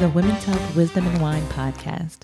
The 0.00 0.08
Women's 0.08 0.44
Health 0.44 0.76
Wisdom 0.76 1.06
and 1.06 1.20
Wine 1.20 1.42
podcast, 1.48 2.20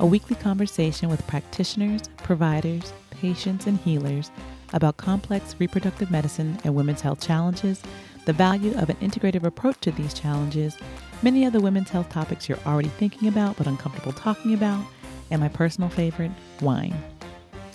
a 0.00 0.06
weekly 0.06 0.34
conversation 0.34 1.10
with 1.10 1.26
practitioners, 1.26 2.08
providers, 2.16 2.94
patients, 3.10 3.66
and 3.66 3.76
healers 3.80 4.30
about 4.72 4.96
complex 4.96 5.54
reproductive 5.58 6.10
medicine 6.10 6.58
and 6.64 6.74
women's 6.74 7.02
health 7.02 7.20
challenges, 7.20 7.82
the 8.24 8.32
value 8.32 8.74
of 8.78 8.88
an 8.88 8.96
integrative 9.02 9.44
approach 9.44 9.78
to 9.80 9.90
these 9.90 10.14
challenges, 10.14 10.78
many 11.20 11.44
of 11.44 11.52
the 11.52 11.60
women's 11.60 11.90
health 11.90 12.08
topics 12.08 12.48
you're 12.48 12.58
already 12.64 12.88
thinking 12.88 13.28
about 13.28 13.58
but 13.58 13.66
uncomfortable 13.66 14.12
talking 14.12 14.54
about, 14.54 14.82
and 15.30 15.38
my 15.38 15.48
personal 15.48 15.90
favorite, 15.90 16.32
wine. 16.62 16.96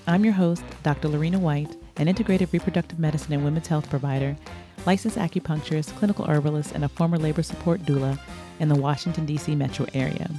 I'm 0.07 0.25
your 0.25 0.33
host, 0.33 0.63
Dr. 0.81 1.09
Lorena 1.09 1.37
White, 1.37 1.77
an 1.97 2.07
integrative 2.07 2.53
reproductive 2.53 2.97
medicine 2.97 3.33
and 3.33 3.45
women's 3.45 3.67
health 3.67 3.87
provider, 3.87 4.35
licensed 4.87 5.19
acupuncturist, 5.19 5.95
clinical 5.95 6.25
herbalist, 6.25 6.71
and 6.71 6.83
a 6.83 6.89
former 6.89 7.19
labor 7.19 7.43
support 7.43 7.81
doula 7.81 8.19
in 8.59 8.69
the 8.69 8.75
Washington, 8.75 9.25
D.C. 9.25 9.55
metro 9.55 9.85
area. 9.93 10.29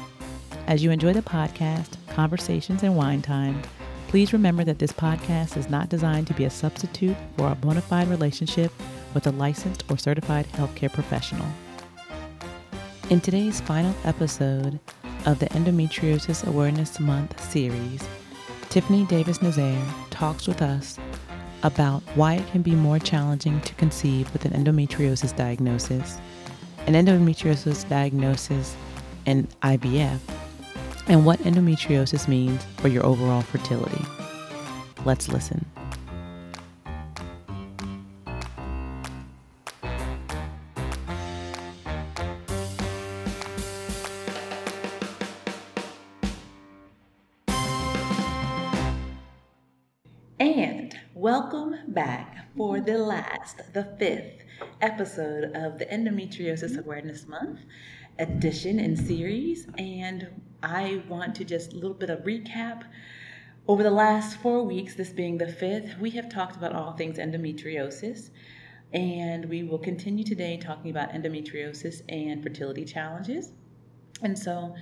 As 0.66 0.82
you 0.82 0.90
enjoy 0.90 1.12
the 1.12 1.20
podcast, 1.20 1.98
conversations, 2.08 2.82
and 2.82 2.96
wine 2.96 3.20
time, 3.20 3.60
please 4.08 4.32
remember 4.32 4.64
that 4.64 4.78
this 4.78 4.92
podcast 4.92 5.58
is 5.58 5.68
not 5.68 5.90
designed 5.90 6.26
to 6.28 6.34
be 6.34 6.44
a 6.44 6.50
substitute 6.50 7.16
for 7.36 7.52
a 7.52 7.54
bona 7.54 7.82
fide 7.82 8.08
relationship 8.08 8.72
with 9.12 9.26
a 9.26 9.32
licensed 9.32 9.84
or 9.90 9.98
certified 9.98 10.46
healthcare 10.52 10.90
professional. 10.90 11.46
In 13.10 13.20
today's 13.20 13.60
final 13.60 13.94
episode 14.04 14.80
of 15.26 15.38
the 15.38 15.46
Endometriosis 15.50 16.46
Awareness 16.46 16.98
Month 16.98 17.38
series, 17.52 18.02
Tiffany 18.70 19.04
Davis 19.04 19.42
Nazaire 19.42 19.84
talks 20.08 20.46
with 20.46 20.62
us 20.62 20.98
about 21.62 22.02
why 22.14 22.36
it 22.36 22.50
can 22.52 22.62
be 22.62 22.74
more 22.74 22.98
challenging 22.98 23.60
to 23.60 23.74
conceive 23.74 24.32
with 24.32 24.46
an 24.46 24.52
endometriosis 24.52 25.36
diagnosis, 25.36 26.18
an 26.86 26.94
endometriosis 26.94 27.86
diagnosis, 27.86 28.74
and 29.26 29.48
IVF, 29.60 30.20
and 31.08 31.24
what 31.24 31.38
endometriosis 31.40 32.28
means 32.28 32.64
for 32.78 32.88
your 32.88 33.04
overall 33.04 33.42
fertility. 33.42 34.04
Let's 35.04 35.28
listen. 35.28 35.64
And 50.40 50.98
welcome 51.14 51.76
back 51.88 52.48
for 52.56 52.80
the 52.80 52.98
last, 52.98 53.60
the 53.72 53.84
fifth 53.98 54.44
episode 54.80 55.54
of 55.54 55.78
the 55.78 55.86
Endometriosis 55.86 56.78
Awareness 56.78 57.26
Month 57.26 57.60
edition 58.18 58.78
and 58.78 58.98
series. 58.98 59.66
And 59.78 60.28
I 60.64 61.02
want 61.08 61.34
to 61.36 61.44
just 61.44 61.72
a 61.72 61.76
little 61.76 61.94
bit 61.94 62.08
of 62.08 62.20
recap. 62.20 62.84
Over 63.68 63.82
the 63.82 63.90
last 63.90 64.38
four 64.38 64.62
weeks, 64.62 64.94
this 64.94 65.10
being 65.10 65.36
the 65.36 65.46
fifth, 65.46 65.98
we 65.98 66.10
have 66.12 66.30
talked 66.30 66.56
about 66.56 66.72
all 66.72 66.92
things 66.92 67.18
endometriosis. 67.18 68.30
And 68.92 69.44
we 69.46 69.62
will 69.62 69.78
continue 69.78 70.24
today 70.24 70.56
talking 70.56 70.90
about 70.90 71.12
endometriosis 71.12 72.02
and 72.08 72.42
fertility 72.42 72.84
challenges. 72.84 73.52
And 74.22 74.38
so 74.38 74.74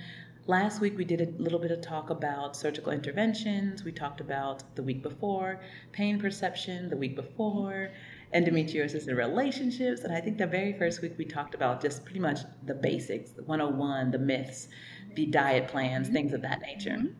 Last 0.45 0.81
week 0.81 0.97
we 0.97 1.05
did 1.05 1.21
a 1.21 1.41
little 1.41 1.57
bit 1.57 1.71
of 1.71 1.79
talk 1.79 2.09
about 2.09 2.57
surgical 2.57 2.91
interventions. 2.91 3.85
We 3.85 3.93
talked 3.93 4.19
about 4.19 4.75
the 4.75 4.83
week 4.83 5.01
before 5.01 5.61
pain 5.93 6.19
perception, 6.19 6.89
the 6.89 6.97
week 6.97 7.15
before 7.15 7.91
endometriosis 8.33 9.07
and 9.07 9.17
relationships. 9.17 10.01
And 10.01 10.13
I 10.13 10.21
think 10.21 10.37
the 10.37 10.47
very 10.47 10.73
first 10.73 11.01
week 11.01 11.13
we 11.17 11.25
talked 11.25 11.55
about 11.55 11.81
just 11.81 12.03
pretty 12.03 12.19
much 12.19 12.39
the 12.65 12.73
basics, 12.73 13.31
the 13.31 13.43
101, 13.43 14.11
the 14.11 14.19
myths, 14.19 14.67
the 15.15 15.25
diet 15.27 15.67
plans, 15.67 16.07
mm-hmm. 16.07 16.15
things 16.15 16.33
of 16.33 16.41
that 16.41 16.61
nature. 16.61 16.97
Mm-hmm. 16.97 17.13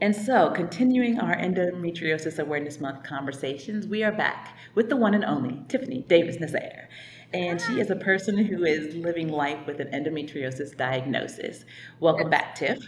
And 0.00 0.16
so, 0.16 0.50
continuing 0.50 1.20
our 1.20 1.36
Endometriosis 1.36 2.40
Awareness 2.40 2.80
Month 2.80 3.04
conversations, 3.04 3.86
we 3.86 4.02
are 4.02 4.10
back 4.10 4.56
with 4.74 4.88
the 4.88 4.96
one 4.96 5.14
and 5.14 5.24
only 5.24 5.62
Tiffany 5.68 6.04
Davis 6.08 6.40
Nazaire 6.40 6.88
and 7.34 7.60
she 7.60 7.80
is 7.80 7.90
a 7.90 7.96
person 7.96 8.36
who 8.36 8.64
is 8.64 8.94
living 8.94 9.28
life 9.28 9.66
with 9.66 9.80
an 9.80 9.88
endometriosis 9.88 10.76
diagnosis. 10.76 11.64
Welcome 12.00 12.30
back, 12.30 12.54
Tiff. 12.54 12.78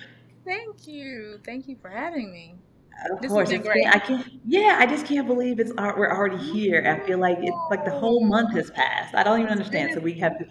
Thank 0.45 0.87
you. 0.87 1.41
Thank 1.45 1.69
you 1.69 1.77
for 1.81 1.89
having 1.89 2.31
me. 2.31 2.55
Of 3.11 3.21
this 3.21 3.31
course, 3.31 3.51
it's 3.51 3.67
great. 3.67 3.87
I 3.87 3.99
can't. 3.99 4.27
Yeah, 4.45 4.77
I 4.81 4.87
just 4.87 5.07
can't 5.07 5.27
believe 5.27 5.61
it's 5.61 5.73
we're 5.73 6.11
already 6.11 6.39
here. 6.39 6.83
I 6.87 7.07
feel 7.07 7.19
like 7.19 7.39
it's 7.41 7.57
like 7.71 7.85
the 7.85 7.91
whole 7.91 8.25
month 8.25 8.55
has 8.55 8.71
passed. 8.71 9.15
I 9.15 9.23
don't 9.23 9.41
even 9.41 9.53
understand. 9.53 9.93
So 9.95 10.01
we 10.01 10.15
have 10.15 10.39
to. 10.39 10.47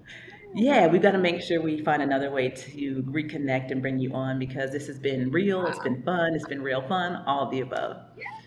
Yeah, 0.55 0.85
we've 0.87 1.01
got 1.01 1.13
to 1.13 1.17
make 1.17 1.41
sure 1.41 1.61
we 1.61 1.83
find 1.83 2.03
another 2.03 2.29
way 2.29 2.49
to 2.49 3.03
reconnect 3.07 3.71
and 3.71 3.81
bring 3.81 3.97
you 3.97 4.13
on 4.13 4.37
because 4.37 4.71
this 4.71 4.85
has 4.85 4.99
been 4.99 5.31
real. 5.31 5.65
It's 5.65 5.79
been 5.79 6.03
fun. 6.03 6.35
It's 6.35 6.45
been 6.45 6.61
real 6.61 6.87
fun. 6.87 7.23
All 7.25 7.45
of 7.45 7.51
the 7.51 7.61
above. 7.61 7.97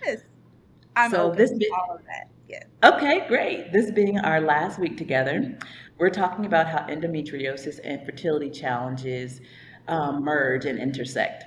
Yes, 0.05 0.21
I'm 0.95 1.11
so 1.11 1.33
this 1.33 1.51
been, 1.51 1.69
all 1.73 1.97
of 1.97 2.05
that. 2.05 2.29
Yes. 2.49 2.65
Okay, 2.85 3.27
great. 3.27 3.73
This 3.73 3.91
being 3.91 4.21
our 4.21 4.41
last 4.41 4.79
week 4.79 4.97
together, 4.97 5.59
we're 5.99 6.11
talking 6.11 6.47
about 6.47 6.69
how 6.69 6.87
endometriosis 6.87 7.81
and 7.83 8.07
fertility 8.07 8.51
challenges 8.51 9.41
um, 9.89 10.23
merge 10.23 10.65
and 10.65 10.79
intersect. 10.79 11.45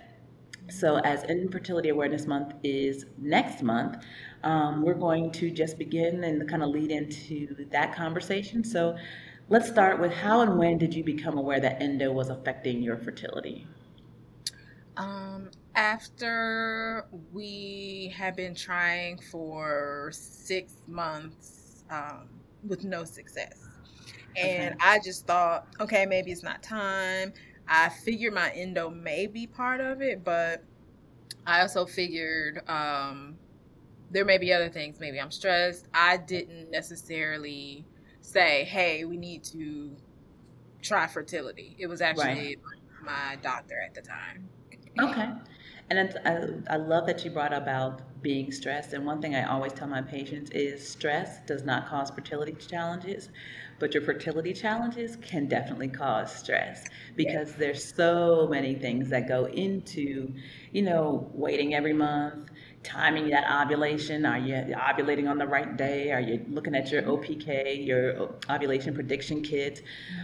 So, 0.72 0.98
as 0.98 1.24
Infertility 1.24 1.90
Awareness 1.90 2.28
Month 2.28 2.54
is 2.64 3.06
next 3.18 3.64
month, 3.64 4.04
um, 4.44 4.82
we're 4.82 4.94
going 4.94 5.32
to 5.34 5.52
just 5.52 5.78
begin 5.78 6.24
and 6.24 6.48
kind 6.50 6.64
of 6.64 6.70
lead 6.70 6.92
into 6.92 7.66
that 7.72 7.96
conversation. 7.96 8.64
So, 8.64 8.96
let's 9.50 9.68
start 9.68 10.00
with 10.00 10.12
how 10.14 10.42
and 10.42 10.58
when 10.58 10.78
did 10.78 10.94
you 10.94 11.04
become 11.04 11.38
aware 11.38 11.60
that 11.60 11.82
endo 11.82 12.12
was 12.12 12.30
affecting 12.30 12.82
your 12.82 12.98
fertility? 12.98 13.68
Um, 14.98 15.50
after 15.76 17.06
we 17.32 18.14
had 18.16 18.36
been 18.36 18.54
trying 18.54 19.18
for 19.32 20.10
six 20.14 20.74
months 20.88 21.84
um, 21.90 22.28
with 22.68 22.84
no 22.84 23.04
success. 23.04 23.66
And 24.36 24.76
okay. 24.76 24.86
I 24.86 25.00
just 25.00 25.26
thought, 25.26 25.68
okay, 25.80 26.06
maybe 26.06 26.32
it's 26.32 26.44
not 26.44 26.62
time. 26.62 27.34
I 27.70 27.90
figured 27.90 28.34
my 28.34 28.50
endo 28.52 28.90
may 28.90 29.28
be 29.28 29.46
part 29.46 29.80
of 29.80 30.02
it, 30.02 30.24
but 30.24 30.64
I 31.46 31.62
also 31.62 31.86
figured 31.86 32.68
um, 32.68 33.38
there 34.10 34.26
may 34.26 34.40
be 34.40 34.52
other 34.52 34.70
things. 34.70 35.00
Maybe 35.00 35.22
I'm 35.22 35.32
stressed. 35.32 35.88
I 35.94 36.18
didn't 36.18 36.72
necessarily 36.72 37.86
say, 38.22 38.64
hey, 38.66 39.06
we 39.06 39.18
need 39.18 39.44
to 39.46 39.96
try 40.82 41.06
fertility. 41.08 41.76
It 41.80 41.88
was 41.88 42.02
actually 42.02 42.58
right. 42.58 42.58
my 43.04 43.38
doctor 43.42 43.76
at 43.86 43.94
the 43.94 44.02
time. 44.02 44.50
Okay. 45.00 45.30
And 45.92 46.20
I, 46.26 46.74
I 46.74 46.78
love 46.78 47.08
that 47.08 47.24
you 47.26 47.32
brought 47.32 47.54
up 47.54 47.64
about 47.64 48.02
being 48.22 48.52
stressed. 48.52 48.94
And 48.94 49.06
one 49.06 49.22
thing 49.22 49.36
I 49.36 49.44
always 49.44 49.74
tell 49.74 49.88
my 49.88 50.02
patients 50.02 50.52
is 50.52 50.88
stress 50.88 51.40
does 51.46 51.64
not 51.64 51.88
cause 51.88 52.12
fertility 52.12 52.54
challenges, 52.54 53.30
but 53.80 53.94
your 53.94 54.04
fertility 54.04 54.54
challenges 54.54 55.16
can 55.18 55.48
definitely 55.48 55.88
cause 55.88 56.34
stress 56.34 56.86
because 57.16 57.50
yes. 57.50 57.58
there's 57.58 57.94
so 57.96 58.48
many 58.50 58.76
things 58.76 59.10
that 59.10 59.28
go 59.28 59.46
into, 59.46 60.34
you 60.72 60.82
know, 60.82 61.30
waiting 61.34 61.74
every 61.74 61.94
month, 61.94 62.50
timing 62.84 63.30
that 63.30 63.46
ovulation. 63.50 64.26
Are 64.26 64.38
you 64.38 64.54
ovulating 64.76 65.30
on 65.30 65.38
the 65.38 65.48
right 65.48 65.76
day? 65.78 66.12
Are 66.12 66.22
you 66.22 66.46
looking 66.50 66.76
at 66.76 66.92
your 66.92 67.04
OPK, 67.04 67.86
your 67.86 68.36
ovulation 68.50 68.94
prediction 68.94 69.42
kit, 69.42 69.84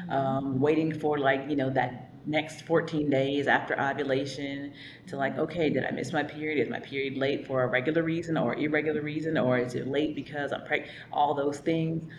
um, 0.09 0.59
waiting 0.59 0.97
for 0.97 1.17
like, 1.17 1.49
you 1.49 1.55
know, 1.55 1.69
that 1.71 2.11
next 2.27 2.61
14 2.63 3.09
days 3.09 3.47
after 3.47 3.79
ovulation 3.79 4.73
to 5.07 5.17
like, 5.17 5.37
okay, 5.37 5.69
did 5.69 5.85
I 5.85 5.91
miss 5.91 6.11
my 6.11 6.23
period? 6.23 6.63
Is 6.65 6.69
my 6.69 6.79
period 6.79 7.17
late 7.17 7.45
for 7.45 7.63
a 7.63 7.67
regular 7.67 8.03
reason 8.03 8.37
or 8.37 8.55
irregular 8.55 9.01
reason? 9.01 9.37
Or 9.37 9.57
is 9.57 9.75
it 9.75 9.87
late 9.87 10.15
because 10.15 10.51
I'm 10.51 10.65
pregnant? 10.65 10.91
All 11.11 11.33
those 11.33 11.59
things. 11.59 12.11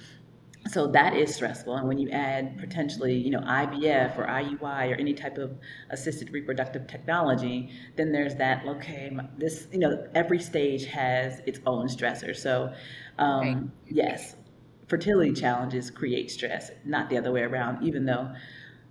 So 0.71 0.87
that 0.89 1.15
is 1.15 1.35
stressful. 1.35 1.77
And 1.77 1.87
when 1.89 1.99
you 1.99 2.11
add 2.11 2.59
potentially, 2.59 3.15
you 3.15 3.31
know, 3.31 3.41
IVF 3.41 4.19
or 4.19 4.27
IUI 4.27 4.93
or 4.93 4.95
any 4.95 5.15
type 5.15 5.39
of 5.39 5.59
assisted 5.91 6.31
reproductive 6.33 6.87
technology, 6.87 7.71
then 7.97 8.13
there's 8.13 8.35
that, 8.37 8.67
okay, 8.67 9.17
this, 9.39 9.69
you 9.73 9.79
know, 9.79 10.07
every 10.15 10.39
stage 10.39 10.87
has 10.87 11.41
its 11.47 11.61
own 11.67 11.87
stressor. 11.89 12.35
So, 12.35 12.73
um, 13.19 13.41
right. 13.41 13.63
yes, 13.89 14.37
fertility 14.89 15.33
challenges 15.33 15.91
create 15.91 16.31
stress, 16.31 16.71
not 16.85 17.11
the 17.11 17.19
other 17.19 17.33
way 17.33 17.43
around, 17.43 17.85
even 17.85 18.05
though 18.05 18.33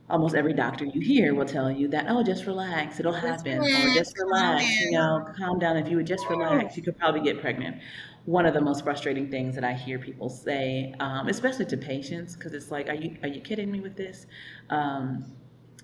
almost 0.09 0.35
every 0.35 0.53
doctor 0.53 0.85
you 0.85 1.01
hear 1.01 1.33
will 1.33 1.45
tell 1.45 1.71
you 1.71 1.87
that, 1.87 2.05
oh, 2.09 2.23
just 2.23 2.45
relax, 2.45 2.99
it'll 2.99 3.11
happen, 3.11 3.59
or 3.59 3.93
just 3.93 4.17
relax, 4.19 4.63
you 4.81 4.91
know, 4.91 5.25
calm 5.37 5.57
down. 5.57 5.77
If 5.77 5.89
you 5.89 5.97
would 5.97 6.07
just 6.07 6.29
relax, 6.29 6.77
you 6.77 6.83
could 6.83 6.97
probably 6.97 7.21
get 7.21 7.41
pregnant. 7.41 7.77
One 8.25 8.45
of 8.45 8.53
the 8.53 8.61
most 8.61 8.83
frustrating 8.83 9.29
things 9.29 9.55
that 9.55 9.63
I 9.63 9.73
hear 9.73 9.99
people 9.99 10.29
say, 10.29 10.93
um, 10.99 11.27
especially 11.27 11.65
to 11.65 11.77
patients, 11.77 12.35
because 12.35 12.53
it's 12.53 12.71
like, 12.71 12.89
are 12.89 12.95
you 12.95 13.17
are 13.21 13.29
you 13.29 13.41
kidding 13.41 13.71
me 13.71 13.79
with 13.79 13.95
this? 13.95 14.25
Um, 14.69 15.25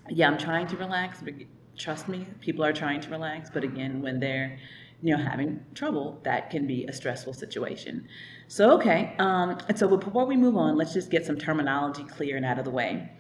yeah, 0.09 0.27
I'm 0.27 0.38
trying 0.38 0.67
to 0.67 0.77
relax, 0.77 1.21
but 1.21 1.33
trust 1.77 2.07
me, 2.07 2.25
people 2.39 2.65
are 2.65 2.73
trying 2.73 3.01
to 3.01 3.09
relax. 3.09 3.49
But 3.49 3.63
again, 3.63 4.01
when 4.01 4.19
they're 4.19 4.57
you 5.01 5.15
know 5.15 5.23
having 5.23 5.63
trouble, 5.75 6.19
that 6.23 6.49
can 6.49 6.67
be 6.67 6.85
a 6.85 6.93
stressful 6.93 7.33
situation. 7.33 8.07
So 8.47 8.71
okay, 8.71 9.15
um, 9.19 9.57
and 9.67 9.77
so 9.77 9.88
before 9.95 10.25
we 10.25 10.35
move 10.35 10.57
on, 10.57 10.77
let's 10.77 10.93
just 10.93 11.09
get 11.11 11.25
some 11.25 11.38
terminology 11.38 12.03
clear 12.03 12.38
and 12.38 12.45
out 12.45 12.59
of 12.59 12.65
the 12.65 12.71
way. 12.71 13.11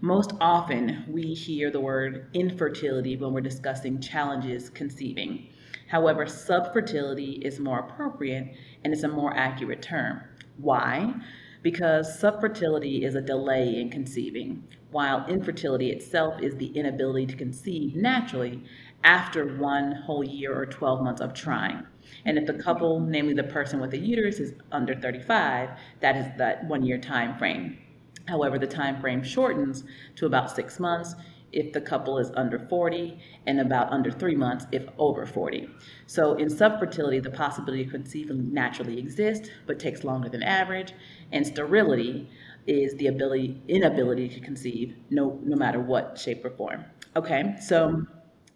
Most 0.00 0.32
often, 0.40 1.04
we 1.08 1.34
hear 1.34 1.72
the 1.72 1.80
word 1.80 2.28
infertility 2.32 3.16
when 3.16 3.32
we're 3.32 3.40
discussing 3.40 4.00
challenges 4.00 4.70
conceiving. 4.70 5.48
However, 5.88 6.26
subfertility 6.26 7.42
is 7.42 7.58
more 7.58 7.80
appropriate 7.80 8.54
and 8.84 8.92
it's 8.92 9.02
a 9.02 9.08
more 9.08 9.34
accurate 9.36 9.82
term. 9.82 10.20
Why? 10.58 11.14
Because 11.62 12.20
subfertility 12.20 13.02
is 13.02 13.14
a 13.14 13.20
delay 13.20 13.80
in 13.80 13.90
conceiving, 13.90 14.64
while 14.90 15.26
infertility 15.26 15.90
itself 15.90 16.40
is 16.40 16.56
the 16.56 16.68
inability 16.68 17.26
to 17.26 17.36
conceive 17.36 17.96
naturally 17.96 18.62
after 19.02 19.56
one 19.56 19.92
whole 19.92 20.24
year 20.24 20.56
or 20.56 20.66
12 20.66 21.02
months 21.02 21.20
of 21.20 21.34
trying. 21.34 21.86
And 22.24 22.38
if 22.38 22.46
the 22.46 22.54
couple, 22.54 23.00
namely 23.00 23.34
the 23.34 23.44
person 23.44 23.80
with 23.80 23.90
the 23.90 23.98
uterus, 23.98 24.38
is 24.38 24.54
under 24.72 24.94
35, 24.94 25.70
that 26.00 26.16
is 26.16 26.26
that 26.38 26.64
one 26.66 26.84
year 26.84 26.98
time 26.98 27.38
frame. 27.38 27.78
However, 28.26 28.58
the 28.58 28.66
time 28.66 29.00
frame 29.00 29.22
shortens 29.22 29.84
to 30.16 30.26
about 30.26 30.54
six 30.54 30.78
months 30.78 31.14
if 31.52 31.72
the 31.72 31.80
couple 31.80 32.18
is 32.18 32.30
under 32.34 32.58
40 32.58 33.18
and 33.46 33.60
about 33.60 33.90
under 33.90 34.10
three 34.10 34.34
months 34.34 34.66
if 34.72 34.84
over 34.98 35.26
40. 35.26 35.68
So 36.06 36.34
in 36.34 36.48
subfertility, 36.48 37.22
the 37.22 37.30
possibility 37.30 37.84
of 37.84 37.90
conceiving 37.90 38.52
naturally 38.52 38.98
exists 38.98 39.48
but 39.66 39.78
takes 39.78 40.04
longer 40.04 40.28
than 40.28 40.42
average, 40.42 40.92
and 41.32 41.46
sterility 41.46 42.28
is 42.66 42.94
the 42.96 43.06
ability 43.06 43.62
inability 43.68 44.28
to 44.28 44.40
conceive 44.40 44.94
no 45.10 45.40
no 45.42 45.56
matter 45.56 45.80
what 45.80 46.18
shape 46.18 46.44
or 46.44 46.50
form. 46.50 46.84
Okay, 47.16 47.56
so 47.60 48.04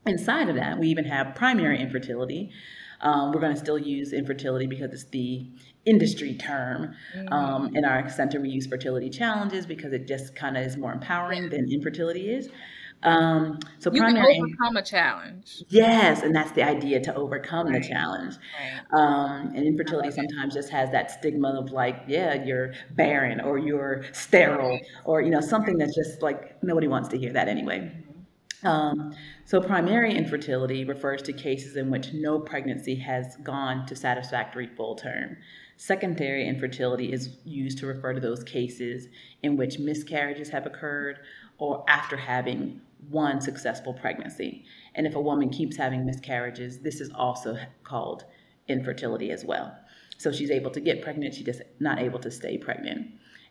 inside 0.06 0.48
of 0.48 0.56
that, 0.56 0.78
we 0.78 0.88
even 0.88 1.04
have 1.04 1.34
primary 1.34 1.80
infertility. 1.80 2.50
Um, 3.00 3.32
we're 3.32 3.40
going 3.40 3.54
to 3.54 3.58
still 3.58 3.78
use 3.78 4.12
infertility 4.12 4.66
because 4.66 4.92
it's 4.92 5.04
the 5.04 5.50
industry 5.84 6.34
term. 6.34 6.94
Mm-hmm. 7.16 7.32
Um, 7.32 7.74
in 7.74 7.84
our 7.84 8.08
center, 8.08 8.40
we 8.40 8.48
use 8.50 8.66
fertility 8.66 9.10
challenges 9.10 9.66
because 9.66 9.92
it 9.92 10.06
just 10.06 10.36
kind 10.36 10.56
of 10.56 10.64
is 10.64 10.76
more 10.76 10.92
empowering 10.92 11.50
than 11.50 11.70
infertility 11.70 12.30
is. 12.30 12.48
Um, 13.04 13.58
so 13.78 13.93
you 13.93 14.00
primary, 14.00 14.34
can 14.34 14.44
overcome 14.44 14.76
a 14.76 14.82
challenge. 14.82 15.64
Yes, 15.69 16.22
and 16.22 16.34
that's 16.34 16.52
the 16.52 16.62
idea 16.62 17.00
to 17.00 17.14
overcome 17.14 17.66
right. 17.66 17.82
the 17.82 17.88
challenge. 17.88 18.34
Right. 18.60 19.00
Um, 19.00 19.52
and 19.54 19.66
infertility 19.66 20.10
sometimes 20.10 20.54
just 20.54 20.70
has 20.70 20.90
that 20.90 21.10
stigma 21.10 21.60
of 21.60 21.72
like, 21.72 22.02
yeah, 22.06 22.44
you're 22.44 22.75
barren 22.93 23.40
or 23.40 23.58
you're 23.58 24.04
sterile 24.12 24.78
or 25.04 25.20
you 25.20 25.31
know 25.31 25.40
something 25.40 25.78
that's 25.78 25.94
just 25.94 26.22
like 26.22 26.62
nobody 26.62 26.87
wants 26.87 27.08
to 27.08 27.19
hear 27.19 27.32
that 27.32 27.49
anyway. 27.49 27.81
Mm-hmm. 27.81 28.12
Um, 28.64 29.14
so, 29.44 29.60
primary 29.60 30.14
infertility 30.14 30.84
refers 30.84 31.22
to 31.22 31.32
cases 31.32 31.76
in 31.76 31.90
which 31.90 32.12
no 32.12 32.38
pregnancy 32.38 32.94
has 32.96 33.37
gone 33.43 33.87
to 33.87 33.96
satisfactory 33.96 34.69
full 34.69 34.94
term. 34.94 35.37
Secondary 35.76 36.46
infertility 36.46 37.12
is 37.12 37.38
used 37.44 37.78
to 37.78 37.87
refer 37.87 38.12
to 38.12 38.20
those 38.20 38.44
cases 38.44 39.08
in 39.43 39.56
which 39.56 39.81
miscarriages 39.81 40.48
have 40.50 40.64
occurred 40.64 41.19
or 41.58 41.84
after 41.88 42.16
having 42.16 42.81
one 43.08 43.40
successful 43.40 43.94
pregnancy. 43.94 44.64
And 44.94 45.06
if 45.06 45.14
a 45.14 45.20
woman 45.20 45.50
keeps 45.50 45.76
having 45.76 46.06
miscarriages, 46.06 46.81
this 46.81 47.00
is 47.00 47.10
also 47.14 47.58
called 47.84 48.25
infertility 48.69 49.31
as 49.31 49.44
well. 49.44 49.76
So 50.19 50.31
she's 50.31 50.50
able 50.50 50.70
to 50.70 50.81
get 50.81 51.02
pregnant, 51.02 51.34
she's 51.34 51.46
just 51.46 51.62
not 51.81 51.99
able 51.99 52.20
to 52.20 52.31
stay 52.31 52.58
pregnant. 52.58 53.08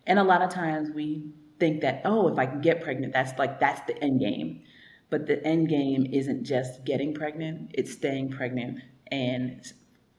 And 0.07 0.19
a 0.19 0.23
lot 0.23 0.41
of 0.41 0.49
times 0.49 0.89
we 0.89 1.31
think 1.59 1.81
that, 1.81 2.01
oh, 2.05 2.27
if 2.27 2.39
I 2.39 2.45
can 2.45 2.61
get 2.61 2.81
pregnant, 2.81 3.13
that's 3.13 3.37
like 3.37 3.59
that's 3.59 3.81
the 3.81 4.01
end 4.03 4.19
game. 4.19 4.63
But 5.09 5.27
the 5.27 5.45
end 5.45 5.67
game 5.67 6.07
isn't 6.11 6.45
just 6.45 6.85
getting 6.85 7.13
pregnant, 7.13 7.71
it's 7.73 7.91
staying 7.91 8.31
pregnant 8.31 8.79
and 9.11 9.61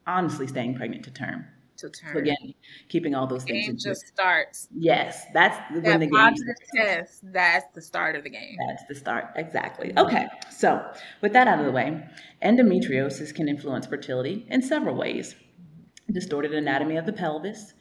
honestly 0.06 0.46
staying 0.46 0.74
pregnant 0.74 1.04
to 1.04 1.10
term 1.10 1.46
to 1.82 1.90
turn. 1.90 2.12
So 2.14 2.18
again, 2.18 2.54
keeping 2.88 3.14
all 3.14 3.26
those 3.26 3.44
things. 3.44 3.66
Game 3.66 3.76
just 3.78 4.08
starts. 4.08 4.68
Yes, 4.74 5.26
that's 5.32 5.56
that 5.56 5.84
when 5.84 6.00
the 6.00 6.06
game 6.06 6.34
test. 6.74 7.20
That's 7.32 7.66
the 7.74 7.82
start 7.82 8.16
of 8.16 8.24
the 8.24 8.30
game. 8.30 8.56
That's 8.68 8.84
the 8.88 8.94
start. 8.94 9.30
Exactly. 9.36 9.92
Okay. 9.96 10.26
So 10.50 10.84
with 11.20 11.32
that 11.34 11.46
out 11.46 11.58
of 11.58 11.66
the 11.66 11.72
way, 11.72 12.02
endometriosis 12.42 13.34
can 13.34 13.48
influence 13.48 13.86
fertility 13.86 14.46
in 14.48 14.62
several 14.62 14.96
ways. 14.96 15.34
Distorted 16.10 16.52
anatomy 16.52 16.96
of 16.96 17.06
the 17.06 17.12
pelvis, 17.12 17.74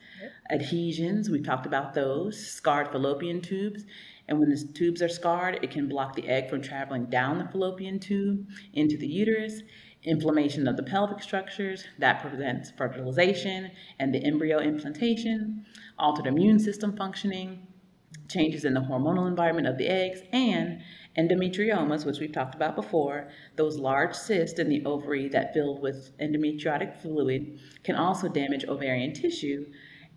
adhesions. 0.51 1.29
We've 1.29 1.45
talked 1.45 1.65
about 1.65 1.93
those. 1.93 2.37
Scarred 2.45 2.91
fallopian 2.91 3.41
tubes. 3.41 3.85
And 4.27 4.39
when 4.39 4.49
the 4.49 4.71
tubes 4.73 5.01
are 5.01 5.09
scarred, 5.09 5.59
it 5.61 5.71
can 5.71 5.89
block 5.89 6.15
the 6.15 6.29
egg 6.29 6.49
from 6.49 6.61
traveling 6.61 7.07
down 7.07 7.37
the 7.37 7.49
fallopian 7.51 7.99
tube 7.99 8.47
into 8.73 8.95
the 8.97 9.07
uterus 9.07 9.61
inflammation 10.03 10.67
of 10.67 10.77
the 10.77 10.83
pelvic 10.83 11.21
structures 11.21 11.85
that 11.99 12.21
prevents 12.21 12.71
fertilization 12.71 13.71
and 13.99 14.13
the 14.13 14.23
embryo 14.23 14.59
implantation, 14.59 15.65
altered 15.99 16.27
immune 16.27 16.59
system 16.59 16.95
functioning, 16.95 17.67
changes 18.29 18.65
in 18.65 18.73
the 18.73 18.79
hormonal 18.79 19.27
environment 19.27 19.67
of 19.67 19.77
the 19.77 19.87
eggs, 19.87 20.21
and 20.31 20.81
endometriomas, 21.17 22.05
which 22.05 22.19
we've 22.19 22.31
talked 22.31 22.55
about 22.55 22.75
before, 22.75 23.29
those 23.57 23.77
large 23.77 24.15
cysts 24.15 24.59
in 24.59 24.69
the 24.69 24.83
ovary 24.85 25.27
that 25.27 25.53
fill 25.53 25.79
with 25.79 26.17
endometriotic 26.19 26.95
fluid, 27.01 27.59
can 27.83 27.95
also 27.95 28.27
damage 28.29 28.65
ovarian 28.65 29.13
tissue. 29.13 29.65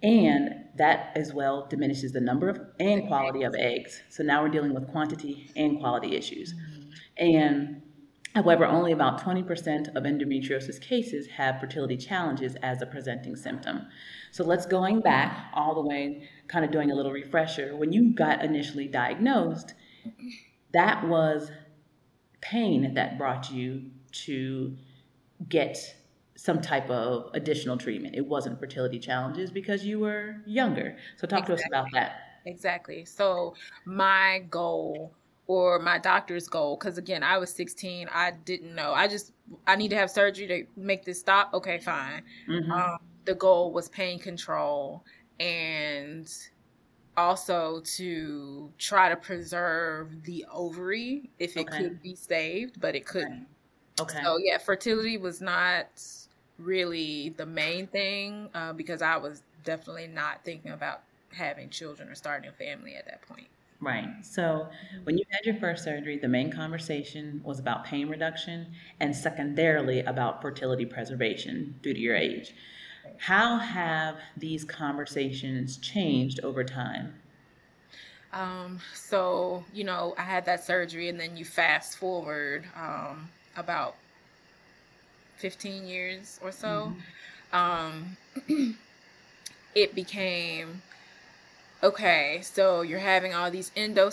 And 0.02 0.50
that 0.76 1.12
as 1.16 1.32
well 1.32 1.66
diminishes 1.68 2.12
the 2.12 2.20
number 2.20 2.48
of 2.48 2.60
and 2.78 3.06
quality 3.06 3.42
of 3.42 3.54
eggs. 3.54 4.02
So 4.10 4.22
now 4.22 4.42
we're 4.42 4.50
dealing 4.50 4.74
with 4.74 4.88
quantity 4.88 5.50
and 5.56 5.80
quality 5.80 6.14
issues. 6.14 6.54
And 7.16 7.82
However, 8.34 8.66
only 8.66 8.90
about 8.90 9.20
20% 9.20 9.94
of 9.94 10.02
endometriosis 10.02 10.80
cases 10.80 11.28
have 11.28 11.60
fertility 11.60 11.96
challenges 11.96 12.56
as 12.62 12.82
a 12.82 12.86
presenting 12.86 13.36
symptom. 13.36 13.86
So 14.32 14.42
let's 14.42 14.66
going 14.66 15.00
back 15.00 15.50
all 15.54 15.74
the 15.74 15.88
way, 15.88 16.28
kind 16.48 16.64
of 16.64 16.72
doing 16.72 16.90
a 16.90 16.94
little 16.94 17.12
refresher. 17.12 17.76
When 17.76 17.92
you 17.92 18.12
got 18.12 18.44
initially 18.44 18.88
diagnosed, 18.88 19.74
that 20.72 21.06
was 21.06 21.52
pain 22.40 22.94
that 22.94 23.16
brought 23.18 23.52
you 23.52 23.90
to 24.10 24.76
get 25.48 25.78
some 26.36 26.60
type 26.60 26.90
of 26.90 27.30
additional 27.34 27.76
treatment. 27.76 28.16
It 28.16 28.26
wasn't 28.26 28.58
fertility 28.58 28.98
challenges 28.98 29.52
because 29.52 29.84
you 29.84 30.00
were 30.00 30.36
younger. 30.44 30.96
So 31.16 31.28
talk 31.28 31.48
exactly. 31.48 31.56
to 31.56 31.62
us 31.62 31.66
about 31.68 31.86
that. 31.92 32.16
Exactly. 32.46 33.04
So 33.04 33.54
my 33.84 34.44
goal 34.50 35.14
or 35.46 35.78
my 35.78 35.98
doctor's 35.98 36.48
goal 36.48 36.76
because 36.76 36.98
again 36.98 37.22
i 37.22 37.36
was 37.36 37.50
16 37.50 38.08
i 38.12 38.32
didn't 38.44 38.74
know. 38.74 38.92
I 38.92 39.08
just 39.08 39.32
i 39.66 39.76
need 39.76 39.88
to 39.88 39.96
have 39.96 40.10
surgery 40.10 40.46
to 40.46 40.80
make 40.80 41.04
this 41.04 41.20
stop? 41.20 41.52
Okay 41.54 41.78
fine. 41.78 42.22
Mm-hmm. 42.48 42.72
um, 42.72 42.98
the 43.24 43.34
goal 43.34 43.72
was 43.72 43.88
pain 43.88 44.18
control 44.18 45.04
and 45.40 46.30
also 47.16 47.80
to 47.84 48.70
try 48.78 49.08
to 49.08 49.16
preserve 49.16 50.22
the 50.24 50.44
ovary 50.52 51.30
if 51.38 51.56
it 51.56 51.68
okay. 51.68 51.78
could 51.78 52.02
be 52.02 52.14
saved 52.14 52.80
but 52.80 52.94
it 52.94 53.06
couldn't. 53.06 53.46
Okay. 54.00 54.20
So 54.22 54.38
yeah 54.38 54.58
fertility 54.58 55.18
was 55.18 55.40
not 55.40 55.86
really 56.58 57.30
the 57.30 57.46
main 57.46 57.86
thing 57.88 58.48
uh, 58.54 58.72
because 58.72 59.02
i 59.02 59.16
was 59.16 59.42
definitely 59.64 60.06
not 60.06 60.44
thinking 60.44 60.70
about 60.70 61.02
having 61.32 61.68
children 61.68 62.08
or 62.08 62.14
starting 62.14 62.48
a 62.48 62.52
family 62.52 62.94
at 62.94 63.04
that 63.06 63.20
point 63.22 63.48
Right. 63.84 64.08
So 64.22 64.68
when 65.04 65.18
you 65.18 65.24
had 65.30 65.44
your 65.44 65.56
first 65.56 65.84
surgery, 65.84 66.18
the 66.18 66.28
main 66.28 66.50
conversation 66.50 67.40
was 67.44 67.58
about 67.58 67.84
pain 67.84 68.08
reduction 68.08 68.72
and 69.00 69.14
secondarily 69.14 70.00
about 70.00 70.40
fertility 70.40 70.86
preservation 70.86 71.78
due 71.82 71.92
to 71.92 72.00
your 72.00 72.16
age. 72.16 72.54
How 73.18 73.58
have 73.58 74.16
these 74.36 74.64
conversations 74.64 75.76
changed 75.76 76.40
over 76.40 76.64
time? 76.64 77.14
Um, 78.32 78.80
so, 78.94 79.64
you 79.72 79.84
know, 79.84 80.14
I 80.18 80.22
had 80.22 80.44
that 80.46 80.64
surgery, 80.64 81.08
and 81.08 81.20
then 81.20 81.36
you 81.36 81.44
fast 81.44 81.98
forward 81.98 82.64
um, 82.76 83.28
about 83.56 83.94
15 85.36 85.86
years 85.86 86.40
or 86.42 86.50
so. 86.50 86.92
Mm-hmm. 87.52 88.16
Um, 88.48 88.76
it 89.74 89.94
became 89.94 90.82
okay, 91.84 92.40
so 92.42 92.80
you're 92.80 92.98
having 92.98 93.34
all 93.34 93.50
these 93.50 93.70
endo 93.76 94.10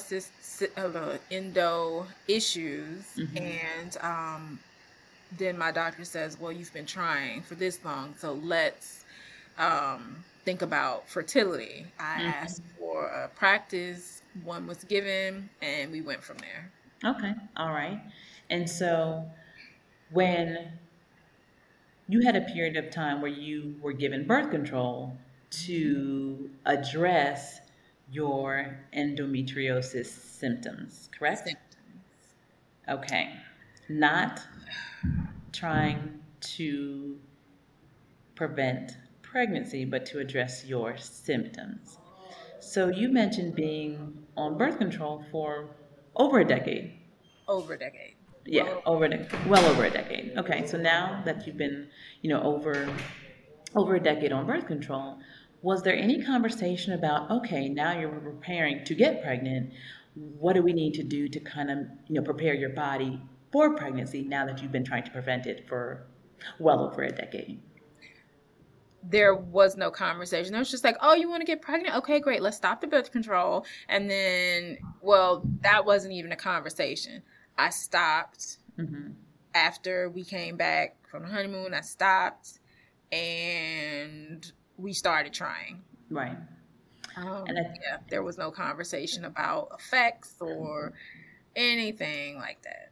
uh, 0.75 1.17
endo 1.31 2.05
issues, 2.27 3.05
mm-hmm. 3.17 3.37
and 3.37 3.97
um, 4.01 4.59
then 5.37 5.57
my 5.57 5.71
doctor 5.71 6.03
says, 6.03 6.39
well, 6.39 6.51
you've 6.51 6.73
been 6.73 6.85
trying 6.85 7.41
for 7.41 7.55
this 7.55 7.83
long, 7.83 8.13
so 8.17 8.33
let's 8.33 9.05
um, 9.57 10.17
think 10.43 10.61
about 10.61 11.07
fertility. 11.09 11.85
I 11.97 12.03
mm-hmm. 12.03 12.27
asked 12.27 12.61
for 12.77 13.05
a 13.05 13.29
practice 13.29 14.21
one 14.43 14.67
was 14.67 14.83
given, 14.83 15.49
and 15.61 15.91
we 15.91 16.01
went 16.01 16.23
from 16.23 16.37
there. 16.37 16.71
Okay, 17.03 17.33
all 17.57 17.71
right. 17.71 17.99
And 18.49 18.69
so 18.69 19.25
when 20.11 20.73
you 22.09 22.21
had 22.21 22.35
a 22.35 22.41
period 22.41 22.75
of 22.75 22.91
time 22.91 23.21
where 23.21 23.31
you 23.31 23.75
were 23.81 23.93
given 23.93 24.27
birth 24.27 24.51
control 24.51 25.15
to 25.51 26.49
address 26.65 27.61
your 28.12 28.77
endometriosis 28.96 30.08
symptoms, 30.08 31.10
correct? 31.18 31.48
Symptoms. 31.48 31.75
Okay. 32.89 33.34
Not 33.89 34.41
trying 35.53 36.20
to 36.41 37.18
prevent 38.36 38.98
pregnancy, 39.22 39.86
but 39.86 40.06
to 40.08 40.20
address 40.20 40.65
your 40.65 40.98
symptoms. 40.98 41.98
So 42.60 42.89
you 42.89 43.10
mentioned 43.10 43.56
being 43.56 44.25
on 44.36 44.58
birth 44.58 44.77
control 44.77 45.24
for 45.32 45.70
over 46.15 46.39
a 46.39 46.46
decade. 46.46 46.94
Over 47.48 47.74
a 47.74 47.80
decade. 47.80 48.15
Yeah, 48.46 48.63
well, 48.63 48.82
over 48.86 49.06
a 49.06 49.27
well 49.48 49.65
over 49.65 49.86
a 49.86 49.89
decade. 49.89 50.34
Okay, 50.38 50.65
so 50.65 50.77
now 50.77 51.22
that 51.25 51.46
you've 51.46 51.58
been, 51.58 51.88
you 52.22 52.30
know, 52.30 52.41
over 52.41 52.89
over 53.75 53.96
a 53.96 54.00
decade 54.00 54.32
on 54.32 54.46
birth 54.46 54.65
control, 54.65 55.20
was 55.62 55.84
there 55.84 55.96
any 55.96 56.24
conversation 56.24 56.94
about 56.94 57.30
okay, 57.30 57.70
now 57.70 58.00
you're 58.00 58.10
preparing 58.10 58.84
to 58.86 58.96
get 58.96 59.24
pregnant? 59.24 59.72
What 60.15 60.53
do 60.53 60.62
we 60.62 60.74
need 60.74 60.94
to 60.96 61.03
do 61.03 61.27
to 61.30 61.39
kind 61.39 61.72
of, 61.72 61.77
you 62.08 62.15
know, 62.15 62.22
prepare 62.22 62.53
your 62.53 62.72
body 62.72 63.22
for 63.51 63.75
pregnancy 63.75 64.24
now 64.24 64.46
that 64.46 64.62
you've 64.62 64.72
been 64.72 64.84
trying 64.84 65.03
to 65.03 65.12
prevent 65.12 65.46
it 65.46 65.68
for 65.68 66.08
well 66.60 66.86
over 66.86 67.03
a 67.03 67.12
decade? 67.12 67.62
there 69.03 69.34
was 69.34 69.77
no 69.77 69.89
conversation. 69.89 70.53
It 70.53 70.60
was 70.60 70.72
just 70.72 70.84
like, 70.84 70.98
oh, 71.01 71.13
you 71.13 71.30
want 71.30 71.41
to 71.41 71.46
get 71.46 71.62
pregnant? 71.62 71.96
Okay, 71.98 72.20
great. 72.20 72.41
Let's 72.41 72.58
stop 72.58 72.82
the 72.82 72.88
birth 72.88 73.12
control. 73.12 73.65
And 73.89 74.10
then, 74.10 74.77
well, 75.01 75.44
that 75.62 75.86
wasn't 75.86 76.13
even 76.13 76.32
a 76.32 76.36
conversation. 76.36 77.24
I 77.58 77.70
stopped 77.70 78.58
mm-hmm. 78.77 79.12
after 79.56 80.10
we 80.10 80.24
came 80.24 80.56
back 80.56 80.98
from 81.08 81.24
the 81.24 81.30
honeymoon. 81.30 81.74
I 81.74 81.82
stopped 81.82 82.60
and 83.12 84.51
we 84.81 84.93
started 84.93 85.33
trying. 85.33 85.81
Right. 86.09 86.38
Um, 87.15 87.43
and 87.47 87.57
I, 87.57 87.61
yeah, 87.61 87.97
there 88.09 88.23
was 88.23 88.38
no 88.38 88.51
conversation 88.51 89.25
about 89.25 89.69
effects 89.77 90.35
or 90.39 90.93
anything 91.55 92.38
like 92.38 92.61
that. 92.63 92.91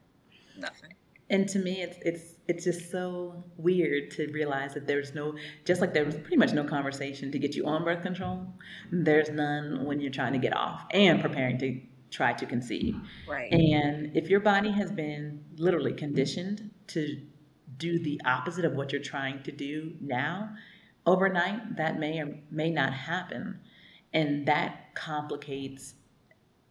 Nothing 0.58 0.92
and 1.30 1.48
to 1.48 1.60
me 1.60 1.82
it's 1.82 1.98
it's 2.02 2.36
it's 2.48 2.64
just 2.64 2.92
so 2.92 3.44
weird 3.58 4.12
to 4.12 4.28
realize 4.32 4.74
that 4.74 4.88
there's 4.88 5.14
no 5.14 5.36
just 5.66 5.82
like 5.82 5.94
there 5.94 6.06
was 6.06 6.16
pretty 6.16 6.38
much 6.38 6.54
no 6.54 6.64
conversation 6.64 7.32
to 7.32 7.40
get 7.40 7.56
you 7.56 7.66
on 7.66 7.84
birth 7.84 8.02
control 8.02 8.46
there's 8.92 9.30
none 9.30 9.86
when 9.86 10.00
you're 10.00 10.12
trying 10.12 10.34
to 10.34 10.40
get 10.40 10.56
off 10.56 10.86
and 10.92 11.22
preparing 11.22 11.58
to 11.58 11.80
try 12.10 12.34
to 12.34 12.46
conceive 12.46 12.96
right 13.28 13.52
and 13.52 14.16
if 14.16 14.30
your 14.30 14.40
body 14.40 14.72
has 14.72 14.92
been 14.92 15.44
literally 15.58 15.94
conditioned 15.94 16.72
to 16.88 17.22
do 17.78 18.00
the 18.00 18.20
opposite 18.26 18.66
of 18.66 18.74
what 18.74 18.92
you're 18.92 19.02
trying 19.02 19.42
to 19.44 19.52
do 19.52 19.94
now 20.02 20.50
overnight 21.06 21.78
that 21.78 22.00
may 22.00 22.20
or 22.20 22.40
may 22.52 22.70
not 22.70 22.94
happen 22.94 23.60
and 24.14 24.48
that 24.48 24.94
complicates 24.96 25.96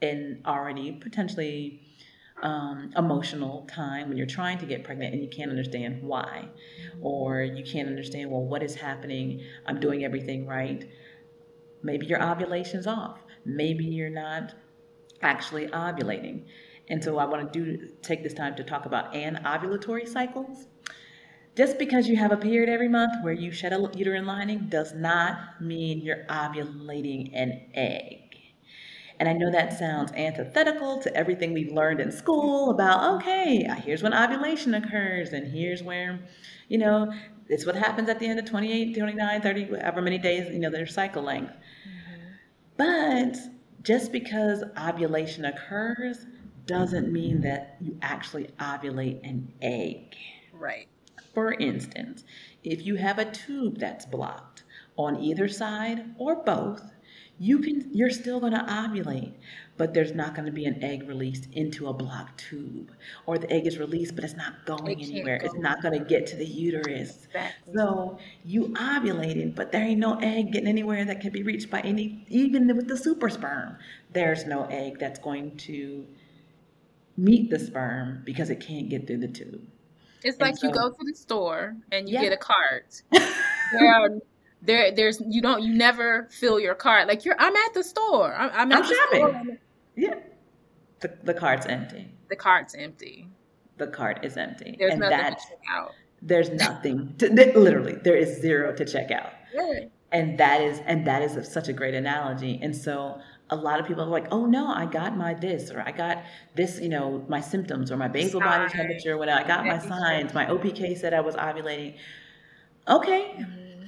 an 0.02 0.42
already 0.46 0.92
potentially 0.92 1.80
um, 2.42 2.92
emotional 2.96 3.66
time 3.72 4.08
when 4.08 4.16
you're 4.16 4.26
trying 4.26 4.58
to 4.58 4.66
get 4.66 4.84
pregnant 4.84 5.12
and 5.12 5.22
you 5.22 5.28
can't 5.28 5.50
understand 5.50 6.02
why, 6.02 6.48
or 7.00 7.42
you 7.42 7.64
can't 7.64 7.88
understand, 7.88 8.30
well, 8.30 8.42
what 8.44 8.62
is 8.62 8.76
happening? 8.76 9.42
I'm 9.66 9.80
doing 9.80 10.04
everything 10.04 10.46
right. 10.46 10.88
Maybe 11.82 12.06
your 12.06 12.20
ovulation's 12.20 12.86
off. 12.86 13.20
Maybe 13.44 13.84
you're 13.84 14.10
not 14.10 14.54
actually 15.22 15.66
ovulating. 15.68 16.44
And 16.88 17.02
so 17.02 17.18
I 17.18 17.24
want 17.24 17.52
to 17.52 17.58
do 17.60 17.88
take 18.02 18.22
this 18.22 18.34
time 18.34 18.54
to 18.56 18.64
talk 18.64 18.86
about 18.86 19.12
anovulatory 19.14 20.08
cycles. 20.08 20.66
Just 21.58 21.76
because 21.76 22.06
you 22.06 22.14
have 22.14 22.30
a 22.30 22.36
period 22.36 22.68
every 22.68 22.88
month 22.88 23.14
where 23.20 23.32
you 23.32 23.50
shed 23.50 23.72
a 23.72 23.90
uterine 23.96 24.26
lining 24.26 24.68
does 24.68 24.94
not 24.94 25.60
mean 25.60 25.98
you're 25.98 26.24
ovulating 26.26 27.32
an 27.34 27.62
egg. 27.74 28.36
And 29.18 29.28
I 29.28 29.32
know 29.32 29.50
that 29.50 29.76
sounds 29.76 30.12
antithetical 30.12 31.02
to 31.02 31.12
everything 31.16 31.52
we've 31.52 31.72
learned 31.72 31.98
in 31.98 32.12
school 32.12 32.70
about, 32.70 33.16
okay, 33.16 33.68
here's 33.84 34.04
when 34.04 34.14
ovulation 34.14 34.72
occurs, 34.74 35.32
and 35.32 35.50
here's 35.50 35.82
where, 35.82 36.20
you 36.68 36.78
know, 36.78 37.12
it's 37.48 37.66
what 37.66 37.74
happens 37.74 38.08
at 38.08 38.20
the 38.20 38.28
end 38.28 38.38
of 38.38 38.44
28, 38.44 38.96
29, 38.96 39.40
30, 39.42 39.64
however 39.64 40.00
many 40.00 40.18
days, 40.18 40.48
you 40.52 40.60
know, 40.60 40.70
their 40.70 40.86
cycle 40.86 41.24
length. 41.24 41.50
Mm-hmm. 41.50 42.34
But 42.76 43.36
just 43.82 44.12
because 44.12 44.62
ovulation 44.80 45.44
occurs 45.44 46.24
doesn't 46.66 47.12
mean 47.12 47.40
that 47.40 47.78
you 47.80 47.98
actually 48.00 48.48
ovulate 48.60 49.28
an 49.28 49.52
egg. 49.60 50.14
Right. 50.52 50.86
For 51.38 51.52
instance, 51.52 52.24
if 52.64 52.84
you 52.84 52.96
have 52.96 53.20
a 53.20 53.24
tube 53.24 53.78
that's 53.78 54.04
blocked 54.04 54.64
on 54.96 55.22
either 55.22 55.46
side 55.46 56.12
or 56.18 56.34
both, 56.34 56.90
you 57.38 57.60
can 57.60 57.88
you're 57.92 58.10
still 58.10 58.40
going 58.40 58.54
to 58.54 58.58
ovulate 58.58 59.34
but 59.76 59.94
there's 59.94 60.12
not 60.12 60.34
going 60.34 60.46
to 60.46 60.50
be 60.50 60.64
an 60.64 60.82
egg 60.82 61.06
released 61.06 61.46
into 61.52 61.86
a 61.86 61.92
blocked 61.92 62.40
tube 62.40 62.90
or 63.26 63.38
the 63.38 63.48
egg 63.52 63.68
is 63.68 63.78
released 63.78 64.16
but 64.16 64.24
it's 64.24 64.34
not 64.34 64.66
going 64.66 64.98
it 64.98 65.08
anywhere 65.08 65.38
go. 65.38 65.46
it's 65.46 65.54
not 65.54 65.80
going 65.80 65.96
to 65.96 66.04
get 66.04 66.26
to 66.26 66.34
the 66.34 66.44
uterus 66.44 67.26
exactly. 67.26 67.72
so 67.72 68.18
you 68.44 68.70
ovulated 68.70 69.54
but 69.54 69.70
there 69.70 69.84
ain't 69.84 70.00
no 70.00 70.18
egg 70.18 70.50
getting 70.50 70.66
anywhere 70.66 71.04
that 71.04 71.20
can 71.20 71.30
be 71.30 71.44
reached 71.44 71.70
by 71.70 71.78
any 71.82 72.26
even 72.26 72.66
with 72.76 72.88
the 72.88 72.96
super 72.96 73.28
sperm 73.28 73.76
there's 74.12 74.44
no 74.44 74.64
egg 74.64 74.98
that's 74.98 75.20
going 75.20 75.56
to 75.56 76.04
meet 77.16 77.48
the 77.48 77.60
sperm 77.60 78.22
because 78.24 78.50
it 78.50 78.58
can't 78.58 78.88
get 78.88 79.06
through 79.06 79.18
the 79.18 79.28
tube 79.28 79.64
it's 80.24 80.40
like 80.40 80.56
so, 80.56 80.66
you 80.66 80.72
go 80.72 80.90
to 80.90 81.04
the 81.04 81.14
store 81.14 81.76
and 81.92 82.08
you 82.08 82.14
yeah. 82.14 82.22
get 82.22 82.32
a 82.32 82.36
cart 82.36 83.02
there 83.10 83.92
are 83.92 84.10
there 84.62 84.94
there's 84.94 85.22
you 85.26 85.40
don't 85.40 85.62
you 85.62 85.74
never 85.74 86.28
fill 86.30 86.58
your 86.58 86.74
cart 86.74 87.06
like 87.06 87.24
you're 87.24 87.36
i'm 87.38 87.54
at 87.54 87.74
the 87.74 87.84
store. 87.84 88.34
I'm, 88.34 88.50
I'm, 88.52 88.72
I'm 88.72 88.84
shopping 88.84 89.18
store. 89.20 89.58
yeah. 89.96 90.14
The, 91.00 91.16
the 91.22 91.34
cart's 91.34 91.66
empty. 91.66 92.10
The 92.28 92.36
cart's 92.36 92.74
empty. 92.74 93.28
The 93.76 93.86
cart 93.86 94.24
is 94.24 94.36
empty. 94.36 94.74
There's 94.78 94.92
and 94.92 95.00
nothing 95.00 95.18
to 95.18 95.30
check 95.30 95.58
out. 95.70 95.92
there's 96.20 96.50
nothing 96.50 97.14
to, 97.18 97.28
literally 97.56 97.94
there 98.02 98.16
is 98.16 98.40
zero 98.40 98.74
to 98.74 98.84
check 98.84 99.10
out. 99.12 99.32
And 100.10 100.38
that 100.38 100.60
is 100.60 100.80
and 100.86 101.06
that 101.06 101.22
is 101.22 101.52
such 101.52 101.68
a 101.68 101.72
great 101.72 101.94
analogy. 101.94 102.58
And 102.60 102.74
so 102.74 103.20
a 103.50 103.56
lot 103.56 103.80
of 103.80 103.86
people 103.86 104.02
are 104.02 104.06
like 104.06 104.26
oh 104.30 104.44
no 104.44 104.68
i 104.68 104.84
got 104.84 105.16
my 105.16 105.32
this 105.32 105.70
or 105.70 105.80
i 105.80 105.90
got 105.90 106.22
this 106.54 106.78
you 106.80 106.88
know 106.88 107.24
my 107.28 107.40
symptoms 107.40 107.90
or 107.90 107.96
my 107.96 108.08
basal 108.08 108.40
body 108.40 108.68
temperature 108.68 109.16
when 109.16 109.28
i 109.28 109.46
got 109.46 109.64
my 109.64 109.78
signs 109.78 110.34
my 110.34 110.44
opk 110.46 110.96
said 110.98 111.14
i 111.14 111.20
was 111.20 111.34
ovulating. 111.36 111.94
Okay. 112.88 113.34
Mm-hmm. 113.38 113.84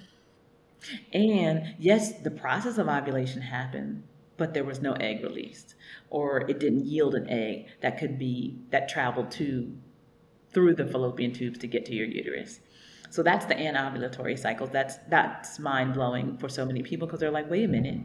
And 1.12 1.74
yes, 1.78 2.20
the 2.20 2.30
process 2.30 2.78
of 2.78 2.88
ovulation 2.88 3.42
happened, 3.42 4.02
but 4.36 4.54
there 4.54 4.64
was 4.64 4.80
no 4.80 4.92
egg 4.94 5.22
released, 5.22 5.74
or 6.10 6.42
it 6.48 6.58
didn't 6.58 6.86
yield 6.86 7.14
an 7.14 7.28
egg 7.28 7.66
that 7.80 7.98
could 7.98 8.18
be 8.18 8.58
that 8.70 8.88
traveled 8.88 9.30
to 9.32 9.76
through 10.52 10.74
the 10.74 10.86
fallopian 10.86 11.32
tubes 11.32 11.58
to 11.58 11.66
get 11.66 11.86
to 11.86 11.94
your 11.94 12.06
uterus. 12.06 12.60
So 13.10 13.22
that's 13.22 13.46
the 13.46 13.54
anovulatory 13.54 14.38
cycle. 14.38 14.66
That's 14.66 14.96
that's 15.08 15.58
mind 15.58 15.94
blowing 15.94 16.38
for 16.38 16.48
so 16.48 16.64
many 16.64 16.82
people 16.82 17.06
because 17.06 17.20
they're 17.20 17.30
like, 17.30 17.50
wait 17.50 17.64
a 17.64 17.68
minute, 17.68 18.00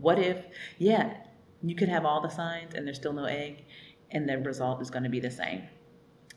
what 0.00 0.18
if? 0.18 0.44
Yeah, 0.78 1.14
you 1.62 1.74
could 1.74 1.88
have 1.88 2.04
all 2.04 2.20
the 2.20 2.28
signs 2.28 2.74
and 2.74 2.86
there's 2.86 2.96
still 2.96 3.12
no 3.12 3.24
egg, 3.24 3.64
and 4.10 4.28
the 4.28 4.38
result 4.38 4.80
is 4.82 4.90
going 4.90 5.04
to 5.04 5.10
be 5.10 5.20
the 5.20 5.30
same. 5.30 5.62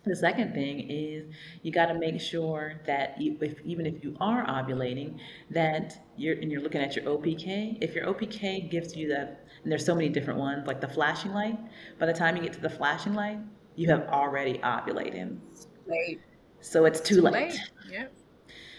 The 0.05 0.15
second 0.15 0.53
thing 0.53 0.87
is 0.87 1.25
you 1.63 1.71
got 1.71 1.87
to 1.87 1.95
make 1.95 2.21
sure 2.21 2.79
that 2.85 3.15
if, 3.17 3.59
even 3.63 3.87
if 3.87 4.03
you 4.03 4.15
are 4.21 4.45
ovulating, 4.45 5.17
that 5.49 5.99
you're 6.15 6.35
and 6.35 6.51
you're 6.51 6.61
looking 6.61 6.81
at 6.81 6.95
your 6.95 7.05
OPK. 7.05 7.79
If 7.81 7.95
your 7.95 8.05
OPK 8.05 8.69
gives 8.69 8.95
you 8.95 9.07
the, 9.07 9.21
and 9.63 9.71
there's 9.71 9.85
so 9.85 9.95
many 9.95 10.09
different 10.09 10.39
ones, 10.39 10.67
like 10.67 10.79
the 10.79 10.87
flashing 10.87 11.33
light. 11.33 11.57
By 11.97 12.05
the 12.05 12.13
time 12.13 12.35
you 12.35 12.43
get 12.43 12.53
to 12.53 12.61
the 12.61 12.69
flashing 12.69 13.15
light, 13.15 13.39
you 13.75 13.89
have 13.89 14.07
already 14.09 14.59
ovulated. 14.59 15.39
Late. 15.87 16.21
So 16.61 16.85
it's 16.85 17.01
too, 17.01 17.15
too 17.15 17.21
late. 17.21 17.33
late. 17.33 17.59
Yep. 17.91 18.13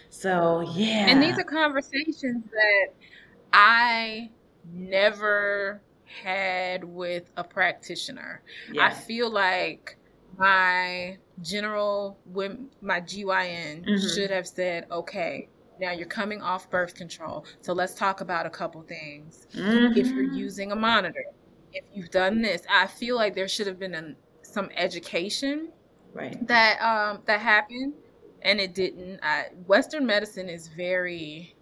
So 0.09 0.61
yeah. 0.75 1.07
And 1.09 1.21
these 1.21 1.37
are 1.37 1.43
conversations 1.43 2.45
that 2.51 2.93
I 3.51 4.29
never 4.73 5.81
had 6.23 6.83
with 6.83 7.29
a 7.37 7.43
practitioner. 7.43 8.41
Yeah. 8.71 8.87
I 8.87 8.93
feel 8.93 9.29
like 9.29 9.97
my 10.37 11.17
general 11.41 12.17
my 12.81 13.01
GYN 13.01 13.85
mm-hmm. 13.85 14.07
should 14.15 14.29
have 14.31 14.47
said, 14.47 14.87
okay, 14.91 15.49
now 15.79 15.91
you're 15.91 16.07
coming 16.07 16.41
off 16.41 16.69
birth 16.69 16.95
control. 16.95 17.45
So 17.61 17.73
let's 17.73 17.93
talk 17.93 18.21
about 18.21 18.45
a 18.45 18.49
couple 18.49 18.81
things. 18.81 19.47
Mm-hmm. 19.53 19.97
If 19.97 20.07
you're 20.07 20.25
mm-hmm. 20.25 20.35
using 20.35 20.71
a 20.71 20.75
monitor, 20.75 21.25
if 21.73 21.83
you've 21.93 22.11
done 22.11 22.41
this, 22.41 22.63
I 22.69 22.87
feel 22.87 23.15
like 23.15 23.35
there 23.35 23.47
should 23.47 23.67
have 23.67 23.79
been 23.79 24.15
some 24.41 24.69
education 24.75 25.69
right. 26.13 26.47
that 26.47 26.81
um, 26.81 27.21
that 27.25 27.39
happened, 27.39 27.93
and 28.41 28.59
it 28.59 28.73
didn't. 28.73 29.19
I, 29.21 29.47
Western 29.65 30.05
medicine 30.05 30.49
is 30.49 30.67
very 30.69 31.55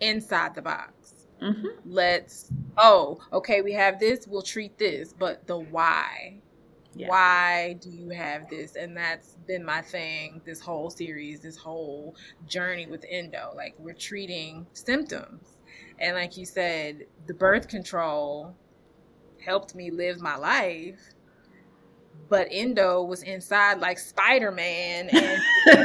inside 0.00 0.54
the 0.54 0.62
box. 0.62 0.92
Mm-hmm. 1.42 1.66
Let's, 1.84 2.50
oh, 2.76 3.20
okay, 3.32 3.62
we 3.62 3.72
have 3.72 3.98
this, 4.00 4.26
we'll 4.26 4.42
treat 4.42 4.78
this, 4.78 5.12
but 5.12 5.46
the 5.46 5.58
why. 5.58 6.38
Yeah. 6.94 7.08
Why 7.08 7.76
do 7.80 7.90
you 7.90 8.10
have 8.10 8.48
this? 8.48 8.74
And 8.74 8.96
that's 8.96 9.36
been 9.46 9.64
my 9.64 9.82
thing 9.82 10.40
this 10.44 10.60
whole 10.60 10.90
series, 10.90 11.40
this 11.40 11.56
whole 11.56 12.16
journey 12.48 12.86
with 12.86 13.04
endo. 13.08 13.52
Like, 13.54 13.74
we're 13.78 13.94
treating 13.94 14.66
symptoms. 14.72 15.58
And 16.00 16.16
like 16.16 16.36
you 16.36 16.44
said, 16.44 17.06
the 17.26 17.34
birth 17.34 17.68
control 17.68 18.56
helped 19.44 19.74
me 19.74 19.90
live 19.90 20.20
my 20.20 20.36
life 20.36 21.14
but 22.28 22.48
Endo 22.50 23.02
was 23.02 23.22
inside 23.22 23.80
like 23.80 23.98
Spider 23.98 24.50
Man 24.50 25.08
and 25.08 25.40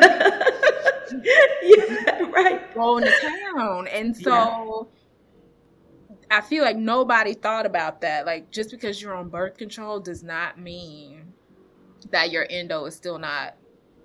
yeah, 1.64 2.20
right, 2.32 2.74
going 2.74 3.06
to 3.06 3.12
town. 3.56 3.88
And 3.88 4.16
so 4.16 4.90
yeah. 4.92 5.03
I 6.34 6.42
feel 6.42 6.64
like 6.64 6.78
nobody 6.78 7.34
thought 7.34 7.66
about 7.66 8.02
that. 8.02 8.26
Like 8.26 8.52
just 8.52 8.72
because 8.72 9.02
you're 9.02 9.16
on 9.16 9.30
birth 9.30 9.58
control 9.58 10.00
does 10.00 10.24
not 10.24 10.60
mean 10.60 11.34
that 12.12 12.32
your 12.32 12.46
endo 12.50 12.86
is 12.86 12.96
still 12.96 13.20
not 13.20 13.56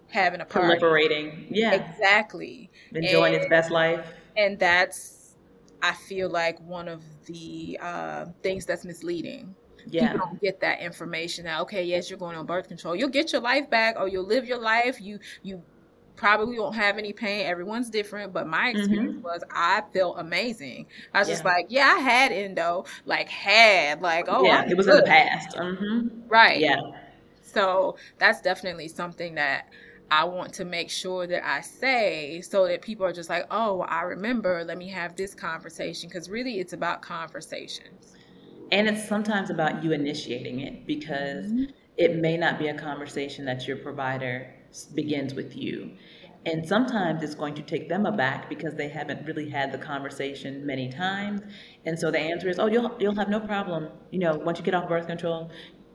having 0.09 0.41
a 0.41 0.45
party. 0.45 0.79
proliferating. 0.81 1.47
Yeah, 1.51 1.73
exactly. 1.73 2.71
Enjoying 2.93 3.35
and, 3.35 3.43
its 3.43 3.49
best 3.49 3.71
life. 3.71 4.07
And 4.37 4.59
that's 4.59 5.37
I 5.83 5.93
feel 5.93 6.29
like 6.29 6.61
one 6.61 6.89
of 6.89 7.03
the 7.27 7.79
uh, 7.81 8.27
things 8.43 8.67
that's 8.67 8.85
misleading 8.85 9.55
yeah. 9.91 10.13
people 10.13 10.27
don't 10.27 10.41
get 10.41 10.61
that 10.61 10.81
information 10.81 11.45
that 11.45 11.61
okay 11.61 11.85
yes 11.85 12.11
you're 12.11 12.19
going 12.19 12.37
on 12.37 12.47
birth 12.47 12.69
control 12.69 12.95
you'll 12.95 13.09
get 13.09 13.33
your 13.33 13.41
life 13.41 13.69
back 13.71 13.97
or 13.99 14.09
you'll 14.09 14.27
live 14.27 14.45
your 14.45 14.59
life 14.59 15.01
you 15.01 15.19
you 15.43 15.63
probably 16.19 16.59
won't 16.59 16.75
have 16.75 16.99
any 16.99 17.13
pain 17.13 17.47
everyone's 17.47 17.89
different 17.89 18.33
but 18.33 18.47
my 18.47 18.71
mm-hmm. 18.71 18.79
experience 18.79 19.15
mm-hmm. 19.15 19.23
was 19.23 19.43
i 19.53 19.81
felt 19.93 20.19
amazing 20.19 20.85
i 21.15 21.21
was 21.21 21.29
yeah. 21.29 21.35
just 21.35 21.45
like 21.45 21.67
yeah 21.69 21.95
i 21.97 22.01
had 22.01 22.33
endo 22.33 22.85
like 23.07 23.29
had 23.29 24.03
like 24.03 24.25
oh 24.29 24.45
yeah 24.45 24.63
I'm 24.63 24.71
it 24.71 24.77
was 24.77 24.87
good. 24.87 24.97
in 24.97 25.01
the 25.05 25.07
past 25.07 25.57
mm-hmm. 25.57 26.29
right 26.29 26.59
yeah 26.59 26.81
so 27.43 27.97
that's 28.19 28.41
definitely 28.41 28.89
something 28.89 29.37
that 29.37 29.69
I 30.11 30.25
want 30.25 30.55
to 30.55 30.65
make 30.65 30.89
sure 30.89 31.27
that 31.27 31.47
I 31.47 31.61
say 31.61 32.41
so 32.41 32.67
that 32.67 32.81
people 32.81 33.05
are 33.05 33.13
just 33.13 33.29
like, 33.29 33.47
oh, 33.51 33.83
I 33.83 34.03
remember, 34.03 34.65
let 34.65 34.79
me 34.79 34.89
have 34.89 35.17
this 35.17 35.35
conversation. 35.35 36.09
Because 36.09 36.31
really, 36.31 36.61
it's 36.61 36.73
about 36.73 37.03
conversations. 37.03 38.15
And 38.73 38.89
it's 38.89 39.07
sometimes 39.07 39.51
about 39.51 39.85
you 39.85 39.93
initiating 39.93 40.61
it 40.61 40.87
because 40.87 41.47
mm-hmm. 41.47 41.65
it 41.99 42.17
may 42.17 42.39
not 42.39 42.59
be 42.59 42.69
a 42.69 42.75
conversation 42.75 43.45
that 43.47 43.67
your 43.67 43.77
provider 43.77 44.55
begins 44.95 45.35
with 45.35 45.57
you. 45.57 45.93
And 46.47 46.67
sometimes 46.67 47.23
it's 47.23 47.35
going 47.35 47.55
to 47.55 47.63
take 47.63 47.89
them 47.89 48.07
aback 48.07 48.49
because 48.49 48.75
they 48.75 48.89
haven't 48.89 49.27
really 49.27 49.49
had 49.49 49.73
the 49.73 49.79
conversation 49.79 50.65
many 50.65 50.89
times. 50.89 51.43
And 51.85 51.99
so 51.99 52.11
the 52.11 52.19
answer 52.19 52.49
is, 52.49 52.59
oh, 52.59 52.67
you'll, 52.67 52.97
you'll 52.99 53.17
have 53.17 53.29
no 53.29 53.41
problem. 53.41 53.89
You 54.11 54.21
know, 54.21 54.37
once 54.37 54.59
you 54.59 54.65
get 54.65 54.75
off 54.75 54.89
birth 54.89 55.07
control, 55.07 55.51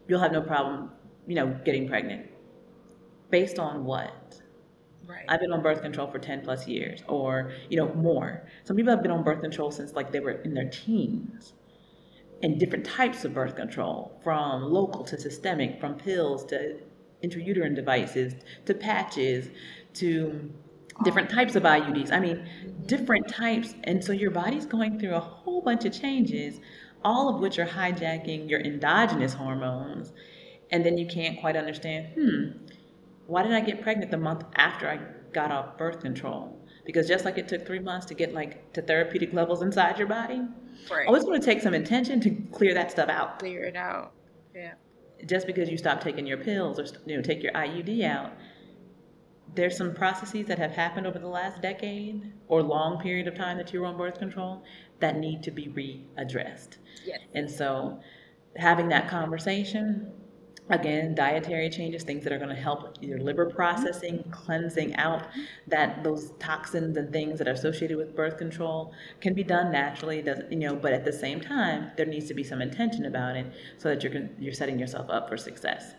you'll 0.08 0.20
have 0.20 0.32
no 0.32 0.42
problem, 0.42 0.92
you 1.28 1.36
know, 1.36 1.58
getting 1.66 1.88
pregnant. 1.88 2.30
Based 3.32 3.58
on 3.58 3.86
what? 3.86 4.42
Right. 5.08 5.26
I've 5.28 5.40
been 5.40 5.52
on 5.52 5.62
birth 5.62 5.82
control 5.82 6.08
for 6.08 6.20
10 6.20 6.42
plus 6.42 6.68
years 6.68 7.04
or, 7.08 7.52
you 7.70 7.78
know, 7.78 7.94
more. 7.94 8.48
Some 8.64 8.76
people 8.76 8.92
have 8.94 9.02
been 9.02 9.12
on 9.12 9.24
birth 9.24 9.42
control 9.42 9.72
since 9.72 9.94
like 9.94 10.12
they 10.12 10.20
were 10.20 10.32
in 10.32 10.54
their 10.54 10.70
teens 10.70 11.54
and 12.44 12.60
different 12.60 12.86
types 12.86 13.24
of 13.24 13.34
birth 13.34 13.56
control, 13.56 14.20
from 14.22 14.64
local 14.64 15.04
to 15.06 15.18
systemic, 15.18 15.80
from 15.80 15.96
pills 15.96 16.46
to 16.46 16.78
intrauterine 17.24 17.76
devices 17.76 18.36
to 18.66 18.74
patches 18.74 19.50
to 19.96 20.52
different 21.04 21.30
types 21.30 21.56
of 21.56 21.64
IUDs. 21.64 22.12
I 22.12 22.20
mean, 22.20 22.48
different 22.86 23.28
types. 23.28 23.76
And 23.84 24.04
so 24.04 24.12
your 24.12 24.32
body's 24.32 24.66
going 24.66 25.00
through 25.00 25.16
a 25.16 25.20
whole 25.20 25.62
bunch 25.62 25.86
of 25.86 25.94
changes, 25.94 26.60
all 27.04 27.34
of 27.34 27.42
which 27.42 27.60
are 27.60 27.66
hijacking 27.66 28.50
your 28.50 28.60
endogenous 28.60 29.34
hormones. 29.34 30.14
And 30.72 30.86
then 30.86 30.98
you 30.98 31.08
can't 31.08 31.40
quite 31.40 31.56
understand, 31.56 32.08
hmm, 32.16 32.74
why 33.28 33.44
did 33.44 33.54
I 33.54 33.62
get 33.62 33.82
pregnant 33.82 34.12
the 34.12 34.18
month 34.18 34.44
after 34.56 34.88
I 34.88 35.00
got 35.34 35.52
off 35.52 35.78
birth 35.78 36.02
control? 36.02 36.60
Because 36.86 37.08
just 37.08 37.26
like 37.26 37.38
it 37.38 37.48
took 37.48 37.66
three 37.66 37.80
months 37.80 38.06
to 38.08 38.14
get 38.14 38.34
like 38.34 38.74
to 38.74 38.82
therapeutic 38.82 39.34
levels 39.34 39.62
inside 39.62 39.98
your 39.98 40.08
body, 40.08 40.42
Right. 40.92 41.08
Always 41.08 41.24
going 41.24 41.40
to 41.40 41.46
take 41.46 41.62
some 41.62 41.74
intention 41.74 42.20
to 42.22 42.32
clear 42.52 42.74
that 42.74 42.92
stuff 42.92 43.10
out. 43.10 43.40
Clear 43.40 43.64
it 43.64 43.76
out. 43.76 44.14
Yeah. 44.56 44.74
Just 45.26 45.48
because 45.48 45.70
you 45.70 45.78
stop 45.78 46.02
taking 46.02 46.26
your 46.26 46.38
pills 46.38 46.80
or 46.80 46.86
you 47.06 47.16
know 47.16 47.22
take 47.22 47.42
your 47.42 47.54
IUD 47.54 48.04
out, 48.04 48.34
there's 49.56 49.78
some 49.78 49.94
processes 49.94 50.46
that 50.48 50.58
have 50.58 50.72
happened 50.72 51.08
over 51.08 51.20
the 51.20 51.28
last 51.28 51.62
decade 51.62 52.34
or 52.48 52.62
long 52.62 53.00
period 53.00 53.28
of 53.28 53.36
time 53.36 53.58
that 53.58 53.72
you 53.74 53.80
were 53.80 53.86
on 53.86 53.98
birth 53.98 54.18
control 54.20 54.64
that 55.00 55.18
need 55.18 55.44
to 55.44 55.52
be 55.52 55.68
readdressed. 55.68 56.78
Yes. 57.06 57.20
And 57.34 57.50
so 57.50 58.00
having 58.56 58.90
that 58.90 59.08
conversation 59.08 60.12
again 60.70 61.14
dietary 61.14 61.70
changes 61.70 62.04
things 62.04 62.24
that 62.24 62.32
are 62.32 62.38
going 62.38 62.50
to 62.50 62.56
help 62.56 62.98
your 63.02 63.20
liver 63.20 63.46
processing 63.46 64.24
cleansing 64.32 64.96
out 64.96 65.28
that 65.68 66.04
those 66.04 66.32
toxins 66.40 66.96
and 66.96 67.12
things 67.12 67.38
that 67.38 67.48
are 67.50 67.52
associated 67.52 67.98
with 67.98 68.16
birth 68.16 68.38
control 68.38 68.94
can 69.20 69.34
be 69.34 69.44
done 69.44 69.72
naturally 69.72 70.22
doesn't 70.22 70.50
you 70.52 70.58
know 70.58 70.76
but 70.76 70.94
at 70.94 71.04
the 71.04 71.12
same 71.12 71.42
time 71.42 71.92
there 71.98 72.06
needs 72.06 72.28
to 72.28 72.34
be 72.34 72.44
some 72.44 72.62
intention 72.62 73.06
about 73.06 73.36
it 73.36 73.46
so 73.78 73.90
that 73.90 74.02
you're 74.04 74.30
you're 74.40 74.54
setting 74.54 74.80
yourself 74.80 75.10
up 75.10 75.28
for 75.28 75.38
success. 75.38 75.96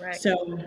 Right. 0.00 0.14
So 0.14 0.58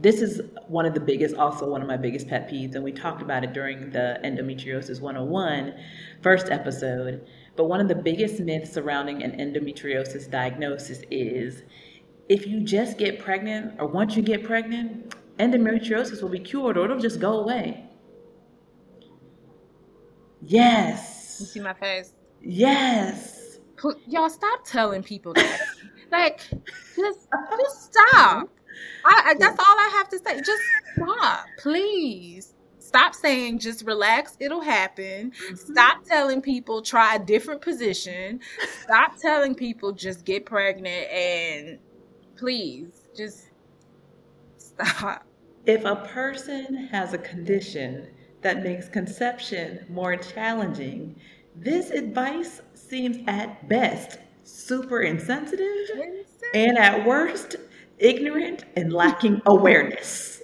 this 0.00 0.20
is 0.20 0.42
one 0.68 0.84
of 0.84 0.92
the 0.92 1.00
biggest 1.00 1.34
also 1.36 1.66
one 1.66 1.80
of 1.80 1.88
my 1.88 1.96
biggest 1.96 2.28
pet 2.28 2.50
peeves 2.50 2.74
and 2.74 2.84
we 2.84 2.92
talked 2.92 3.22
about 3.22 3.42
it 3.42 3.54
during 3.54 3.88
the 3.90 4.20
endometriosis 4.22 5.00
101 5.00 5.74
first 6.20 6.50
episode 6.50 7.26
but 7.56 7.64
one 7.64 7.80
of 7.80 7.88
the 7.88 7.94
biggest 7.94 8.38
myths 8.40 8.70
surrounding 8.70 9.22
an 9.22 9.32
endometriosis 9.32 10.30
diagnosis 10.30 11.02
is 11.10 11.62
if 12.32 12.46
you 12.46 12.60
just 12.60 12.96
get 12.96 13.18
pregnant 13.18 13.74
or 13.78 13.86
once 13.86 14.16
you 14.16 14.22
get 14.22 14.42
pregnant, 14.42 15.14
endometriosis 15.38 16.22
will 16.22 16.30
be 16.30 16.40
cured 16.40 16.78
or 16.78 16.86
it'll 16.86 16.98
just 16.98 17.20
go 17.20 17.40
away. 17.40 17.84
Yes. 20.40 21.36
You 21.40 21.46
see 21.46 21.60
my 21.60 21.74
face? 21.74 22.14
Yes. 22.40 23.58
Y'all 24.06 24.30
stop 24.30 24.64
telling 24.64 25.02
people 25.02 25.34
that. 25.34 25.60
like, 26.10 26.38
just 26.96 27.28
just 27.58 27.92
stop. 27.92 28.48
I, 29.04 29.22
I, 29.26 29.34
that's 29.38 29.58
all 29.58 29.76
I 29.78 29.90
have 29.96 30.08
to 30.08 30.18
say. 30.18 30.40
Just 30.40 30.62
stop, 30.94 31.44
please. 31.58 32.54
Stop 32.78 33.14
saying 33.14 33.58
just 33.58 33.84
relax, 33.84 34.38
it'll 34.40 34.62
happen. 34.62 35.30
Mm-hmm. 35.30 35.54
Stop 35.54 36.04
telling 36.04 36.40
people 36.40 36.80
try 36.80 37.16
a 37.16 37.18
different 37.18 37.60
position. 37.60 38.40
Stop 38.84 39.18
telling 39.18 39.54
people 39.54 39.92
just 39.92 40.24
get 40.24 40.46
pregnant 40.46 41.10
and 41.10 41.78
please 42.42 43.08
just 43.16 43.50
stop. 44.56 45.24
If 45.64 45.84
a 45.84 45.94
person 45.94 46.88
has 46.90 47.12
a 47.14 47.18
condition 47.18 48.08
that 48.40 48.64
makes 48.64 48.88
conception 48.88 49.86
more 49.88 50.16
challenging, 50.16 51.14
this 51.54 51.90
advice 51.90 52.60
seems 52.74 53.18
at 53.28 53.68
best 53.68 54.18
super 54.42 55.02
insensitive 55.02 55.88
and 56.52 56.76
at 56.76 57.06
worst 57.06 57.54
ignorant 57.98 58.64
and 58.74 58.92
lacking 58.92 59.40
awareness. 59.46 60.42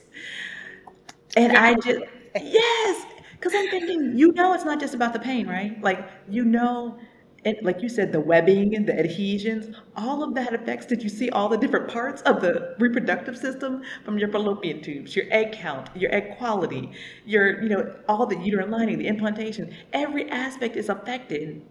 And 1.36 1.56
I 1.56 1.74
just, 1.74 2.00
yes, 2.36 3.06
because 3.32 3.54
I'm 3.54 3.68
thinking, 3.70 4.16
you 4.16 4.32
know, 4.32 4.52
it's 4.54 4.64
not 4.64 4.80
just 4.80 4.94
about 4.94 5.12
the 5.12 5.18
pain, 5.18 5.46
right? 5.46 5.80
Like, 5.82 6.08
you 6.28 6.44
know, 6.44 6.98
and 7.44 7.56
like 7.62 7.82
you 7.82 7.88
said, 7.88 8.10
the 8.10 8.20
webbing 8.20 8.74
and 8.74 8.86
the 8.86 8.98
adhesions, 8.98 9.74
all 9.96 10.24
of 10.24 10.34
that 10.34 10.54
affects. 10.54 10.86
Did 10.86 11.02
you 11.02 11.08
see 11.08 11.30
all 11.30 11.48
the 11.48 11.56
different 11.56 11.88
parts 11.88 12.20
of 12.22 12.40
the 12.40 12.74
reproductive 12.78 13.38
system 13.38 13.82
from 14.04 14.18
your 14.18 14.28
fallopian 14.28 14.82
tubes, 14.82 15.14
your 15.14 15.26
egg 15.30 15.52
count, 15.52 15.88
your 15.94 16.12
egg 16.12 16.36
quality, 16.36 16.90
your, 17.24 17.62
you 17.62 17.68
know, 17.68 17.94
all 18.08 18.26
the 18.26 18.36
uterine 18.38 18.70
lining, 18.70 18.98
the 18.98 19.06
implantation? 19.06 19.72
Every 19.92 20.28
aspect 20.30 20.76
is 20.76 20.88
affected. 20.88 21.62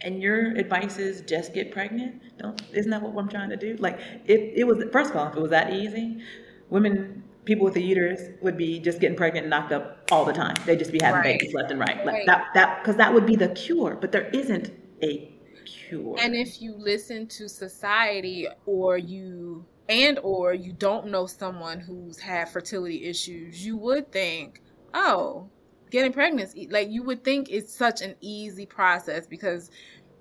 And 0.00 0.22
your 0.22 0.56
advice 0.56 0.98
is 0.98 1.22
just 1.22 1.54
get 1.54 1.72
pregnant? 1.72 2.22
Don't, 2.38 2.60
isn't 2.72 2.90
that 2.90 3.02
what 3.02 3.18
I'm 3.18 3.28
trying 3.28 3.50
to 3.50 3.56
do? 3.56 3.76
Like, 3.76 3.98
if 4.26 4.40
it 4.54 4.64
was, 4.64 4.82
first 4.92 5.10
of 5.10 5.16
all, 5.16 5.28
if 5.28 5.36
it 5.36 5.40
was 5.40 5.50
that 5.50 5.72
easy, 5.72 6.22
women 6.68 7.22
people 7.44 7.64
with 7.64 7.76
a 7.76 7.80
uterus 7.80 8.30
would 8.42 8.56
be 8.58 8.78
just 8.78 9.00
getting 9.00 9.16
pregnant 9.16 9.44
and 9.44 9.50
knocked 9.50 9.72
up 9.72 10.06
all 10.10 10.24
the 10.24 10.32
time. 10.32 10.54
They'd 10.66 10.78
just 10.78 10.92
be 10.92 10.98
having 11.00 11.20
right. 11.20 11.38
babies 11.38 11.54
left 11.54 11.70
and 11.70 11.80
right. 11.80 12.04
Like 12.04 12.14
right. 12.14 12.26
that 12.26 12.48
that 12.54 12.82
because 12.82 12.96
that 12.96 13.14
would 13.14 13.24
be 13.24 13.36
the 13.36 13.48
cure. 13.50 13.96
But 13.98 14.10
there 14.10 14.28
isn't 14.30 14.70
a 15.02 15.32
cure. 15.64 16.16
And 16.20 16.34
if 16.34 16.60
you 16.60 16.74
listen 16.76 17.26
to 17.28 17.48
society 17.48 18.48
or 18.64 18.98
you 18.98 19.64
and 19.88 20.18
or 20.20 20.52
you 20.52 20.72
don't 20.72 21.08
know 21.08 21.26
someone 21.26 21.80
who's 21.80 22.18
had 22.18 22.48
fertility 22.48 23.04
issues, 23.04 23.64
you 23.64 23.76
would 23.76 24.10
think, 24.10 24.60
"Oh, 24.94 25.48
getting 25.90 26.12
pregnant 26.12 26.52
like 26.70 26.90
you 26.90 27.02
would 27.02 27.22
think 27.24 27.48
it's 27.50 27.72
such 27.72 28.02
an 28.02 28.14
easy 28.20 28.66
process 28.66 29.26
because 29.26 29.70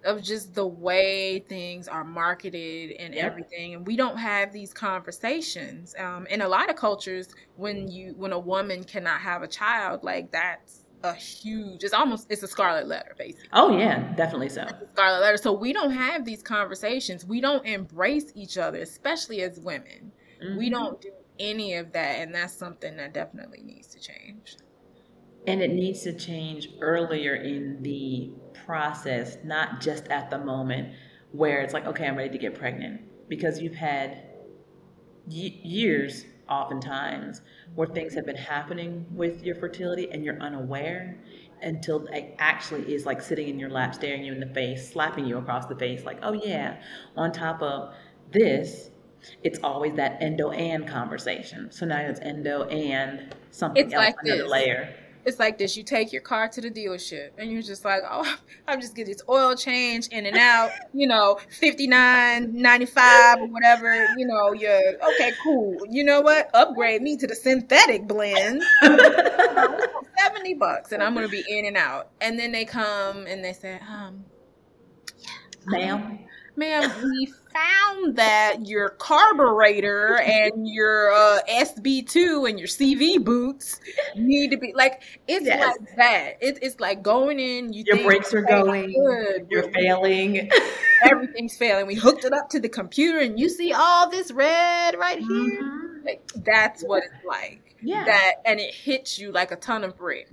of 0.04 0.22
just 0.22 0.54
the 0.54 0.66
way 0.66 1.40
things 1.50 1.88
are 1.88 2.04
marketed 2.04 2.92
and 3.00 3.16
yep. 3.16 3.26
everything 3.26 3.74
and 3.74 3.88
we 3.88 3.96
don't 3.96 4.18
have 4.18 4.54
these 4.54 4.72
conversations 4.72 5.96
um, 5.98 6.28
in 6.28 6.42
a 6.42 6.48
lot 6.48 6.70
of 6.70 6.76
cultures 6.76 7.30
when 7.56 7.88
you 7.88 8.14
when 8.16 8.32
a 8.32 8.40
woman 8.40 8.84
cannot 8.84 9.20
have 9.20 9.42
a 9.42 9.48
child 9.48 10.04
like 10.04 10.32
that's 10.32 10.85
a 11.06 11.14
huge. 11.14 11.84
It's 11.84 11.94
almost 11.94 12.28
it's 12.30 12.44
a 12.44 12.48
scarlet 12.48 12.88
letter, 12.88 13.16
basically. 13.18 13.50
Oh 13.54 13.78
yeah, 13.78 14.14
definitely 14.16 14.50
so. 14.50 14.66
scarlet 14.94 15.22
letter. 15.22 15.38
So 15.38 15.54
we 15.54 15.72
don't 15.74 15.92
have 15.92 16.26
these 16.26 16.42
conversations. 16.42 17.26
We 17.26 17.42
don't 17.42 17.66
embrace 17.66 18.32
each 18.36 18.58
other, 18.58 18.80
especially 18.80 19.42
as 19.42 19.60
women. 19.60 20.12
Mm-hmm. 20.44 20.58
We 20.58 20.70
don't 20.70 21.00
do 21.00 21.12
any 21.40 21.76
of 21.76 21.92
that, 21.94 22.20
and 22.20 22.34
that's 22.34 22.54
something 22.54 22.98
that 22.98 23.14
definitely 23.14 23.62
needs 23.64 23.88
to 23.90 24.00
change. 24.00 24.58
And 25.48 25.62
it 25.62 25.72
needs 25.72 26.02
to 26.04 26.14
change 26.14 26.70
earlier 26.82 27.36
in 27.36 27.82
the 27.84 28.32
process, 28.66 29.38
not 29.44 29.80
just 29.80 30.08
at 30.08 30.30
the 30.32 30.40
moment 30.40 30.94
where 31.32 31.62
it's 31.62 31.74
like, 31.74 31.86
okay, 31.86 32.08
I'm 32.08 32.16
ready 32.16 32.32
to 32.32 32.38
get 32.38 32.56
pregnant, 32.56 33.02
because 33.30 33.62
you've 33.62 33.76
had 33.76 34.24
y- 35.28 35.60
years 35.64 36.26
oftentimes 36.50 37.42
where 37.76 37.88
things 37.88 38.14
have 38.14 38.26
been 38.26 38.36
happening 38.36 39.06
with 39.12 39.44
your 39.44 39.56
fertility 39.56 40.10
and 40.12 40.24
you're 40.24 40.40
unaware 40.42 41.18
until 41.62 42.06
it 42.08 42.36
actually 42.40 42.94
is 42.94 43.06
like 43.06 43.22
sitting 43.22 43.48
in 43.48 43.58
your 43.60 43.70
lap, 43.70 43.96
staring 43.96 44.24
you 44.24 44.32
in 44.34 44.40
the 44.40 44.54
face, 44.54 44.92
slapping 44.92 45.26
you 45.26 45.38
across 45.38 45.66
the 45.66 45.76
face, 45.76 46.04
like, 46.06 46.20
oh 46.22 46.34
yeah, 46.34 46.78
on 47.16 47.32
top 47.32 47.62
of 47.62 47.94
this, 48.32 48.92
it's 49.44 49.60
always 49.64 49.94
that 49.96 50.22
endo 50.22 50.52
and 50.52 50.88
conversation. 50.88 51.72
So 51.72 51.86
now 51.86 52.00
it's 52.00 52.20
endo 52.20 52.64
and 52.66 53.36
something 53.52 53.86
it's 53.86 53.94
else 53.94 54.06
like 54.06 54.16
another 54.24 54.44
this. 54.44 54.52
layer 54.52 54.96
it's 55.26 55.40
like 55.40 55.58
this 55.58 55.76
you 55.76 55.84
take 55.84 56.14
your 56.14 56.22
car 56.22 56.48
to 56.48 56.62
the 56.62 56.70
dealership 56.70 57.32
and 57.38 57.52
you're 57.52 57.62
just 57.62 57.84
like 57.84 58.02
oh 58.10 58.38
i'm 58.68 58.80
just 58.80 58.96
getting 58.96 59.14
this 59.14 59.24
oil 59.30 59.56
change 59.56 60.08
in 60.08 60.26
and 60.26 60.38
out 60.38 60.70
you 60.94 61.08
know 61.08 61.38
59 61.50 62.54
95 62.54 63.40
or 63.40 63.48
whatever 63.48 63.94
you 64.18 64.26
know 64.28 64.54
you're 64.54 64.94
okay 64.96 65.32
cool. 65.44 65.78
You 65.90 66.04
know 66.04 66.22
what? 66.22 66.50
Upgrade 66.54 67.02
me 67.02 67.18
to 67.18 67.28
the 67.28 67.36
synthetic 67.36 68.08
blend. 68.08 68.64
70 70.18 70.54
bucks 70.56 70.92
and 70.92 71.04
i'm 71.04 71.14
gonna 71.14 71.28
be 71.28 71.44
in 71.48 71.66
and 71.66 71.78
out. 71.78 72.10
And 72.22 72.40
then 72.40 72.52
they 72.52 72.66
come 72.66 73.28
and 73.28 73.44
they 73.44 73.54
say 73.54 73.80
um 73.88 74.24
ma'am? 75.66 76.20
Ma'am, 76.56 76.92
we 77.04 77.34
found 77.56 78.18
that 78.18 78.66
your 78.66 78.90
carburetor 78.90 80.20
and 80.22 80.68
your 80.68 81.12
uh, 81.12 81.40
SB2 81.50 82.50
and 82.50 82.60
your 82.60 82.68
CV 82.68 83.24
boots 83.24 83.80
need 84.16 84.52
to 84.52 84.58
be 84.58 84.74
like 84.76 85.02
it's 85.28 85.46
yes. 85.46 85.62
like 85.62 85.96
that. 85.96 86.38
It, 86.42 86.60
it's 86.62 86.80
like 86.80 87.02
going 87.02 87.40
in. 87.40 87.72
You 87.74 87.84
your 87.88 88.04
brakes 88.04 88.34
are 88.34 88.42
going. 88.42 88.94
Good. 88.94 89.48
You're 89.50 89.72
failing. 89.72 90.52
Everything's 91.04 91.58
failing. 91.58 91.88
We 91.88 91.96
hooked 91.96 92.26
it 92.26 92.34
up 92.34 92.50
to 92.50 92.60
the 92.60 92.70
computer, 92.70 93.20
and 93.20 93.40
you 93.40 93.50
see 93.50 93.74
all 93.74 94.10
this 94.10 94.32
red 94.32 94.98
right 94.98 95.20
here. 95.20 95.64
Mm-hmm. 95.64 96.06
Like 96.06 96.30
that's 96.44 96.84
what 96.84 97.04
it's 97.04 97.26
like. 97.26 97.76
Yeah. 97.82 98.04
That 98.06 98.34
and 98.46 98.60
it 98.60 98.74
hits 98.74 99.18
you 99.18 99.32
like 99.32 99.52
a 99.52 99.56
ton 99.56 99.84
of 99.84 99.98
bricks 99.98 100.32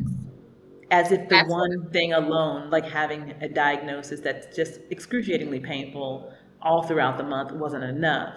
as 0.91 1.11
if 1.11 1.27
the 1.31 1.43
one 1.45 1.89
thing 1.91 2.13
alone, 2.13 2.69
like 2.69 2.85
having 2.85 3.35
a 3.41 3.49
diagnosis 3.49 4.21
that's 4.21 4.55
just 4.55 4.79
excruciatingly 4.91 5.59
painful 5.59 6.31
all 6.65 6.83
throughout 6.83 7.19
the 7.19 7.25
month, 7.25 7.53
wasn't 7.53 7.85
enough. 7.85 8.35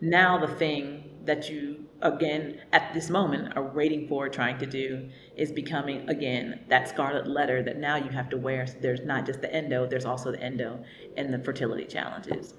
Now, 0.00 0.38
the 0.38 0.52
thing 0.54 1.10
that 1.24 1.48
you, 1.48 1.86
again, 2.02 2.60
at 2.72 2.92
this 2.92 3.08
moment 3.08 3.56
are 3.56 3.62
waiting 3.62 4.06
for, 4.08 4.28
trying 4.28 4.58
to 4.58 4.66
do, 4.66 5.08
is 5.36 5.50
becoming, 5.50 6.08
again, 6.08 6.60
that 6.68 6.88
scarlet 6.88 7.26
letter 7.26 7.62
that 7.62 7.78
now 7.78 7.96
you 7.96 8.10
have 8.10 8.28
to 8.30 8.36
wear. 8.36 8.66
So 8.66 8.74
there's 8.80 9.00
not 9.00 9.24
just 9.24 9.40
the 9.40 9.52
endo, 9.52 9.86
there's 9.86 10.04
also 10.04 10.32
the 10.32 10.40
endo 10.40 10.84
and 11.16 11.32
the 11.32 11.38
fertility 11.38 11.84
challenges. 11.84 12.54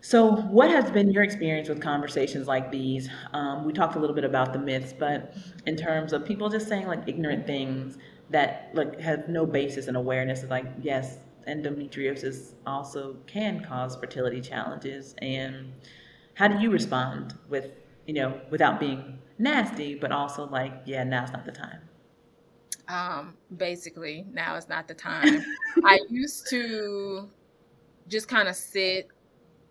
So, 0.00 0.30
what 0.30 0.70
has 0.70 0.90
been 0.90 1.10
your 1.10 1.22
experience 1.22 1.68
with 1.68 1.80
conversations 1.80 2.46
like 2.46 2.70
these? 2.70 3.08
Um, 3.32 3.64
we 3.64 3.72
talked 3.72 3.96
a 3.96 3.98
little 3.98 4.14
bit 4.14 4.24
about 4.24 4.52
the 4.52 4.58
myths, 4.58 4.92
but 4.96 5.34
in 5.66 5.76
terms 5.76 6.12
of 6.12 6.24
people 6.24 6.48
just 6.48 6.68
saying 6.68 6.86
like 6.86 7.08
ignorant 7.08 7.46
things, 7.46 7.98
that 8.30 8.70
like 8.74 9.00
have 9.00 9.28
no 9.28 9.46
basis 9.46 9.88
in 9.88 9.96
awareness 9.96 10.42
of 10.42 10.50
like 10.50 10.66
yes 10.80 11.18
endometriosis 11.48 12.54
also 12.66 13.16
can 13.26 13.62
cause 13.64 13.96
fertility 13.96 14.40
challenges 14.40 15.14
and 15.22 15.72
how 16.34 16.48
do 16.48 16.58
you 16.58 16.70
respond 16.70 17.34
with 17.48 17.70
you 18.06 18.14
know 18.14 18.40
without 18.50 18.80
being 18.80 19.18
nasty 19.38 19.94
but 19.94 20.12
also 20.12 20.46
like 20.48 20.72
yeah 20.84 21.04
now's 21.04 21.32
not 21.32 21.44
the 21.44 21.52
time 21.52 21.80
um 22.88 23.34
basically 23.56 24.24
now 24.32 24.56
is 24.56 24.68
not 24.68 24.88
the 24.88 24.94
time 24.94 25.42
i 25.84 25.98
used 26.08 26.48
to 26.48 27.28
just 28.08 28.28
kind 28.28 28.48
of 28.48 28.54
sit 28.54 29.08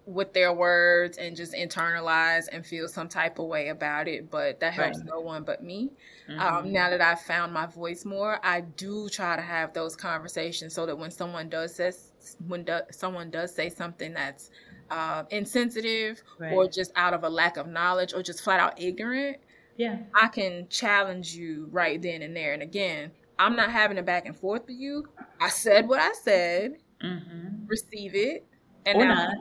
with 0.06 0.34
their 0.34 0.54
words 0.54 1.18
and 1.18 1.36
just 1.36 1.54
internalize 1.54 2.46
and 2.52 2.66
feel 2.66 2.88
some 2.88 3.10
type 3.10 3.40
of 3.40 3.46
way 3.46 3.70
about 3.70 4.08
it. 4.08 4.30
But 4.30 4.60
that 4.60 4.74
helps 4.74 5.00
right. 5.00 5.08
no 5.08 5.20
one 5.20 5.44
but 5.44 5.64
me. 5.64 5.92
Um, 6.28 6.36
mm-hmm. 6.36 6.56
Um, 6.56 6.74
now 6.74 6.90
that 6.90 7.02
I've 7.02 7.22
found 7.22 7.54
my 7.54 7.66
voice 7.66 8.06
more, 8.06 8.40
I 8.44 8.62
do 8.62 9.10
try 9.10 9.36
to 9.36 9.42
have 9.42 9.74
those 9.74 9.96
conversations 9.96 10.74
so 10.74 10.86
that 10.86 10.98
when 10.98 11.12
someone 11.12 11.50
does 11.50 11.76
says 11.76 12.12
when 12.48 12.64
do, 12.64 12.80
someone 12.92 13.30
does 13.30 13.54
say 13.54 13.70
something 13.70 14.14
that's 14.14 14.50
uh, 14.90 15.24
insensitive 15.30 16.24
right. 16.40 16.54
or 16.54 16.68
just 16.68 16.92
out 16.96 17.14
of 17.14 17.24
a 17.24 17.30
lack 17.30 17.58
of 17.58 17.68
knowledge 17.68 18.14
or 18.14 18.24
just 18.24 18.44
flat 18.44 18.60
out 18.60 18.80
ignorant, 18.82 19.38
yeah, 19.78 20.00
I 20.14 20.28
can 20.28 20.68
challenge 20.70 21.36
you 21.36 21.68
right 21.72 22.02
then 22.02 22.22
and 22.22 22.36
there. 22.36 22.54
And 22.54 22.64
again, 22.64 23.12
I'm 23.38 23.56
not 23.56 23.72
having 23.72 23.98
a 23.98 24.04
back 24.04 24.26
and 24.26 24.36
forth 24.36 24.64
with 24.68 24.78
you. 24.78 25.08
I 25.40 25.50
said 25.50 25.88
what 25.88 26.00
I 26.00 26.14
said. 26.14 26.78
Mm-hmm. 27.04 27.68
Receive 27.68 28.16
it 28.16 28.46
and 28.86 28.98
or 28.98 29.06
not. 29.06 29.34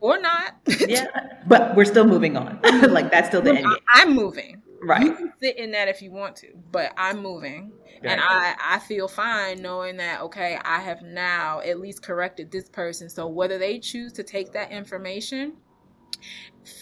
Or 0.00 0.20
not. 0.20 0.56
yeah. 0.86 1.06
But 1.46 1.74
we're 1.74 1.86
still 1.86 2.06
moving 2.06 2.36
on. 2.36 2.60
like 2.90 3.10
that's 3.10 3.28
still 3.28 3.42
the 3.42 3.56
end. 3.56 3.66
I'm 3.94 4.14
moving. 4.14 4.62
Right. 4.82 5.04
You 5.04 5.14
can 5.14 5.32
sit 5.40 5.58
in 5.58 5.72
that 5.72 5.88
if 5.88 6.00
you 6.00 6.10
want 6.10 6.36
to, 6.36 6.48
but 6.72 6.92
I'm 6.96 7.20
moving. 7.22 7.72
Right. 8.02 8.12
And 8.12 8.20
I, 8.20 8.54
I 8.58 8.78
feel 8.78 9.08
fine 9.08 9.60
knowing 9.60 9.98
that, 9.98 10.22
okay, 10.22 10.58
I 10.64 10.80
have 10.80 11.02
now 11.02 11.60
at 11.60 11.78
least 11.78 12.02
corrected 12.02 12.50
this 12.50 12.68
person. 12.68 13.10
So 13.10 13.26
whether 13.26 13.58
they 13.58 13.78
choose 13.78 14.12
to 14.14 14.22
take 14.22 14.52
that 14.52 14.72
information 14.72 15.54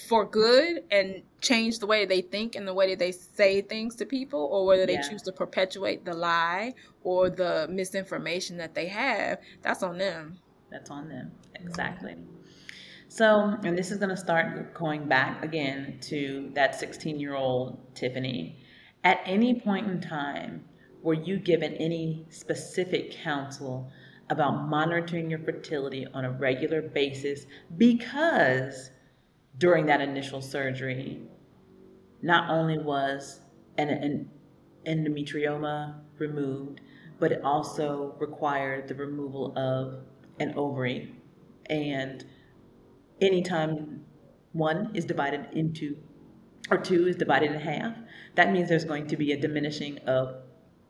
for 0.08 0.24
good 0.24 0.84
and 0.90 1.22
change 1.40 1.78
the 1.78 1.86
way 1.86 2.04
they 2.04 2.20
think 2.20 2.54
and 2.54 2.66
the 2.66 2.74
way 2.74 2.90
that 2.90 2.98
they 2.98 3.12
say 3.12 3.62
things 3.62 3.96
to 3.96 4.06
people, 4.06 4.48
or 4.52 4.66
whether 4.66 4.86
they 4.86 4.94
yeah. 4.94 5.08
choose 5.08 5.22
to 5.22 5.32
perpetuate 5.32 6.04
the 6.04 6.14
lie 6.14 6.74
or 7.02 7.30
the 7.30 7.66
misinformation 7.70 8.56
that 8.56 8.74
they 8.74 8.86
have, 8.86 9.38
that's 9.62 9.82
on 9.82 9.98
them. 9.98 10.38
That's 10.70 10.90
on 10.90 11.08
them. 11.08 11.32
Exactly. 11.54 12.16
So, 13.10 13.56
and 13.64 13.76
this 13.76 13.90
is 13.90 13.96
going 13.96 14.10
to 14.10 14.16
start 14.16 14.74
going 14.74 15.08
back 15.08 15.42
again 15.42 15.98
to 16.02 16.50
that 16.54 16.74
16 16.74 17.18
year 17.18 17.34
old 17.34 17.94
Tiffany. 17.94 18.62
At 19.02 19.20
any 19.24 19.58
point 19.60 19.88
in 19.88 20.00
time, 20.00 20.66
were 21.02 21.14
you 21.14 21.38
given 21.38 21.72
any 21.74 22.26
specific 22.28 23.12
counsel 23.12 23.90
about 24.28 24.68
monitoring 24.68 25.30
your 25.30 25.38
fertility 25.38 26.06
on 26.12 26.26
a 26.26 26.30
regular 26.30 26.82
basis 26.82 27.46
because 27.78 28.90
during 29.56 29.86
that 29.86 30.02
initial 30.02 30.42
surgery, 30.42 31.22
not 32.20 32.50
only 32.50 32.76
was 32.76 33.40
an, 33.78 33.88
an 33.88 34.30
endometrioma 34.86 35.94
removed, 36.18 36.82
but 37.18 37.32
it 37.32 37.42
also 37.42 38.14
required 38.18 38.86
the 38.86 38.94
removal 38.94 39.56
of 39.56 40.00
an 40.40 40.52
ovary 40.56 41.14
and 41.70 42.26
anytime 43.20 44.04
one 44.52 44.90
is 44.94 45.04
divided 45.04 45.48
into, 45.52 45.96
or 46.70 46.78
two 46.78 47.06
is 47.06 47.16
divided 47.16 47.52
in 47.52 47.60
half, 47.60 47.96
that 48.34 48.52
means 48.52 48.68
there's 48.68 48.84
going 48.84 49.06
to 49.08 49.16
be 49.16 49.32
a 49.32 49.40
diminishing 49.40 49.98
of 50.06 50.36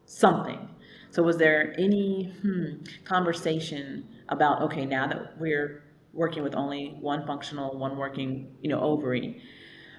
something. 0.04 0.68
So, 1.10 1.22
was 1.22 1.36
there 1.36 1.74
any 1.78 2.34
hmm, 2.42 2.82
conversation 3.04 4.06
about 4.28 4.62
okay, 4.62 4.84
now 4.84 5.06
that 5.06 5.38
we're 5.38 5.82
working 6.12 6.42
with 6.42 6.54
only 6.54 6.96
one 7.00 7.26
functional, 7.26 7.78
one 7.78 7.96
working, 7.96 8.54
you 8.60 8.68
know, 8.68 8.80
ovary, 8.80 9.40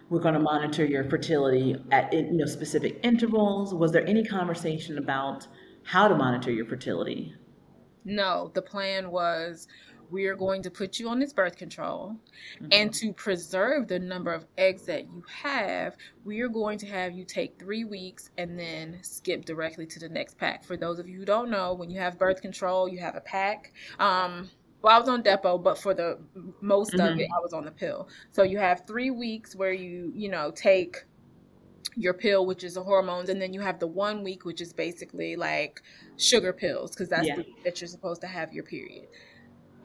we're 0.09 0.19
going 0.19 0.33
to 0.33 0.39
monitor 0.39 0.85
your 0.85 1.03
fertility 1.03 1.75
at 1.91 2.13
you 2.13 2.31
know 2.31 2.45
specific 2.45 2.99
intervals? 3.03 3.73
Was 3.73 3.91
there 3.91 4.05
any 4.05 4.23
conversation 4.23 4.97
about 4.97 5.47
how 5.83 6.07
to 6.07 6.15
monitor 6.15 6.51
your 6.51 6.65
fertility? 6.65 7.33
No, 8.05 8.51
the 8.53 8.61
plan 8.61 9.11
was 9.11 9.67
we 10.10 10.26
are 10.26 10.36
going 10.36 10.63
to 10.63 10.72
put 10.72 11.00
you 11.00 11.10
on 11.10 11.19
this 11.19 11.34
birth 11.34 11.58
control. 11.58 12.15
Mm-hmm. 12.56 12.67
And 12.72 12.93
to 12.95 13.13
preserve 13.13 13.88
the 13.88 14.00
number 14.00 14.34
of 14.34 14.45
eggs 14.58 14.84
that 14.84 15.04
you 15.04 15.24
have, 15.32 15.95
we 16.26 16.41
are 16.41 16.50
going 16.50 16.78
to 16.80 16.88
have 16.88 17.13
you 17.13 17.26
take 17.26 17.60
three 17.60 17.84
weeks 17.84 18.30
and 18.38 18.58
then 18.58 19.00
skip 19.02 19.45
directly 19.45 19.86
to 19.88 20.00
the 20.00 20.10
next 20.10 20.38
pack. 20.38 20.63
For 20.63 20.78
those 20.78 21.00
of 21.00 21.08
you 21.08 21.17
who 21.17 21.26
don't 21.26 21.50
know, 21.50 21.74
when 21.74 21.89
you 21.89 22.00
have 22.00 22.17
birth 22.17 22.41
control, 22.41 22.88
you 22.88 23.00
have 23.00 23.15
a 23.15 23.22
pack. 23.22 23.74
Um, 24.00 24.50
well, 24.82 24.95
I 24.95 25.00
was 25.00 25.10
on 25.10 25.24
Depo, 25.24 25.62
but 25.62 25.78
for 25.78 25.93
the 25.93 26.19
most 26.62 26.93
mm-hmm. 26.93 27.13
of 27.13 27.19
it, 27.19 27.30
I 27.36 27.41
was 27.41 27.54
on 27.54 27.65
the 27.65 27.72
pill. 27.72 28.08
So 28.32 28.43
you 28.43 28.58
have 28.60 28.88
three 28.88 29.12
weeks 29.12 29.56
where 29.56 29.74
you, 29.74 30.12
you 30.15 30.30
know, 30.30 30.52
take 30.52 31.06
your 31.95 32.13
pill, 32.13 32.45
which 32.45 32.63
is 32.63 32.76
the 32.76 32.84
hormones, 32.84 33.30
and 33.30 33.41
then 33.41 33.54
you 33.54 33.60
have 33.60 33.80
the 33.80 33.88
one 33.88 34.24
week, 34.24 34.45
which 34.45 34.62
is 34.62 34.72
basically 34.72 35.36
like 35.36 35.82
sugar 36.17 36.54
pills, 36.54 36.91
because 36.91 37.10
that's 37.10 37.28
yeah. 37.28 37.36
the, 37.38 37.45
that 37.65 37.82
you're 37.82 37.88
supposed 37.88 38.22
to 38.22 38.28
have 38.28 38.54
your 38.54 38.63
period. 38.63 39.08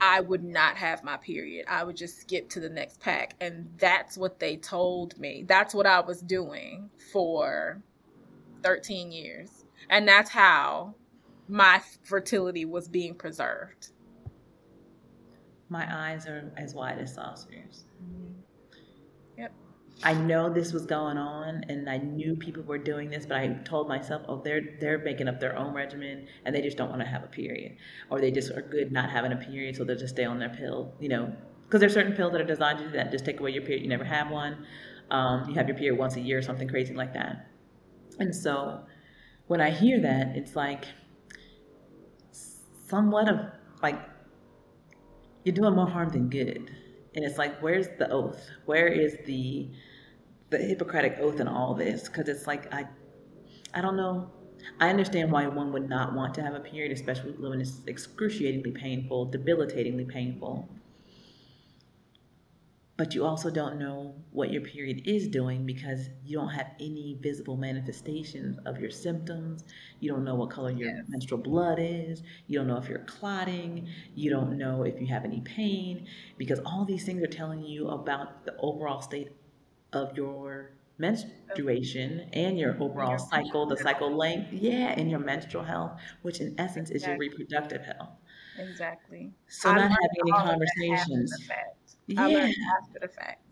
I 0.00 0.20
would 0.20 0.44
not 0.44 0.76
have 0.76 1.04
my 1.04 1.16
period. 1.16 1.66
I 1.68 1.84
would 1.84 1.96
just 1.96 2.20
skip 2.20 2.48
to 2.50 2.60
the 2.60 2.68
next 2.68 3.00
pack. 3.00 3.34
And 3.40 3.68
that's 3.78 4.18
what 4.18 4.38
they 4.38 4.56
told 4.56 5.18
me. 5.18 5.44
That's 5.46 5.74
what 5.74 5.86
I 5.86 6.00
was 6.00 6.20
doing 6.20 6.90
for 7.12 7.82
13 8.62 9.12
years. 9.12 9.64
And 9.88 10.06
that's 10.06 10.30
how 10.30 10.94
my 11.48 11.80
fertility 12.02 12.64
was 12.64 12.88
being 12.88 13.14
preserved. 13.14 13.88
My 15.68 15.86
eyes 15.90 16.26
are 16.26 16.52
as 16.56 16.74
wide 16.74 16.98
as 16.98 17.14
saucers. 17.14 17.84
Mm-hmm. 18.02 18.32
I 20.02 20.12
know 20.12 20.52
this 20.52 20.72
was 20.72 20.86
going 20.86 21.16
on, 21.16 21.64
and 21.68 21.88
I 21.88 21.98
knew 21.98 22.34
people 22.36 22.62
were 22.64 22.78
doing 22.78 23.10
this, 23.10 23.26
but 23.26 23.36
I 23.36 23.48
told 23.64 23.88
myself, 23.88 24.22
"Oh, 24.28 24.40
they're 24.42 24.76
they're 24.80 24.98
making 24.98 25.28
up 25.28 25.40
their 25.40 25.56
own 25.56 25.72
regimen, 25.72 26.26
and 26.44 26.54
they 26.54 26.60
just 26.62 26.76
don't 26.76 26.90
want 26.90 27.00
to 27.00 27.06
have 27.06 27.22
a 27.24 27.28
period, 27.28 27.76
or 28.10 28.20
they 28.20 28.30
just 28.30 28.50
are 28.50 28.62
good 28.62 28.92
not 28.92 29.10
having 29.10 29.32
a 29.32 29.36
period, 29.36 29.76
so 29.76 29.84
they'll 29.84 29.96
just 29.96 30.14
stay 30.14 30.24
on 30.24 30.38
their 30.38 30.48
pill, 30.50 30.92
you 31.00 31.08
know, 31.08 31.32
because 31.62 31.80
there's 31.80 31.94
certain 31.94 32.14
pills 32.14 32.32
that 32.32 32.40
are 32.40 32.44
designed 32.44 32.78
to 32.78 32.84
do 32.84 32.90
that, 32.92 33.12
just 33.12 33.24
take 33.24 33.40
away 33.40 33.50
your 33.50 33.62
period, 33.62 33.82
you 33.82 33.88
never 33.88 34.04
have 34.04 34.30
one, 34.30 34.66
um, 35.10 35.48
you 35.48 35.54
have 35.54 35.68
your 35.68 35.76
period 35.76 35.98
once 35.98 36.16
a 36.16 36.20
year, 36.20 36.38
or 36.38 36.42
something 36.42 36.68
crazy 36.68 36.92
like 36.92 37.14
that, 37.14 37.48
and 38.18 38.34
so 38.34 38.84
when 39.46 39.60
I 39.60 39.70
hear 39.70 40.00
that, 40.00 40.36
it's 40.36 40.56
like 40.56 40.86
somewhat 42.88 43.28
of 43.28 43.40
like 43.82 44.00
you're 45.44 45.54
doing 45.54 45.74
more 45.74 45.88
harm 45.88 46.08
than 46.08 46.28
good. 46.28 46.70
And 47.14 47.24
it's 47.24 47.38
like, 47.38 47.60
where's 47.60 47.86
the 47.98 48.10
oath? 48.10 48.40
Where 48.64 48.88
is 48.88 49.16
the 49.26 49.70
the 50.58 50.64
Hippocratic 50.64 51.18
oath 51.20 51.40
in 51.40 51.48
all 51.48 51.74
this? 51.74 52.08
Because 52.08 52.28
it's 52.28 52.46
like 52.46 52.72
I 52.72 52.86
I 53.72 53.80
don't 53.80 53.96
know. 53.96 54.30
I 54.80 54.88
understand 54.88 55.30
why 55.30 55.46
one 55.46 55.72
would 55.72 55.88
not 55.88 56.14
want 56.14 56.34
to 56.34 56.42
have 56.42 56.54
a 56.54 56.60
period, 56.60 56.92
especially 56.92 57.32
when 57.32 57.60
it's 57.60 57.80
excruciatingly 57.86 58.70
painful, 58.70 59.26
debilitatingly 59.26 60.06
painful 60.06 60.68
but 62.96 63.12
you 63.14 63.24
also 63.24 63.50
don't 63.50 63.78
know 63.78 64.14
what 64.30 64.52
your 64.52 64.62
period 64.62 65.02
is 65.04 65.26
doing 65.26 65.66
because 65.66 66.10
you 66.24 66.38
don't 66.38 66.50
have 66.50 66.68
any 66.78 67.18
visible 67.20 67.56
manifestations 67.56 68.56
of 68.66 68.78
your 68.78 68.90
symptoms. 68.90 69.64
You 69.98 70.12
don't 70.12 70.22
know 70.22 70.36
what 70.36 70.50
color 70.50 70.70
your 70.70 70.90
yes. 70.90 71.04
menstrual 71.08 71.40
blood 71.40 71.78
is. 71.80 72.22
You 72.46 72.58
don't 72.58 72.68
know 72.68 72.76
if 72.76 72.88
you're 72.88 73.00
clotting. 73.00 73.88
You 74.14 74.30
don't 74.30 74.56
know 74.56 74.84
if 74.84 75.00
you 75.00 75.08
have 75.08 75.24
any 75.24 75.40
pain 75.40 76.06
because 76.38 76.60
all 76.60 76.84
these 76.84 77.04
things 77.04 77.20
are 77.22 77.26
telling 77.26 77.64
you 77.64 77.88
about 77.88 78.44
the 78.44 78.54
overall 78.58 79.02
state 79.02 79.32
of 79.94 80.16
your 80.16 80.72
menstruation 80.98 82.28
and 82.32 82.58
your 82.58 82.76
overall 82.80 83.10
your 83.10 83.18
cycle, 83.18 83.66
the 83.66 83.76
cycle 83.76 84.16
length, 84.16 84.52
yeah, 84.52 84.94
and 84.96 85.10
your 85.10 85.18
menstrual 85.18 85.64
health, 85.64 86.00
which 86.22 86.40
in 86.40 86.54
essence 86.58 86.90
is 86.90 87.04
your 87.06 87.18
reproductive 87.18 87.82
health. 87.84 88.10
Exactly. 88.58 89.32
So 89.48 89.70
I 89.70 89.74
not 89.74 89.90
having 89.90 90.08
any 90.20 90.32
conversations 90.32 91.32
yeah. 92.06 92.26
after 92.26 93.00
the 93.00 93.08
fact. 93.08 93.42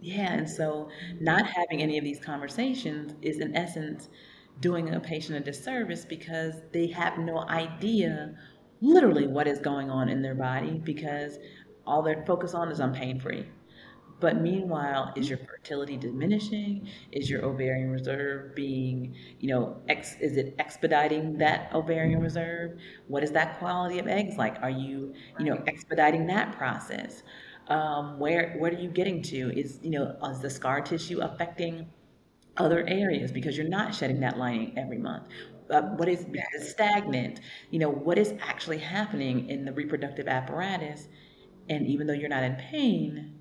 Yeah, 0.00 0.32
and 0.32 0.48
so 0.48 0.88
not 1.20 1.46
having 1.46 1.82
any 1.82 1.98
of 1.98 2.04
these 2.04 2.20
conversations 2.20 3.14
is 3.22 3.38
in 3.38 3.54
essence 3.54 4.08
doing 4.60 4.94
a 4.94 5.00
patient 5.00 5.36
a 5.36 5.40
disservice 5.40 6.04
because 6.04 6.54
they 6.72 6.86
have 6.88 7.18
no 7.18 7.46
idea 7.48 8.34
literally 8.80 9.26
what 9.26 9.46
is 9.46 9.58
going 9.58 9.90
on 9.90 10.08
in 10.08 10.22
their 10.22 10.34
body 10.34 10.80
because 10.84 11.38
all 11.86 12.02
they're 12.02 12.24
focused 12.26 12.54
on 12.54 12.70
is 12.70 12.80
I'm 12.80 12.92
pain 12.92 13.20
free. 13.20 13.46
But 14.20 14.40
meanwhile, 14.40 15.12
is 15.16 15.28
your 15.28 15.38
fertility 15.38 15.96
diminishing? 15.96 16.88
Is 17.12 17.30
your 17.30 17.44
ovarian 17.44 17.90
reserve 17.90 18.54
being, 18.54 19.14
you 19.38 19.48
know, 19.48 19.82
ex, 19.88 20.14
is 20.20 20.36
it 20.36 20.54
expediting 20.58 21.38
that 21.38 21.72
ovarian 21.74 22.20
reserve? 22.20 22.78
What 23.08 23.24
is 23.24 23.32
that 23.32 23.58
quality 23.58 23.98
of 23.98 24.06
eggs 24.06 24.36
like? 24.36 24.56
Are 24.62 24.70
you, 24.70 25.14
you 25.38 25.46
know, 25.46 25.62
expediting 25.66 26.26
that 26.28 26.52
process? 26.56 27.22
um, 27.68 28.18
where 28.18 28.54
what 28.58 28.72
are 28.72 28.78
you 28.80 28.88
getting 28.90 29.22
to? 29.22 29.50
Is 29.58 29.78
you 29.82 29.90
know 29.90 30.16
is 30.30 30.40
the 30.40 30.50
scar 30.50 30.80
tissue 30.80 31.20
affecting 31.20 31.88
other 32.56 32.86
areas 32.86 33.32
because 33.32 33.56
you're 33.56 33.68
not 33.68 33.94
shedding 33.94 34.20
that 34.20 34.38
lining 34.38 34.76
every 34.76 34.98
month? 34.98 35.24
Uh, 35.70 35.82
what 35.82 36.08
is 36.08 36.26
stagnant? 36.58 37.40
You 37.70 37.78
know 37.78 37.90
what 37.90 38.18
is 38.18 38.34
actually 38.40 38.78
happening 38.78 39.48
in 39.48 39.64
the 39.64 39.72
reproductive 39.72 40.26
apparatus? 40.28 41.08
And 41.68 41.86
even 41.86 42.06
though 42.08 42.12
you're 42.14 42.28
not 42.28 42.42
in 42.42 42.56
pain, 42.56 43.39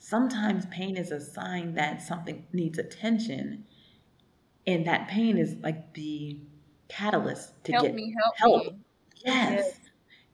sometimes 0.00 0.66
pain 0.66 0.96
is 0.96 1.12
a 1.12 1.20
sign 1.20 1.74
that 1.74 2.02
something 2.02 2.44
needs 2.52 2.78
attention, 2.78 3.64
and 4.66 4.86
that 4.86 5.06
pain 5.06 5.38
is 5.38 5.54
like 5.62 5.94
the 5.94 6.40
catalyst 6.88 7.52
to 7.64 7.72
help 7.72 7.86
get 7.86 7.94
me, 7.94 8.14
help, 8.20 8.36
help. 8.36 8.64
Me. 8.72 8.78
Yes. 9.24 9.78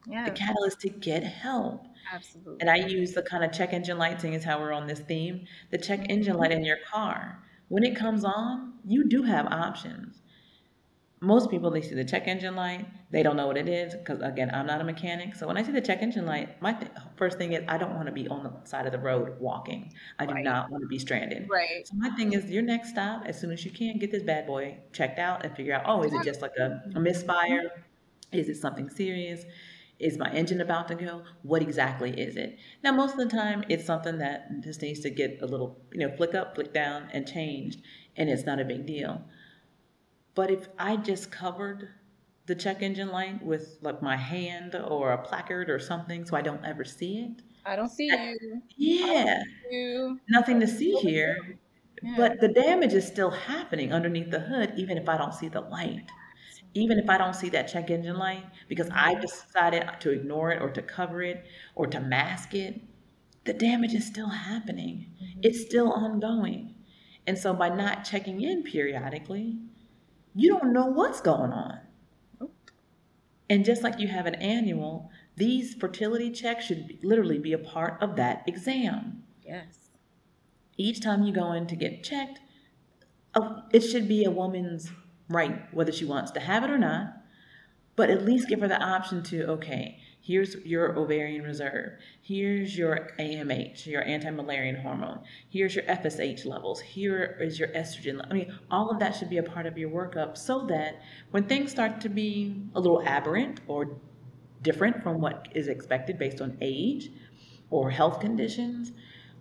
yes. 0.06 0.28
The 0.28 0.34
catalyst 0.34 0.80
to 0.80 0.88
get 0.88 1.22
help. 1.22 1.86
Absolutely. 2.10 2.56
And 2.60 2.70
I 2.70 2.76
use 2.76 3.12
the 3.12 3.22
kind 3.22 3.44
of 3.44 3.52
check 3.52 3.72
engine 3.72 3.98
light 3.98 4.20
thing 4.20 4.32
is 4.32 4.44
how 4.44 4.60
we're 4.60 4.72
on 4.72 4.86
this 4.86 5.00
theme. 5.00 5.44
The 5.70 5.78
check 5.78 6.06
engine 6.08 6.36
light 6.36 6.50
mm-hmm. 6.50 6.60
in 6.60 6.64
your 6.64 6.78
car. 6.90 7.42
When 7.68 7.82
it 7.82 7.96
comes 7.96 8.24
on, 8.24 8.74
you 8.86 9.08
do 9.08 9.24
have 9.24 9.46
options. 9.46 10.22
Most 11.20 11.50
people 11.50 11.70
they 11.70 11.80
see 11.80 11.94
the 11.94 12.04
check 12.04 12.28
engine 12.28 12.54
light, 12.54 12.86
they 13.10 13.22
don't 13.22 13.36
know 13.36 13.46
what 13.46 13.56
it 13.56 13.68
is 13.68 13.94
because 13.94 14.20
again, 14.20 14.50
I'm 14.52 14.66
not 14.66 14.82
a 14.82 14.84
mechanic. 14.84 15.34
So 15.34 15.46
when 15.46 15.56
I 15.56 15.62
see 15.62 15.72
the 15.72 15.80
check 15.80 16.02
engine 16.02 16.26
light, 16.26 16.60
my 16.60 16.74
th- 16.74 16.90
first 17.16 17.38
thing 17.38 17.54
is 17.54 17.64
I 17.68 17.78
don't 17.78 17.94
want 17.94 18.06
to 18.06 18.12
be 18.12 18.28
on 18.28 18.42
the 18.42 18.52
side 18.68 18.84
of 18.84 18.92
the 18.92 18.98
road 18.98 19.40
walking. 19.40 19.94
I 20.18 20.26
do 20.26 20.34
right. 20.34 20.44
not 20.44 20.70
want 20.70 20.82
to 20.82 20.88
be 20.88 20.98
stranded. 20.98 21.48
Right. 21.48 21.86
So 21.86 21.94
my 21.96 22.10
thing 22.10 22.34
is 22.34 22.50
your 22.50 22.62
next 22.62 22.90
stop, 22.90 23.22
as 23.24 23.40
soon 23.40 23.50
as 23.50 23.64
you 23.64 23.70
can, 23.70 23.98
get 23.98 24.12
this 24.12 24.22
bad 24.22 24.46
boy 24.46 24.78
checked 24.92 25.18
out 25.18 25.44
and 25.44 25.56
figure 25.56 25.74
out, 25.74 25.84
oh, 25.86 26.02
is 26.02 26.12
it 26.12 26.22
just 26.22 26.42
like 26.42 26.52
a, 26.58 26.64
a 26.64 26.68
mm-hmm. 26.68 27.02
misfire? 27.02 27.84
Is 28.32 28.50
it 28.50 28.56
something 28.56 28.90
serious? 28.90 29.44
Is 29.98 30.18
my 30.18 30.30
engine 30.30 30.60
about 30.60 30.88
to 30.88 30.94
go? 30.94 31.22
What 31.42 31.62
exactly 31.62 32.10
is 32.10 32.36
it? 32.36 32.58
Now, 32.84 32.92
most 32.92 33.12
of 33.12 33.18
the 33.18 33.34
time, 33.34 33.64
it's 33.70 33.86
something 33.86 34.18
that 34.18 34.62
just 34.62 34.82
needs 34.82 35.00
to 35.00 35.10
get 35.10 35.38
a 35.40 35.46
little, 35.46 35.80
you 35.90 36.00
know, 36.00 36.14
flick 36.14 36.34
up, 36.34 36.54
flick 36.54 36.74
down, 36.74 37.08
and 37.12 37.26
changed, 37.26 37.80
and 38.14 38.28
it's 38.28 38.44
not 38.44 38.60
a 38.60 38.64
big 38.66 38.84
deal. 38.84 39.22
But 40.36 40.52
if 40.52 40.68
I 40.78 40.96
just 40.96 41.32
covered 41.32 41.88
the 42.46 42.54
check 42.54 42.80
engine 42.80 43.08
light 43.08 43.44
with 43.44 43.78
like 43.82 44.00
my 44.02 44.16
hand 44.16 44.76
or 44.76 45.10
a 45.10 45.18
placard 45.18 45.68
or 45.68 45.80
something 45.80 46.24
so 46.24 46.36
I 46.36 46.42
don't 46.42 46.64
ever 46.64 46.84
see 46.84 47.18
it. 47.18 47.42
I 47.64 47.74
don't 47.74 47.88
see 47.88 48.06
you. 48.06 48.62
Yeah. 48.76 49.42
See 49.68 49.76
you. 49.76 50.20
Nothing 50.28 50.60
to 50.60 50.68
see 50.68 50.92
here. 50.92 51.58
Yeah. 52.00 52.14
But 52.16 52.40
the 52.40 52.48
damage 52.48 52.92
is 52.92 53.04
still 53.04 53.30
happening 53.30 53.92
underneath 53.92 54.30
the 54.30 54.38
hood, 54.38 54.74
even 54.76 54.96
if 54.96 55.08
I 55.08 55.16
don't 55.16 55.34
see 55.34 55.48
the 55.48 55.62
light 55.62 56.08
even 56.76 56.98
if 56.98 57.08
I 57.08 57.16
don't 57.16 57.34
see 57.34 57.48
that 57.50 57.68
check 57.68 57.90
engine 57.90 58.18
light, 58.18 58.44
because 58.68 58.90
I 58.92 59.14
decided 59.14 59.88
to 60.00 60.10
ignore 60.10 60.50
it 60.50 60.60
or 60.60 60.70
to 60.70 60.82
cover 60.82 61.22
it 61.22 61.46
or 61.74 61.86
to 61.86 62.00
mask 62.00 62.54
it, 62.54 62.82
the 63.44 63.54
damage 63.54 63.94
is 63.94 64.06
still 64.06 64.28
happening. 64.28 65.06
Mm-hmm. 65.16 65.40
It's 65.42 65.62
still 65.62 65.90
ongoing. 65.90 66.74
And 67.26 67.38
so 67.38 67.54
by 67.54 67.70
not 67.70 68.04
checking 68.04 68.42
in 68.42 68.62
periodically, 68.62 69.58
you 70.36 70.50
don't 70.50 70.72
know 70.72 70.86
what's 70.86 71.20
going 71.20 71.52
on. 71.52 71.80
And 73.48 73.64
just 73.64 73.82
like 73.82 73.98
you 73.98 74.08
have 74.08 74.26
an 74.26 74.34
annual, 74.36 75.10
these 75.36 75.74
fertility 75.74 76.30
checks 76.30 76.66
should 76.66 76.88
be, 76.88 76.98
literally 77.02 77.38
be 77.38 77.52
a 77.52 77.58
part 77.58 78.02
of 78.02 78.16
that 78.16 78.42
exam. 78.46 79.22
Yes. 79.42 79.90
Each 80.76 81.00
time 81.00 81.22
you 81.22 81.32
go 81.32 81.52
in 81.52 81.66
to 81.68 81.76
get 81.76 82.04
checked, 82.04 82.40
it 83.72 83.80
should 83.80 84.08
be 84.08 84.24
a 84.24 84.30
woman's 84.30 84.90
right, 85.28 85.72
whether 85.72 85.92
she 85.92 86.04
wants 86.04 86.30
to 86.32 86.40
have 86.40 86.64
it 86.64 86.70
or 86.70 86.78
not, 86.78 87.14
but 87.94 88.10
at 88.10 88.24
least 88.24 88.48
give 88.48 88.60
her 88.60 88.68
the 88.68 88.82
option 88.82 89.22
to, 89.22 89.44
okay, 89.52 90.00
here's 90.26 90.56
your 90.64 90.98
ovarian 90.98 91.44
reserve, 91.44 91.92
here's 92.20 92.76
your 92.76 93.10
AMH, 93.18 93.86
your 93.86 94.02
anti-Müllerian 94.02 94.82
hormone, 94.82 95.20
here's 95.48 95.74
your 95.74 95.84
FSH 95.84 96.44
levels, 96.44 96.80
here 96.80 97.38
is 97.40 97.58
your 97.58 97.68
estrogen. 97.68 98.26
I 98.28 98.34
mean, 98.34 98.58
all 98.70 98.90
of 98.90 98.98
that 98.98 99.14
should 99.14 99.30
be 99.30 99.38
a 99.38 99.42
part 99.42 99.66
of 99.66 99.78
your 99.78 99.90
workup 99.90 100.36
so 100.36 100.66
that 100.66 101.00
when 101.30 101.44
things 101.44 101.70
start 101.70 102.00
to 102.00 102.08
be 102.08 102.60
a 102.74 102.80
little 102.80 103.02
aberrant 103.06 103.60
or 103.68 104.00
different 104.62 105.00
from 105.02 105.20
what 105.20 105.46
is 105.54 105.68
expected 105.68 106.18
based 106.18 106.40
on 106.40 106.58
age 106.60 107.10
or 107.70 107.90
health 107.90 108.18
conditions, 108.18 108.92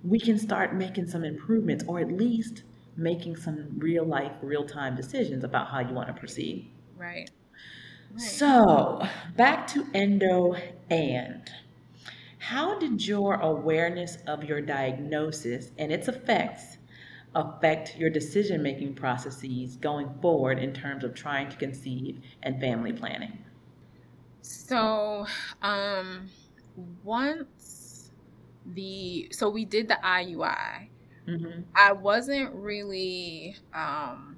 we 0.03 0.19
can 0.19 0.37
start 0.37 0.75
making 0.75 1.07
some 1.07 1.23
improvements 1.23 1.83
or 1.87 1.99
at 1.99 2.11
least 2.11 2.61
making 2.95 3.35
some 3.35 3.67
real 3.77 4.05
life, 4.05 4.33
real 4.41 4.65
time 4.65 4.95
decisions 4.95 5.43
about 5.43 5.67
how 5.67 5.79
you 5.79 5.93
want 5.95 6.07
to 6.07 6.13
proceed. 6.13 6.71
Right. 6.95 7.29
Right. 8.15 8.23
So, 8.23 9.07
back 9.35 9.67
to 9.67 9.85
endo 9.93 10.55
and. 10.89 11.49
How 12.39 12.77
did 12.77 13.05
your 13.05 13.35
awareness 13.35 14.17
of 14.27 14.43
your 14.43 14.61
diagnosis 14.61 15.71
and 15.77 15.91
its 15.91 16.07
effects 16.07 16.77
affect 17.33 17.97
your 17.97 18.09
decision 18.09 18.61
making 18.61 18.95
processes 18.95 19.75
going 19.77 20.09
forward 20.21 20.59
in 20.59 20.73
terms 20.73 21.03
of 21.03 21.15
trying 21.15 21.49
to 21.49 21.57
conceive 21.57 22.21
and 22.43 22.59
family 22.59 22.93
planning? 22.93 23.43
So, 24.41 25.25
um, 25.61 26.29
once 27.03 28.11
the 28.65 29.27
so 29.31 29.49
we 29.49 29.65
did 29.65 29.87
the 29.87 29.97
IUI 30.03 30.89
Mm-hmm. 31.27 31.61
I 31.75 31.91
wasn't 31.93 32.53
really 32.53 33.55
um, 33.73 34.37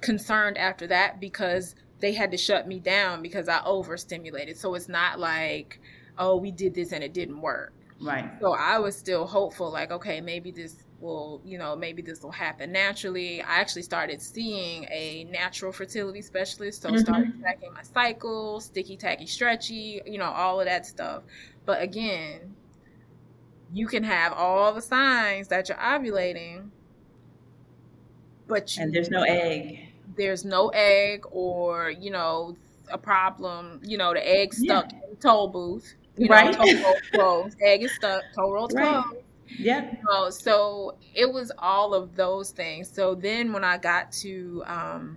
concerned 0.00 0.58
after 0.58 0.86
that 0.88 1.20
because 1.20 1.74
they 2.02 2.12
had 2.12 2.32
to 2.32 2.36
shut 2.36 2.66
me 2.66 2.80
down 2.80 3.22
because 3.22 3.48
I 3.48 3.62
overstimulated. 3.64 4.58
So 4.58 4.74
it's 4.74 4.88
not 4.88 5.20
like, 5.20 5.80
oh, 6.18 6.36
we 6.36 6.50
did 6.50 6.74
this 6.74 6.90
and 6.92 7.02
it 7.02 7.14
didn't 7.14 7.40
work. 7.40 7.72
Right. 8.00 8.28
So 8.40 8.54
I 8.54 8.80
was 8.80 8.96
still 8.96 9.24
hopeful, 9.24 9.70
like, 9.70 9.92
okay, 9.92 10.20
maybe 10.20 10.50
this 10.50 10.82
will, 10.98 11.40
you 11.44 11.58
know, 11.58 11.76
maybe 11.76 12.02
this 12.02 12.20
will 12.20 12.32
happen 12.32 12.72
naturally. 12.72 13.40
I 13.40 13.60
actually 13.60 13.82
started 13.82 14.20
seeing 14.20 14.84
a 14.90 15.28
natural 15.30 15.70
fertility 15.70 16.22
specialist. 16.22 16.82
So 16.82 16.88
mm-hmm. 16.88 16.98
started 16.98 17.40
tracking 17.40 17.72
my 17.72 17.82
cycle, 17.82 18.60
sticky, 18.60 18.96
tacky, 18.96 19.26
stretchy, 19.26 20.02
you 20.04 20.18
know, 20.18 20.30
all 20.30 20.58
of 20.58 20.66
that 20.66 20.84
stuff. 20.84 21.22
But 21.64 21.82
again, 21.82 22.56
you 23.72 23.86
can 23.86 24.02
have 24.02 24.32
all 24.32 24.74
the 24.74 24.82
signs 24.82 25.46
that 25.48 25.68
you're 25.68 25.78
ovulating, 25.78 26.70
but 28.48 28.76
you, 28.76 28.82
and 28.82 28.92
there's 28.92 29.08
no 29.08 29.22
egg. 29.22 29.91
There's 30.16 30.44
no 30.44 30.68
egg, 30.68 31.24
or 31.30 31.90
you 31.90 32.10
know, 32.10 32.56
a 32.90 32.98
problem. 32.98 33.80
You 33.84 33.98
know, 33.98 34.12
the 34.12 34.26
egg 34.26 34.54
stuck 34.54 34.92
yeah. 34.92 34.98
in 35.04 35.10
the 35.10 35.16
toll 35.16 35.48
booth. 35.48 35.94
You 36.16 36.28
right. 36.28 36.56
Know, 36.56 36.82
toll 36.82 36.94
closed. 37.12 37.56
egg 37.60 37.82
is 37.82 37.94
stuck. 37.94 38.22
Toll 38.34 38.52
road's 38.52 38.74
right. 38.74 39.02
closed. 39.02 39.24
Yeah. 39.58 39.90
You 39.90 39.98
know, 40.08 40.30
so 40.30 40.96
it 41.14 41.30
was 41.30 41.52
all 41.58 41.94
of 41.94 42.16
those 42.16 42.50
things. 42.50 42.90
So 42.90 43.14
then 43.14 43.52
when 43.52 43.64
I 43.64 43.78
got 43.78 44.12
to 44.12 44.62
um, 44.66 45.16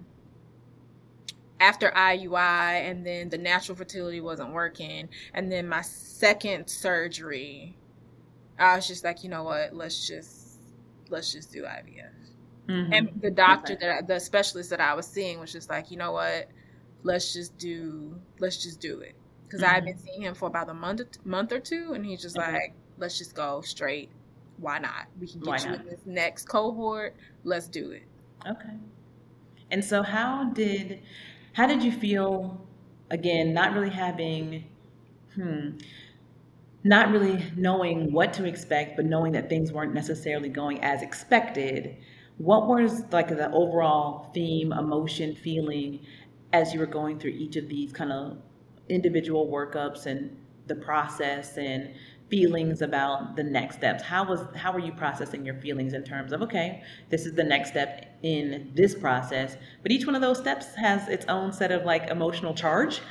after 1.59 1.89
IUI 1.91 2.89
and 2.89 3.05
then 3.05 3.29
the 3.29 3.37
natural 3.37 3.77
fertility 3.77 4.19
wasn't 4.19 4.51
working 4.51 5.07
and 5.33 5.49
then 5.51 5.67
my 5.69 5.81
second 5.81 6.67
surgery 6.67 7.77
I 8.57 8.75
was 8.75 8.87
just 8.87 9.03
like, 9.03 9.23
you 9.23 9.29
know 9.29 9.43
what? 9.43 9.75
Let's 9.75 10.07
just 10.07 10.59
let's 11.09 11.31
just 11.31 11.51
do 11.51 11.63
IVF. 11.63 12.11
Mm-hmm. 12.67 12.93
And 12.93 13.21
the 13.21 13.31
doctor 13.31 13.73
okay. 13.73 13.85
that 13.85 13.97
I, 13.97 14.01
the 14.01 14.19
specialist 14.19 14.69
that 14.71 14.81
I 14.81 14.93
was 14.93 15.05
seeing 15.05 15.39
was 15.39 15.51
just 15.51 15.69
like, 15.69 15.91
you 15.91 15.97
know 15.97 16.13
what? 16.13 16.49
Let's 17.03 17.33
just 17.33 17.57
do 17.57 18.19
let's 18.39 18.63
just 18.63 18.79
do 18.79 18.99
it 18.99 19.15
because 19.45 19.61
mm-hmm. 19.61 19.75
I've 19.75 19.85
been 19.85 19.97
seeing 19.97 20.23
him 20.23 20.35
for 20.35 20.47
about 20.47 20.69
a 20.69 20.73
month 20.73 21.01
month 21.25 21.51
or 21.51 21.59
two, 21.59 21.93
and 21.93 22.05
he's 22.05 22.21
just 22.21 22.37
like, 22.37 22.73
let's 22.97 23.17
just 23.17 23.35
go 23.35 23.61
straight. 23.61 24.09
Why 24.57 24.79
not? 24.79 25.07
We 25.19 25.27
can 25.27 25.39
get 25.41 25.47
Why 25.47 25.57
you 25.57 25.71
not? 25.71 25.81
in 25.81 25.85
this 25.85 25.99
next 26.05 26.47
cohort. 26.47 27.15
Let's 27.43 27.67
do 27.67 27.91
it. 27.91 28.03
Okay. 28.47 28.75
And 29.71 29.83
so, 29.83 30.01
how 30.03 30.45
did 30.53 31.01
how 31.53 31.67
did 31.67 31.83
you 31.83 31.91
feel? 31.91 32.61
Again, 33.11 33.53
not 33.53 33.75
really 33.75 33.91
having, 33.91 34.65
hmm, 35.35 35.77
not 36.83 37.11
really 37.11 37.45
knowing 37.55 38.11
what 38.11 38.33
to 38.33 38.45
expect, 38.45 38.95
but 38.95 39.05
knowing 39.05 39.33
that 39.33 39.47
things 39.47 39.71
weren't 39.71 39.93
necessarily 39.93 40.49
going 40.49 40.83
as 40.83 41.03
expected. 41.03 41.97
What 42.37 42.67
was 42.67 43.03
like 43.11 43.29
the 43.29 43.51
overall 43.51 44.31
theme, 44.33 44.73
emotion, 44.73 45.35
feeling 45.35 46.01
as 46.51 46.73
you 46.73 46.79
were 46.79 46.85
going 46.85 47.19
through 47.19 47.31
each 47.31 47.55
of 47.55 47.69
these 47.69 47.93
kind 47.93 48.11
of 48.11 48.37
individual 48.89 49.47
workups 49.47 50.05
and 50.05 50.37
the 50.67 50.75
process 50.75 51.57
and 51.57 51.93
feelings 52.29 52.81
about 52.81 53.35
the 53.35 53.43
next 53.43 53.77
steps? 53.77 54.03
How 54.03 54.25
was 54.25 54.41
how 54.55 54.73
were 54.73 54.79
you 54.79 54.91
processing 54.91 55.45
your 55.45 55.55
feelings 55.55 55.93
in 55.93 56.03
terms 56.03 56.33
of 56.33 56.41
okay 56.41 56.83
this 57.09 57.25
is 57.25 57.33
the 57.33 57.43
next 57.43 57.69
step 57.69 58.17
in 58.23 58.71
this 58.73 58.95
process 58.95 59.57
but 59.81 59.91
each 59.91 60.05
one 60.05 60.15
of 60.15 60.21
those 60.21 60.39
steps 60.39 60.73
has 60.75 61.07
its 61.07 61.25
own 61.27 61.53
set 61.53 61.71
of 61.71 61.85
like 61.85 62.09
emotional 62.09 62.53
charge? 62.53 63.01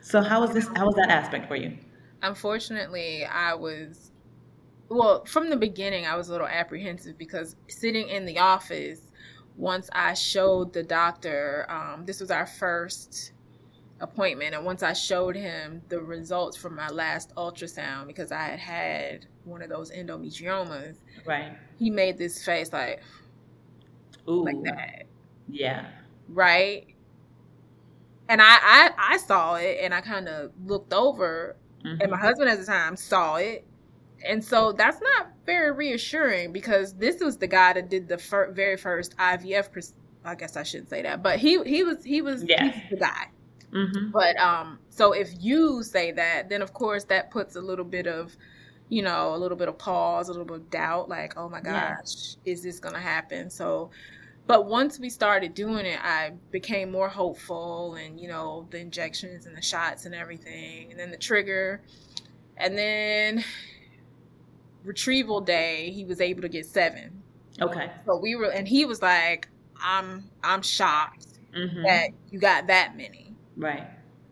So 0.00 0.22
how 0.22 0.40
was 0.40 0.50
this 0.50 0.68
how 0.74 0.86
was 0.86 0.96
that 0.96 1.10
aspect 1.10 1.46
for 1.46 1.56
you? 1.56 1.76
Unfortunately 2.22 3.24
i 3.24 3.54
was 3.54 4.11
well 4.92 5.24
from 5.24 5.50
the 5.50 5.56
beginning 5.56 6.06
i 6.06 6.16
was 6.16 6.28
a 6.28 6.32
little 6.32 6.46
apprehensive 6.46 7.16
because 7.18 7.56
sitting 7.68 8.08
in 8.08 8.24
the 8.24 8.38
office 8.38 9.12
once 9.56 9.88
i 9.92 10.14
showed 10.14 10.72
the 10.72 10.82
doctor 10.82 11.66
um, 11.68 12.04
this 12.04 12.20
was 12.20 12.30
our 12.30 12.46
first 12.46 13.32
appointment 14.00 14.54
and 14.54 14.64
once 14.64 14.82
i 14.82 14.92
showed 14.92 15.36
him 15.36 15.80
the 15.88 16.00
results 16.00 16.56
from 16.56 16.74
my 16.74 16.88
last 16.88 17.34
ultrasound 17.36 18.06
because 18.06 18.32
i 18.32 18.42
had 18.42 18.58
had 18.58 19.26
one 19.44 19.62
of 19.62 19.68
those 19.68 19.90
endometriomas 19.92 20.96
right 21.24 21.56
he 21.78 21.88
made 21.88 22.18
this 22.18 22.44
face 22.44 22.72
like 22.72 23.00
Ooh. 24.28 24.44
like 24.44 24.60
that 24.64 25.04
yeah 25.48 25.86
right 26.28 26.86
and 28.28 28.42
i 28.42 28.58
i, 28.60 28.90
I 28.96 29.16
saw 29.18 29.54
it 29.54 29.78
and 29.82 29.94
i 29.94 30.00
kind 30.00 30.28
of 30.28 30.50
looked 30.64 30.92
over 30.92 31.56
mm-hmm. 31.84 32.00
and 32.00 32.10
my 32.10 32.18
husband 32.18 32.50
at 32.50 32.58
the 32.58 32.66
time 32.66 32.96
saw 32.96 33.36
it 33.36 33.64
and 34.26 34.44
so 34.44 34.72
that's 34.72 35.00
not 35.00 35.28
very 35.46 35.72
reassuring 35.72 36.52
because 36.52 36.94
this 36.94 37.20
was 37.20 37.36
the 37.38 37.46
guy 37.46 37.72
that 37.72 37.88
did 37.88 38.08
the 38.08 38.18
fir- 38.18 38.52
very 38.52 38.76
first 38.76 39.16
ivf 39.16 39.70
pres- 39.72 39.94
i 40.24 40.34
guess 40.34 40.56
i 40.56 40.62
shouldn't 40.62 40.88
say 40.88 41.02
that 41.02 41.22
but 41.22 41.38
he 41.38 41.62
he 41.64 41.82
was 41.82 42.04
he 42.04 42.22
was 42.22 42.44
yeah. 42.44 42.80
the 42.90 42.96
guy 42.96 43.28
Mm-hmm. 43.72 44.10
But 44.10 44.36
um, 44.38 44.78
so 44.90 45.12
if 45.12 45.30
you 45.40 45.82
say 45.82 46.12
that, 46.12 46.48
then 46.48 46.62
of 46.62 46.72
course 46.72 47.04
that 47.04 47.30
puts 47.30 47.56
a 47.56 47.60
little 47.60 47.84
bit 47.84 48.06
of, 48.06 48.36
you 48.88 49.02
know, 49.02 49.34
a 49.34 49.38
little 49.38 49.56
bit 49.56 49.68
of 49.68 49.78
pause, 49.78 50.28
a 50.28 50.32
little 50.32 50.46
bit 50.46 50.56
of 50.56 50.70
doubt, 50.70 51.08
like, 51.08 51.36
oh 51.36 51.48
my 51.48 51.60
gosh, 51.60 52.36
yeah. 52.44 52.52
is 52.52 52.62
this 52.62 52.78
gonna 52.78 53.00
happen? 53.00 53.48
So, 53.48 53.90
but 54.46 54.66
once 54.66 54.98
we 54.98 55.08
started 55.08 55.54
doing 55.54 55.86
it, 55.86 55.98
I 56.02 56.32
became 56.50 56.90
more 56.90 57.08
hopeful, 57.08 57.94
and 57.94 58.20
you 58.20 58.28
know, 58.28 58.66
the 58.70 58.78
injections 58.78 59.46
and 59.46 59.56
the 59.56 59.62
shots 59.62 60.04
and 60.04 60.14
everything, 60.14 60.90
and 60.90 61.00
then 61.00 61.10
the 61.10 61.16
trigger, 61.16 61.80
and 62.58 62.76
then 62.76 63.42
retrieval 64.84 65.40
day, 65.40 65.90
he 65.90 66.04
was 66.04 66.20
able 66.20 66.42
to 66.42 66.48
get 66.48 66.66
seven. 66.66 67.22
Okay. 67.60 67.90
So 68.06 68.18
we 68.18 68.34
were, 68.34 68.50
and 68.50 68.66
he 68.66 68.84
was 68.84 69.02
like, 69.02 69.48
I'm, 69.80 70.24
I'm 70.42 70.62
shocked 70.62 71.26
mm-hmm. 71.56 71.82
that 71.82 72.10
you 72.30 72.38
got 72.38 72.66
that 72.68 72.96
many. 72.96 73.34
Right. 73.56 73.86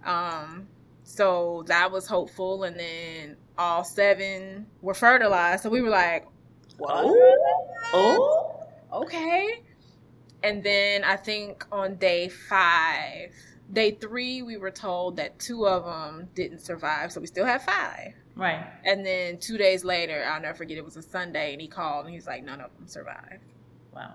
Um, 0.05 0.69
so 1.05 1.65
that 1.67 1.91
was 1.91 2.07
hopeful, 2.07 2.63
and 2.65 2.79
then 2.79 3.37
all 3.59 3.85
seven 3.85 4.67
were 4.81 4.95
fertilized. 4.95 5.63
So 5.63 5.69
we 5.69 5.81
were 5.81 5.91
like, 5.91 6.27
"What? 6.79 6.93
Oh, 6.95 8.67
oh. 8.93 9.03
okay." 9.03 9.63
And 10.43 10.63
then 10.63 11.05
I 11.05 11.17
think 11.17 11.67
on 11.71 11.97
day 11.97 12.29
five, 12.29 13.35
day 13.73 13.93
three, 13.93 14.43
we 14.43 14.57
were 14.57 14.71
told 14.71 15.17
that 15.17 15.39
two 15.39 15.67
of 15.67 15.85
them 15.85 16.29
didn't 16.35 16.61
survive, 16.61 17.13
so 17.13 17.21
we 17.21 17.27
still 17.27 17.47
have 17.47 17.63
five. 17.63 18.15
Right. 18.37 18.65
And 18.85 19.05
then 19.05 19.39
two 19.39 19.59
days 19.59 19.85
later, 19.85 20.25
I'll 20.27 20.41
never 20.41 20.57
forget. 20.57 20.79
It 20.79 20.85
was 20.85 20.97
a 20.97 21.03
Sunday, 21.03 21.53
and 21.53 21.61
he 21.61 21.69
called, 21.69 22.07
and 22.07 22.15
he's 22.15 22.27
like, 22.27 22.45
"None 22.45 22.61
of 22.61 22.71
them 22.77 22.87
survived." 22.87 23.45
Wow. 23.95 24.15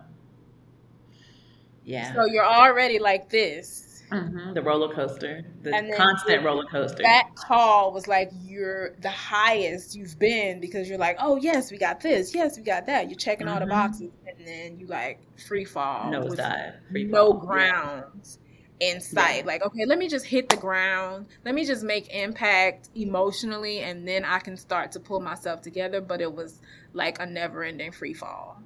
Yeah. 1.83 2.13
So 2.13 2.25
you're 2.25 2.45
already 2.45 2.97
like 2.97 3.29
this 3.29 3.95
Mm-hmm. 4.11 4.53
The 4.53 4.61
roller 4.61 4.93
coaster, 4.93 5.43
the 5.63 5.93
constant 5.97 6.43
roller 6.43 6.65
coaster. 6.65 7.01
That 7.01 7.35
call 7.35 7.91
was 7.91 8.07
like 8.07 8.29
you're 8.43 8.91
the 9.01 9.09
highest 9.09 9.95
you've 9.95 10.19
been 10.19 10.59
because 10.59 10.87
you're 10.87 10.99
like, 10.99 11.17
oh 11.19 11.37
yes, 11.37 11.71
we 11.71 11.77
got 11.77 12.01
this, 12.01 12.33
yes, 12.33 12.57
we 12.57 12.63
got 12.63 12.85
that. 12.85 13.09
You're 13.09 13.17
checking 13.17 13.47
mm-hmm. 13.47 13.53
all 13.53 13.59
the 13.59 13.65
mm-hmm. 13.65 13.87
boxes, 13.87 14.11
and 14.27 14.47
then 14.47 14.79
you 14.79 14.87
like 14.87 15.19
free 15.47 15.65
fall, 15.65 16.11
no 16.11 16.29
dive, 16.29 16.73
free 16.91 17.05
no 17.05 17.31
fall. 17.31 17.33
ground 17.33 18.03
yeah. 18.23 18.44
In 18.79 18.99
sight. 19.01 19.39
Yeah. 19.39 19.45
Like, 19.45 19.63
okay, 19.63 19.85
let 19.85 19.97
me 19.97 20.07
just 20.07 20.25
hit 20.25 20.49
the 20.49 20.57
ground. 20.57 21.27
Let 21.43 21.55
me 21.55 21.65
just 21.65 21.83
make 21.83 22.13
impact 22.13 22.89
emotionally, 22.95 23.79
and 23.79 24.07
then 24.07 24.25
I 24.25 24.39
can 24.39 24.57
start 24.57 24.91
to 24.93 24.99
pull 24.99 25.19
myself 25.19 25.61
together. 25.61 26.01
But 26.01 26.21
it 26.21 26.33
was 26.33 26.61
like 26.93 27.19
a 27.19 27.25
never-ending 27.25 27.91
free 27.91 28.13
fall. 28.13 28.61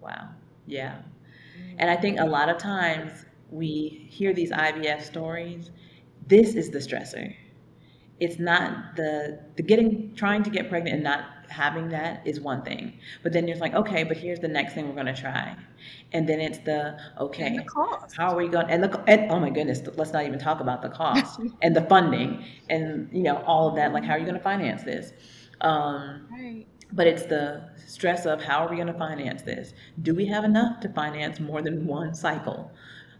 Wow. 0.00 0.30
Yeah. 0.66 0.96
Mm-hmm. 1.58 1.76
And 1.78 1.90
I 1.90 1.96
think 1.96 2.18
a 2.20 2.26
lot 2.26 2.48
of 2.48 2.58
times 2.58 3.24
we 3.50 4.06
hear 4.10 4.32
these 4.32 4.50
IVF 4.50 5.02
stories, 5.02 5.70
this 6.26 6.54
is 6.54 6.70
the 6.70 6.78
stressor. 6.78 7.34
It's 8.20 8.38
not 8.38 8.96
the 8.96 9.40
the 9.56 9.62
getting 9.62 10.14
trying 10.14 10.42
to 10.44 10.50
get 10.50 10.68
pregnant 10.68 10.94
and 10.94 11.04
not 11.04 11.24
having 11.48 11.88
that 11.90 12.26
is 12.26 12.40
one 12.40 12.62
thing. 12.62 12.98
But 13.22 13.32
then 13.32 13.48
it's 13.48 13.60
like, 13.60 13.74
okay, 13.74 14.04
but 14.04 14.16
here's 14.16 14.40
the 14.40 14.48
next 14.48 14.74
thing 14.74 14.88
we're 14.88 14.94
gonna 14.94 15.14
try. 15.16 15.56
And 16.12 16.28
then 16.28 16.40
it's 16.40 16.58
the 16.58 16.98
okay, 17.18 17.56
the 17.56 17.64
how 18.16 18.32
are 18.32 18.36
we 18.36 18.48
going? 18.48 18.70
And 18.70 18.82
the 18.82 19.02
and 19.08 19.30
oh 19.30 19.40
my 19.40 19.50
goodness, 19.50 19.82
let's 19.96 20.12
not 20.12 20.26
even 20.26 20.38
talk 20.38 20.60
about 20.60 20.82
the 20.82 20.88
cost 20.88 21.40
and 21.62 21.74
the 21.74 21.82
funding 21.82 22.44
and 22.70 23.08
you 23.12 23.22
know 23.22 23.42
all 23.46 23.68
of 23.68 23.76
that. 23.76 23.92
Like, 23.92 24.04
how 24.04 24.12
are 24.12 24.18
you 24.18 24.24
going 24.24 24.36
to 24.36 24.42
finance 24.42 24.82
this? 24.82 25.12
Um, 25.60 26.26
right. 26.30 26.66
But 26.92 27.06
it's 27.08 27.24
the 27.24 27.70
stress 27.86 28.24
of 28.26 28.42
how 28.42 28.64
are 28.64 28.70
we 28.70 28.76
going 28.76 28.86
to 28.86 28.98
finance 28.98 29.42
this? 29.42 29.74
Do 30.02 30.14
we 30.14 30.26
have 30.26 30.44
enough 30.44 30.80
to 30.80 30.88
finance 30.90 31.40
more 31.40 31.60
than 31.62 31.86
one 31.86 32.14
cycle? 32.14 32.70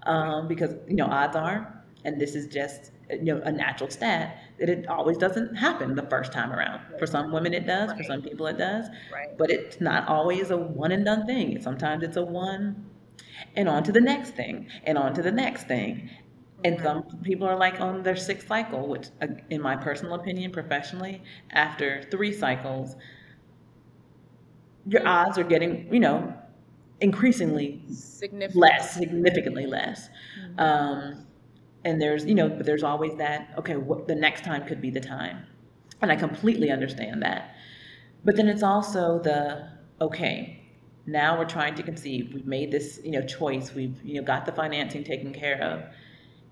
um, 0.06 0.48
because 0.48 0.74
you 0.88 0.96
know 0.96 1.06
odds 1.06 1.36
are, 1.36 1.84
and 2.04 2.20
this 2.20 2.34
is 2.34 2.46
just 2.46 2.90
you 3.10 3.34
know 3.34 3.40
a 3.44 3.52
natural 3.52 3.90
stat 3.90 4.38
that 4.58 4.68
it 4.68 4.86
always 4.88 5.16
doesn't 5.18 5.54
happen 5.54 5.94
the 5.94 6.06
first 6.06 6.32
time 6.32 6.52
around. 6.52 6.80
For 6.98 7.06
some 7.06 7.32
women 7.32 7.54
it 7.54 7.66
does, 7.66 7.88
right. 7.88 7.98
for 7.98 8.04
some 8.04 8.22
people 8.22 8.46
it 8.46 8.58
does, 8.58 8.86
right. 9.12 9.36
but 9.36 9.50
it's 9.50 9.80
not 9.80 10.08
always 10.08 10.50
a 10.50 10.56
one 10.56 10.92
and 10.92 11.04
done 11.04 11.26
thing. 11.26 11.60
Sometimes 11.60 12.02
it's 12.02 12.16
a 12.16 12.24
one 12.24 12.86
and 13.56 13.68
on 13.68 13.82
to 13.84 13.92
the 13.92 14.00
next 14.00 14.30
thing 14.30 14.68
and 14.84 14.96
on 14.98 15.14
to 15.14 15.22
the 15.22 15.32
next 15.32 15.66
thing. 15.66 16.10
And 16.64 16.80
some 16.80 17.02
people 17.22 17.46
are 17.46 17.58
like 17.58 17.80
on 17.80 18.02
their 18.02 18.16
sixth 18.16 18.48
cycle, 18.48 18.88
which, 18.88 19.08
in 19.50 19.60
my 19.60 19.76
personal 19.76 20.14
opinion, 20.14 20.50
professionally, 20.50 21.22
after 21.50 22.04
three 22.10 22.32
cycles, 22.32 22.96
your 24.86 25.06
odds 25.06 25.36
are 25.36 25.44
getting, 25.44 25.92
you 25.92 26.00
know, 26.00 26.32
increasingly 27.02 27.82
less, 28.54 28.94
significantly 28.94 29.66
less. 29.66 30.08
Mm-hmm. 30.40 30.60
Um, 30.60 31.26
and 31.84 32.00
there's, 32.00 32.24
you 32.24 32.34
know, 32.34 32.48
but 32.48 32.66
there's 32.66 32.82
always 32.82 33.14
that, 33.16 33.54
okay, 33.58 33.76
what 33.76 34.08
the 34.08 34.14
next 34.14 34.44
time 34.44 34.66
could 34.66 34.80
be 34.80 34.90
the 34.90 35.00
time. 35.00 35.46
And 36.00 36.10
I 36.10 36.16
completely 36.16 36.70
understand 36.70 37.22
that. 37.22 37.54
But 38.24 38.36
then 38.36 38.48
it's 38.48 38.62
also 38.62 39.18
the 39.18 39.68
okay, 40.00 40.60
now 41.06 41.38
we're 41.38 41.44
trying 41.44 41.74
to 41.74 41.82
conceive. 41.82 42.32
We've 42.32 42.46
made 42.46 42.70
this, 42.70 43.00
you 43.04 43.12
know, 43.12 43.22
choice. 43.22 43.74
We've, 43.74 44.02
you 44.02 44.14
know, 44.14 44.22
got 44.26 44.46
the 44.46 44.52
financing 44.52 45.04
taken 45.04 45.32
care 45.32 45.60
of. 45.62 45.84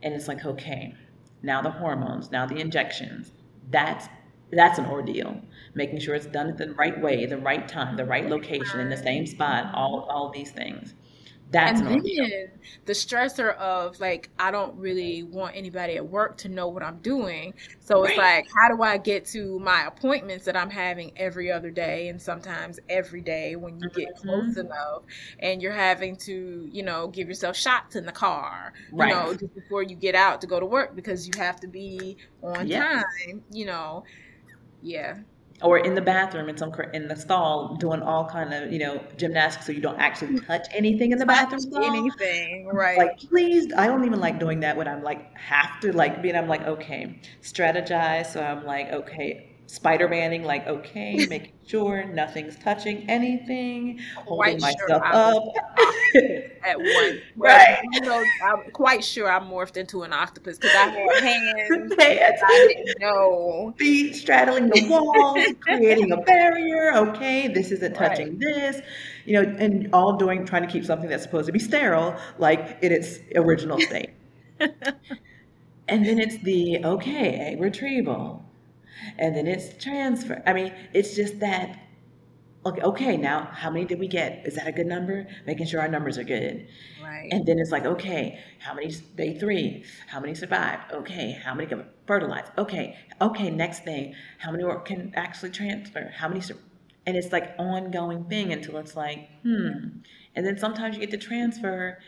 And 0.02 0.14
it's 0.14 0.28
like, 0.28 0.44
okay, 0.44 0.94
now 1.42 1.62
the 1.62 1.70
hormones, 1.70 2.30
now 2.30 2.46
the 2.46 2.56
injections. 2.56 3.32
That's 3.70 4.08
that's 4.52 4.78
an 4.78 4.86
ordeal. 4.86 5.40
Making 5.74 6.00
sure 6.00 6.14
it's 6.14 6.26
done 6.26 6.54
the 6.56 6.74
right 6.74 7.00
way, 7.00 7.24
the 7.24 7.38
right 7.38 7.66
time, 7.66 7.96
the 7.96 8.04
right 8.04 8.28
location, 8.28 8.80
in 8.80 8.90
the 8.90 8.96
same 8.96 9.26
spot, 9.26 9.72
all 9.74 10.06
all 10.10 10.30
these 10.30 10.50
things. 10.50 10.94
That's 11.52 11.80
and 11.80 11.90
then 11.90 12.50
the 12.86 12.92
stressor 12.94 13.54
of 13.56 14.00
like 14.00 14.30
I 14.38 14.50
don't 14.50 14.74
really 14.76 15.22
want 15.22 15.54
anybody 15.54 15.96
at 15.96 16.08
work 16.08 16.38
to 16.38 16.48
know 16.48 16.68
what 16.68 16.82
I'm 16.82 16.96
doing. 16.98 17.52
So 17.80 18.04
it's 18.04 18.16
like 18.16 18.46
how 18.56 18.74
do 18.74 18.82
I 18.82 18.96
get 18.96 19.26
to 19.26 19.58
my 19.58 19.86
appointments 19.86 20.46
that 20.46 20.56
I'm 20.56 20.70
having 20.70 21.12
every 21.16 21.52
other 21.52 21.70
day 21.70 22.08
and 22.08 22.20
sometimes 22.20 22.80
every 22.88 23.20
day 23.20 23.56
when 23.56 23.78
you 23.78 23.90
get 23.90 24.16
mm-hmm. 24.16 24.28
close 24.28 24.56
enough 24.56 25.02
and 25.40 25.60
you're 25.60 25.72
having 25.72 26.16
to, 26.16 26.68
you 26.72 26.82
know, 26.82 27.08
give 27.08 27.28
yourself 27.28 27.56
shots 27.56 27.96
in 27.96 28.06
the 28.06 28.12
car, 28.12 28.72
right. 28.90 29.08
you 29.08 29.14
know, 29.14 29.34
just 29.34 29.54
before 29.54 29.82
you 29.82 29.94
get 29.94 30.14
out 30.14 30.40
to 30.40 30.46
go 30.46 30.58
to 30.58 30.66
work 30.66 30.96
because 30.96 31.26
you 31.26 31.34
have 31.36 31.60
to 31.60 31.66
be 31.66 32.16
on 32.42 32.66
yes. 32.66 33.04
time, 33.26 33.42
you 33.50 33.66
know. 33.66 34.04
Yeah 34.84 35.18
or 35.62 35.78
in 35.78 35.94
the 35.94 36.00
bathroom 36.00 36.48
in 36.48 36.56
some 36.56 36.72
in 36.92 37.08
the 37.08 37.16
stall 37.16 37.76
doing 37.76 38.02
all 38.02 38.24
kind 38.28 38.52
of 38.52 38.72
you 38.72 38.78
know 38.78 39.02
gymnastics 39.16 39.66
so 39.66 39.72
you 39.72 39.80
don't 39.80 39.98
actually 39.98 40.38
mm. 40.38 40.46
touch 40.46 40.66
anything 40.72 41.12
in 41.12 41.18
the 41.18 41.26
bathroom 41.26 41.60
stall. 41.60 41.84
anything 41.84 42.66
right 42.72 42.98
like 42.98 43.18
please 43.18 43.72
i 43.76 43.86
don't 43.86 44.04
even 44.04 44.20
like 44.20 44.38
doing 44.38 44.60
that 44.60 44.76
when 44.76 44.88
i'm 44.88 45.02
like 45.02 45.34
have 45.36 45.80
to 45.80 45.92
like 45.92 46.22
being 46.22 46.36
i'm 46.36 46.48
like 46.48 46.62
okay 46.62 47.18
strategize 47.42 48.32
so 48.32 48.42
i'm 48.42 48.64
like 48.64 48.88
okay 48.88 49.51
spider 49.66 50.08
manning 50.08 50.44
like 50.44 50.66
okay 50.66 51.26
making 51.30 51.52
sure 51.66 52.04
nothing's 52.04 52.56
touching 52.58 53.08
anything 53.08 53.98
holding 54.16 54.58
quite 54.58 54.60
myself 54.60 54.88
sure 54.88 55.04
up. 55.04 55.42
at 56.64 56.78
one 56.78 57.20
right. 57.36 57.78
You 57.92 58.00
know 58.02 58.24
i'm 58.44 58.70
quite 58.72 59.02
sure 59.02 59.30
i'm 59.30 59.48
morphed 59.48 59.76
into 59.76 60.02
an 60.02 60.12
octopus 60.12 60.58
because 60.58 60.76
i 60.76 60.88
had 60.88 61.22
hands 61.22 61.92
i 61.98 62.68
didn't 62.68 63.00
know. 63.00 63.72
feet 63.78 64.14
straddling 64.14 64.68
the 64.68 64.88
walls 64.88 65.44
creating 65.60 66.12
a 66.12 66.18
barrier. 66.18 66.94
Okay 66.94 67.48
this 67.48 67.70
isn't 67.70 67.94
touching 67.94 68.38
right. 68.38 68.40
this. 68.40 68.80
You 69.24 69.40
know 69.40 69.56
and 69.58 69.88
all 69.92 70.16
doing 70.16 70.44
trying 70.44 70.62
to 70.62 70.68
keep 70.68 70.84
something 70.84 71.08
that's 71.08 71.22
supposed 71.22 71.46
to 71.46 71.52
be 71.52 71.58
sterile 71.58 72.16
like 72.38 72.78
in 72.82 72.92
its 72.92 73.20
original 73.36 73.80
state. 73.80 74.10
And 75.88 76.06
then 76.06 76.18
it's 76.18 76.38
the 76.38 76.84
okay 76.84 77.34
egg 77.34 77.60
retrieval 77.60 78.44
and 79.18 79.34
then 79.36 79.46
it's 79.46 79.82
transfer. 79.82 80.42
I 80.46 80.52
mean, 80.52 80.72
it's 80.92 81.14
just 81.14 81.40
that. 81.40 81.78
Okay, 82.64 82.80
okay, 82.80 83.16
now 83.16 83.48
how 83.52 83.70
many 83.70 83.84
did 83.84 83.98
we 83.98 84.06
get? 84.06 84.46
Is 84.46 84.54
that 84.54 84.68
a 84.68 84.72
good 84.72 84.86
number? 84.86 85.26
Making 85.46 85.66
sure 85.66 85.80
our 85.80 85.88
numbers 85.88 86.16
are 86.16 86.24
good. 86.24 86.68
Right. 87.02 87.28
And 87.32 87.44
then 87.44 87.58
it's 87.58 87.72
like, 87.72 87.84
okay, 87.84 88.38
how 88.60 88.72
many 88.72 88.94
day 89.16 89.36
three? 89.36 89.84
How 90.06 90.20
many 90.20 90.36
survived? 90.36 90.92
Okay, 90.92 91.32
how 91.32 91.54
many 91.54 91.66
can 91.66 91.84
fertilize? 92.06 92.46
Okay, 92.56 92.96
okay, 93.20 93.50
next 93.50 93.82
thing, 93.84 94.14
how 94.38 94.52
many 94.52 94.62
can 94.84 95.12
actually 95.16 95.50
transfer? 95.50 96.12
How 96.14 96.28
many? 96.28 96.40
Sur- 96.40 96.56
and 97.04 97.16
it's 97.16 97.32
like 97.32 97.54
ongoing 97.58 98.24
thing 98.26 98.52
until 98.52 98.76
it's 98.76 98.94
like, 98.94 99.28
hmm. 99.42 99.88
And 100.34 100.46
then 100.46 100.56
sometimes 100.56 100.94
you 100.94 101.00
get 101.00 101.10
to 101.10 101.18
transfer, 101.18 101.98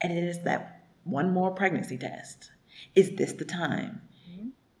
and 0.00 0.12
it 0.12 0.22
is 0.24 0.44
that 0.44 0.84
one 1.04 1.32
more 1.32 1.50
pregnancy 1.50 1.98
test. 1.98 2.52
Is 2.94 3.16
this 3.16 3.32
the 3.32 3.44
time? 3.44 4.02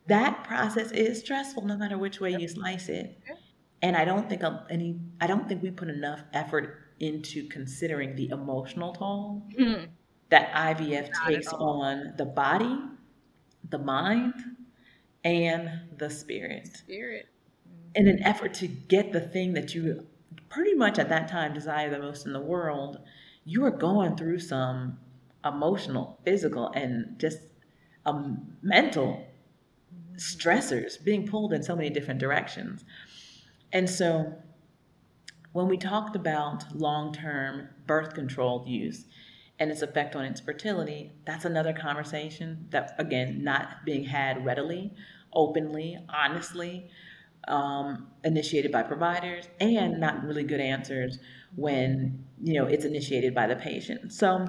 That 0.06 0.34
mm-hmm. 0.34 0.44
process 0.44 0.90
is 0.92 1.20
stressful 1.20 1.64
no 1.64 1.76
matter 1.76 1.98
which 1.98 2.20
way 2.20 2.32
you 2.32 2.48
slice 2.48 2.88
it. 2.88 3.18
And 3.82 3.96
I 3.96 4.04
don't 4.04 4.28
think 4.28 4.44
um, 4.44 4.60
any 4.70 4.98
I 5.20 5.26
don't 5.26 5.48
think 5.48 5.62
we 5.62 5.70
put 5.70 5.88
enough 5.88 6.22
effort 6.32 6.78
into 7.00 7.48
considering 7.48 8.14
the 8.14 8.28
emotional 8.28 8.92
toll 8.92 9.42
mm-hmm. 9.58 9.86
that 10.30 10.52
IVF 10.52 11.10
Not 11.12 11.28
takes 11.28 11.48
on 11.48 12.14
the 12.16 12.24
body, 12.24 12.78
the 13.70 13.78
mind, 13.78 14.34
and 15.24 15.68
the 15.98 16.08
spirit. 16.08 16.68
Spirit. 16.76 17.26
In 17.94 18.06
an 18.06 18.18
mm-hmm. 18.18 18.26
effort 18.26 18.54
to 18.54 18.68
get 18.68 19.12
the 19.12 19.20
thing 19.20 19.54
that 19.54 19.74
you 19.74 20.06
pretty 20.48 20.74
much 20.74 20.98
at 20.98 21.08
that 21.08 21.28
time 21.28 21.52
desire 21.52 21.90
the 21.90 21.98
most 21.98 22.26
in 22.26 22.32
the 22.32 22.40
world, 22.40 22.98
you 23.44 23.64
are 23.64 23.70
going 23.70 24.16
through 24.16 24.38
some 24.38 24.98
emotional, 25.44 26.20
physical, 26.24 26.70
and 26.74 27.18
just 27.18 27.38
a 28.06 28.14
mental 28.62 29.26
stressors 30.16 31.02
being 31.02 31.26
pulled 31.26 31.52
in 31.52 31.62
so 31.62 31.74
many 31.76 31.90
different 31.90 32.20
directions. 32.20 32.84
And 33.72 33.88
so 33.88 34.34
when 35.52 35.68
we 35.68 35.76
talked 35.76 36.16
about 36.16 36.64
long 36.74 37.12
term 37.12 37.68
birth 37.86 38.14
control 38.14 38.64
use 38.66 39.06
and 39.58 39.70
its 39.70 39.82
effect 39.82 40.16
on 40.16 40.24
its 40.24 40.40
fertility, 40.40 41.12
that's 41.26 41.44
another 41.44 41.72
conversation 41.72 42.66
that, 42.70 42.94
again, 42.98 43.44
not 43.44 43.84
being 43.84 44.04
had 44.04 44.44
readily, 44.44 44.92
openly, 45.32 45.98
honestly, 46.08 46.88
um, 47.48 48.08
initiated 48.24 48.70
by 48.72 48.82
providers, 48.82 49.48
and 49.60 49.98
not 49.98 50.24
really 50.24 50.44
good 50.44 50.60
answers 50.60 51.18
when 51.56 52.24
you 52.42 52.54
know 52.54 52.66
it's 52.66 52.84
initiated 52.84 53.34
by 53.34 53.46
the 53.46 53.56
patient. 53.56 54.12
So 54.12 54.46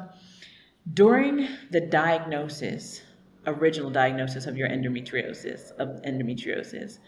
during 0.93 1.47
the 1.72 1.82
diagnosis 1.82 3.01
original 3.46 3.89
diagnosis 3.89 4.46
of 4.46 4.58
your 4.58 4.70
endometriosis, 4.70 5.72
of 5.78 6.02
endometriosis. 6.04 7.00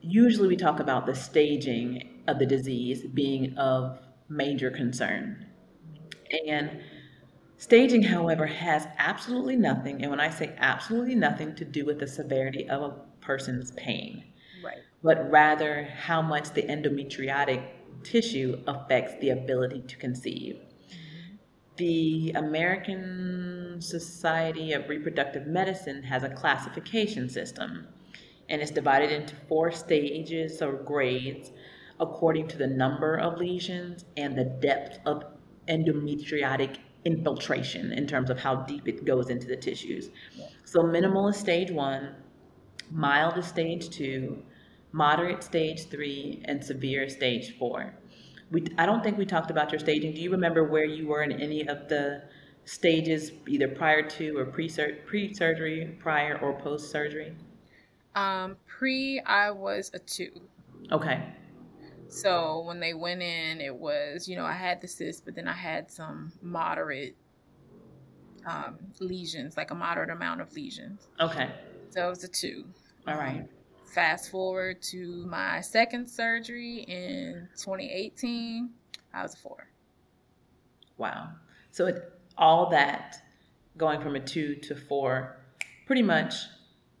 Usually 0.00 0.48
we 0.48 0.56
talk 0.56 0.80
about 0.80 1.06
the 1.06 1.14
staging 1.14 2.22
of 2.28 2.38
the 2.38 2.46
disease 2.46 3.04
being 3.14 3.56
of 3.56 3.98
major 4.28 4.70
concern. 4.70 5.46
And 6.46 6.80
staging, 7.56 8.02
however, 8.02 8.46
has 8.46 8.86
absolutely 8.98 9.56
nothing, 9.56 10.02
and 10.02 10.10
when 10.10 10.20
I 10.20 10.30
say 10.30 10.54
absolutely 10.58 11.14
nothing, 11.14 11.54
to 11.56 11.64
do 11.64 11.84
with 11.84 12.00
the 12.00 12.06
severity 12.06 12.68
of 12.68 12.82
a 12.82 12.94
person's 13.20 13.70
pain. 13.72 14.24
Right. 14.64 14.78
But 15.02 15.30
rather 15.30 15.84
how 15.84 16.22
much 16.22 16.50
the 16.50 16.62
endometriotic 16.62 17.64
tissue 18.02 18.62
affects 18.66 19.14
the 19.20 19.30
ability 19.30 19.82
to 19.88 19.96
conceive 19.96 20.60
the 21.76 22.32
American 22.34 23.76
Society 23.80 24.72
of 24.72 24.88
Reproductive 24.88 25.46
Medicine 25.46 26.02
has 26.02 26.22
a 26.22 26.30
classification 26.30 27.28
system, 27.28 27.86
and 28.48 28.62
it's 28.62 28.70
divided 28.70 29.10
into 29.10 29.34
four 29.48 29.70
stages 29.70 30.62
or 30.62 30.72
grades 30.72 31.52
according 32.00 32.48
to 32.48 32.58
the 32.58 32.66
number 32.66 33.16
of 33.16 33.38
lesions 33.38 34.04
and 34.16 34.36
the 34.36 34.44
depth 34.44 34.98
of 35.06 35.24
endometriotic 35.68 36.76
infiltration 37.04 37.92
in 37.92 38.06
terms 38.06 38.30
of 38.30 38.38
how 38.38 38.56
deep 38.56 38.86
it 38.88 39.04
goes 39.04 39.30
into 39.30 39.46
the 39.46 39.56
tissues. 39.56 40.10
So, 40.64 40.82
minimal 40.82 41.28
is 41.28 41.36
stage 41.36 41.70
one, 41.70 42.14
mild 42.90 43.38
is 43.38 43.46
stage 43.46 43.90
two, 43.90 44.42
moderate 44.92 45.42
stage 45.42 45.88
three, 45.88 46.42
and 46.44 46.62
severe 46.62 47.08
stage 47.08 47.56
four 47.58 47.94
we 48.50 48.66
I 48.78 48.86
don't 48.86 49.02
think 49.02 49.18
we 49.18 49.26
talked 49.26 49.50
about 49.50 49.72
your 49.72 49.78
staging. 49.78 50.14
Do 50.14 50.20
you 50.20 50.30
remember 50.30 50.64
where 50.64 50.84
you 50.84 51.06
were 51.08 51.22
in 51.22 51.32
any 51.32 51.66
of 51.68 51.88
the 51.88 52.22
stages, 52.64 53.32
either 53.48 53.68
prior 53.68 54.02
to 54.02 54.38
or 54.38 54.44
pre 54.44 54.70
pre 55.06 55.34
surgery, 55.34 55.96
prior 55.98 56.38
or 56.38 56.58
post 56.58 56.90
surgery? 56.90 57.34
Um, 58.14 58.56
pre, 58.66 59.20
I 59.20 59.50
was 59.50 59.90
a 59.94 59.98
two. 59.98 60.40
Okay. 60.92 61.22
So 62.08 62.60
when 62.60 62.80
they 62.80 62.94
went 62.94 63.22
in, 63.22 63.60
it 63.60 63.74
was 63.74 64.28
you 64.28 64.36
know 64.36 64.44
I 64.44 64.54
had 64.54 64.80
the 64.80 64.88
cyst, 64.88 65.24
but 65.24 65.34
then 65.34 65.48
I 65.48 65.52
had 65.52 65.90
some 65.90 66.32
moderate 66.40 67.16
um, 68.46 68.78
lesions, 69.00 69.56
like 69.56 69.70
a 69.70 69.74
moderate 69.74 70.10
amount 70.10 70.40
of 70.40 70.52
lesions. 70.52 71.08
Okay. 71.20 71.50
So 71.90 72.06
it 72.06 72.10
was 72.10 72.24
a 72.24 72.28
two. 72.28 72.64
All 73.08 73.16
right. 73.16 73.48
Fast 73.96 74.30
forward 74.30 74.82
to 74.82 75.24
my 75.26 75.62
second 75.62 76.06
surgery 76.06 76.80
in 76.86 77.48
2018, 77.56 78.68
I 79.14 79.22
was 79.22 79.32
a 79.32 79.38
four. 79.38 79.70
Wow. 80.98 81.30
So 81.70 81.86
it, 81.86 82.12
all 82.36 82.68
that 82.72 83.16
going 83.78 84.02
from 84.02 84.14
a 84.14 84.20
two 84.20 84.56
to 84.56 84.76
four, 84.76 85.38
pretty 85.86 86.02
much 86.02 86.34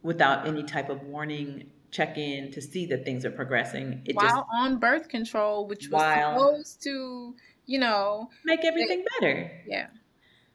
without 0.02 0.46
any 0.48 0.62
type 0.62 0.88
of 0.88 1.02
warning 1.02 1.66
check 1.90 2.16
in 2.16 2.50
to 2.52 2.62
see 2.62 2.86
that 2.86 3.04
things 3.04 3.26
are 3.26 3.30
progressing. 3.30 4.00
It 4.06 4.16
while 4.16 4.28
just, 4.28 4.46
on 4.54 4.78
birth 4.78 5.10
control, 5.10 5.66
which 5.66 5.90
was 5.90 6.00
supposed 6.00 6.82
to, 6.84 7.34
you 7.66 7.78
know, 7.78 8.30
make 8.42 8.64
everything 8.64 9.00
make, 9.00 9.20
better. 9.20 9.50
Yeah. 9.66 9.88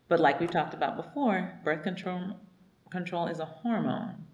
But 0.07 0.19
like 0.19 0.39
we 0.39 0.47
talked 0.47 0.73
about 0.73 0.95
before, 0.95 1.53
birth 1.63 1.83
control 1.83 2.37
control 2.89 3.27
is 3.27 3.37
a 3.37 3.45
hormone. 3.45 4.25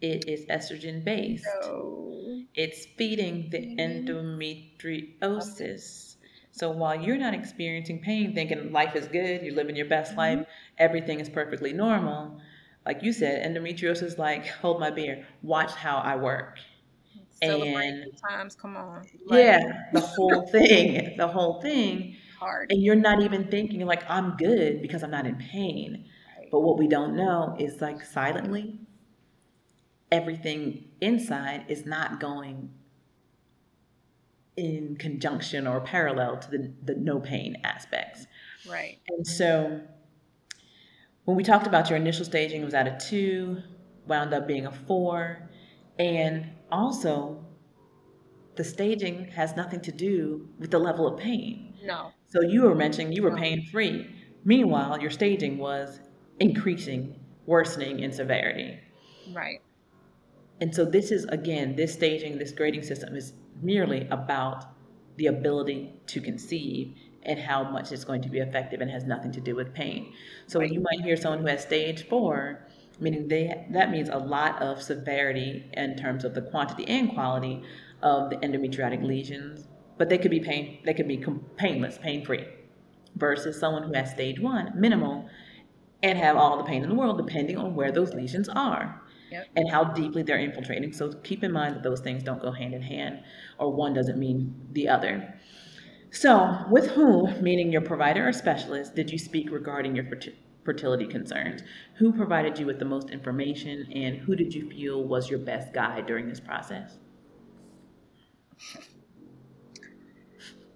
It 0.00 0.28
is 0.28 0.46
estrogen 0.46 1.04
based. 1.04 1.46
No. 1.62 2.44
It's 2.54 2.86
feeding 2.96 3.50
the 3.50 3.76
endometriosis. 3.76 6.16
So 6.52 6.70
while 6.70 6.98
you're 7.00 7.18
not 7.18 7.34
experiencing 7.34 8.00
pain, 8.00 8.34
thinking 8.34 8.72
life 8.72 8.96
is 8.96 9.06
good, 9.08 9.42
you're 9.42 9.54
living 9.54 9.76
your 9.76 9.86
best 9.86 10.12
mm-hmm. 10.12 10.20
life, 10.20 10.46
everything 10.78 11.20
is 11.20 11.28
perfectly 11.28 11.72
normal, 11.72 12.40
like 12.86 13.02
you 13.02 13.12
said, 13.12 13.44
endometriosis 13.44 14.02
is 14.02 14.18
like, 14.18 14.46
hold 14.46 14.78
my 14.78 14.90
beer, 14.90 15.26
watch 15.42 15.72
how 15.72 15.98
I 15.98 16.14
work. 16.14 16.58
Celebrate 17.42 17.88
and 17.88 18.12
times. 18.16 18.54
Come 18.54 18.76
on. 18.76 19.04
yeah, 19.28 19.88
the 19.92 20.00
whole 20.00 20.46
thing, 20.46 21.16
the 21.18 21.26
whole 21.26 21.60
thing, 21.60 22.16
hard. 22.38 22.70
and 22.70 22.82
you're 22.82 22.94
not 22.94 23.20
even 23.20 23.48
thinking 23.48 23.84
like 23.84 24.08
I'm 24.08 24.36
good 24.36 24.80
because 24.80 25.02
I'm 25.02 25.10
not 25.10 25.26
in 25.26 25.36
pain. 25.36 26.06
Right. 26.38 26.48
But 26.50 26.60
what 26.60 26.78
we 26.78 26.86
don't 26.86 27.14
know 27.14 27.56
is 27.58 27.82
like 27.82 28.02
silently, 28.02 28.78
everything 30.10 30.88
inside 31.00 31.64
is 31.68 31.84
not 31.86 32.20
going 32.20 32.70
in 34.56 34.96
conjunction 34.96 35.66
or 35.66 35.80
parallel 35.80 36.38
to 36.38 36.50
the, 36.50 36.72
the 36.84 36.94
no 36.94 37.20
pain 37.20 37.56
aspects. 37.64 38.26
Right. 38.68 38.98
And 39.08 39.26
so 39.26 39.80
when 41.24 41.36
we 41.36 41.42
talked 41.42 41.66
about 41.66 41.90
your 41.90 41.98
initial 41.98 42.24
staging, 42.24 42.62
it 42.62 42.64
was 42.64 42.74
at 42.74 42.86
a 42.86 42.98
two, 43.08 43.62
wound 44.06 44.32
up 44.32 44.46
being 44.46 44.66
a 44.66 44.72
four. 44.72 45.48
And 45.98 46.50
also, 46.70 47.44
the 48.54 48.64
staging 48.64 49.26
has 49.28 49.56
nothing 49.56 49.80
to 49.80 49.92
do 49.92 50.48
with 50.58 50.70
the 50.70 50.78
level 50.78 51.06
of 51.06 51.18
pain. 51.18 51.74
No. 51.84 52.12
So 52.26 52.40
you 52.40 52.62
were 52.62 52.74
mentioning 52.74 53.12
you 53.12 53.22
were 53.22 53.36
pain 53.36 53.66
free. 53.70 54.10
Meanwhile, 54.44 55.00
your 55.00 55.10
staging 55.10 55.58
was 55.58 56.00
increasing, 56.40 57.18
worsening 57.46 58.00
in 58.00 58.12
severity. 58.12 58.78
Right. 59.32 59.60
And 60.60 60.74
so 60.74 60.84
this 60.84 61.10
is 61.10 61.24
again, 61.26 61.76
this 61.76 61.92
staging, 61.92 62.38
this 62.38 62.52
grading 62.52 62.82
system 62.82 63.14
is 63.16 63.32
merely 63.62 64.06
about 64.08 64.64
the 65.16 65.26
ability 65.26 65.94
to 66.06 66.20
conceive 66.20 66.96
and 67.22 67.38
how 67.38 67.64
much 67.64 67.92
it's 67.92 68.04
going 68.04 68.22
to 68.22 68.28
be 68.28 68.38
effective 68.38 68.80
and 68.80 68.90
has 68.90 69.04
nothing 69.04 69.32
to 69.32 69.40
do 69.40 69.54
with 69.56 69.74
pain. 69.74 70.12
So 70.46 70.60
Right. 70.60 70.70
you 70.70 70.80
might 70.80 71.00
hear 71.02 71.16
someone 71.16 71.40
who 71.40 71.46
has 71.48 71.62
stage 71.62 72.06
four, 72.08 72.66
meaning 73.00 73.28
they 73.28 73.66
that 73.70 73.90
means 73.90 74.08
a 74.08 74.18
lot 74.18 74.60
of 74.62 74.82
severity 74.82 75.68
in 75.74 75.96
terms 75.96 76.24
of 76.24 76.34
the 76.34 76.42
quantity 76.42 76.86
and 76.86 77.12
quality 77.12 77.62
of 78.02 78.30
the 78.30 78.36
endometriotic 78.36 79.02
lesions, 79.02 79.66
but 79.98 80.08
they 80.08 80.18
could 80.18 80.30
be 80.30 80.40
pain 80.40 80.78
they 80.84 80.94
could 80.94 81.08
be 81.08 81.22
painless, 81.56 81.98
pain 81.98 82.24
free, 82.24 82.46
versus 83.16 83.58
someone 83.58 83.82
who 83.82 83.92
has 83.94 84.10
stage 84.10 84.38
one, 84.40 84.72
minimal, 84.74 85.28
and 86.02 86.18
have 86.18 86.36
all 86.36 86.56
the 86.58 86.64
pain 86.64 86.82
in 86.82 86.88
the 86.88 86.94
world 86.94 87.18
depending 87.18 87.56
on 87.56 87.74
where 87.74 87.90
those 87.90 88.14
lesions 88.14 88.48
are 88.50 89.02
Yep. 89.30 89.48
and 89.56 89.70
how 89.70 89.84
deeply 89.84 90.22
they're 90.22 90.38
infiltrating. 90.38 90.92
So 90.92 91.12
keep 91.12 91.42
in 91.42 91.50
mind 91.52 91.74
that 91.74 91.82
those 91.82 92.00
things 92.00 92.22
don't 92.22 92.40
go 92.40 92.52
hand 92.52 92.74
in 92.74 92.82
hand, 92.82 93.20
or 93.58 93.72
one 93.72 93.92
doesn't 93.92 94.18
mean 94.18 94.54
the 94.72 94.88
other. 94.88 95.34
So, 96.10 96.64
with 96.70 96.86
whom, 96.92 97.42
meaning 97.42 97.72
your 97.72 97.82
provider 97.82 98.26
or 98.26 98.32
specialist, 98.32 98.94
did 98.94 99.10
you 99.10 99.18
speak 99.18 99.50
regarding 99.50 99.94
your 99.96 100.04
ferti- 100.04 100.34
fertility 100.64 101.06
concerns? 101.06 101.62
Who 101.98 102.12
provided 102.12 102.58
you 102.58 102.64
with 102.64 102.78
the 102.78 102.84
most 102.84 103.10
information, 103.10 103.90
and 103.92 104.16
who 104.16 104.34
did 104.36 104.54
you 104.54 104.70
feel 104.70 105.04
was 105.04 105.28
your 105.28 105.40
best 105.40 105.74
guide 105.74 106.06
during 106.06 106.28
this 106.28 106.40
process? 106.40 106.98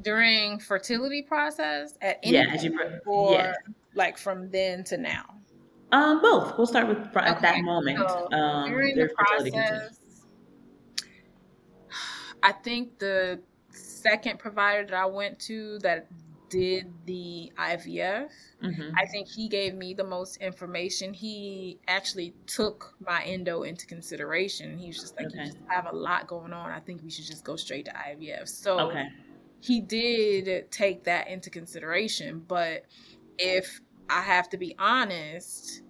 During 0.03 0.59
fertility 0.59 1.23
process 1.23 1.97
at 2.01 2.19
any 2.23 2.37
Yeah, 2.37 2.53
as 2.53 2.65
you 2.65 2.79
or 3.07 3.33
yeah. 3.33 3.55
like 3.95 4.19
from 4.19 4.51
then 4.51 4.83
to 4.85 4.97
now. 4.97 5.25
Um, 5.93 6.21
both. 6.23 6.57
We'll 6.57 6.67
start 6.67 6.87
with 6.89 7.13
fr- 7.13 7.19
at 7.21 7.41
that 7.43 7.63
moment. 7.63 7.99
So 7.99 8.29
um, 8.33 8.71
during 8.71 8.97
the 8.97 9.09
process, 9.09 10.01
I 12.43 12.53
think 12.53 12.99
the 12.99 13.43
second 13.73 14.39
provider 14.39 14.85
that 14.87 14.95
I 14.95 15.07
went 15.07 15.39
to 15.41 15.79
that 15.81 16.09
did 16.49 16.93
the 17.07 17.53
IVF, 17.57 18.31
Mhm. 18.61 18.93
I 18.97 19.07
think 19.07 19.29
he 19.29 19.49
gave 19.49 19.75
me 19.75 19.95
the 19.95 20.03
most 20.05 20.37
information. 20.39 21.15
He 21.15 21.79
actually 21.87 22.35
took 22.47 22.97
my 23.01 23.23
endo 23.23 23.63
into 23.63 23.87
consideration. 23.87 24.77
He 24.77 24.89
was 24.89 24.99
just 24.99 25.17
like, 25.17 25.27
Okay. 25.27 25.39
"You 25.39 25.45
just 25.47 25.59
have 25.69 25.87
a 25.87 25.95
lot 25.95 26.27
going 26.27 26.53
on. 26.53 26.71
I 26.71 26.81
think 26.81 27.03
we 27.05 27.11
should 27.11 27.27
just 27.27 27.45
go 27.45 27.55
straight 27.57 27.85
to 27.85 27.93
IVF." 27.97 28.49
So 28.49 28.81
Okay. 28.91 29.09
he 29.61 29.81
did 29.81 30.71
take 30.73 31.05
that 31.05 31.29
into 31.29 31.51
consideration. 31.51 32.41
But 32.41 32.85
if 33.39 33.81
I 34.11 34.23
have 34.23 34.49
to 34.51 34.59
be 34.59 34.75
honest, 34.79 35.83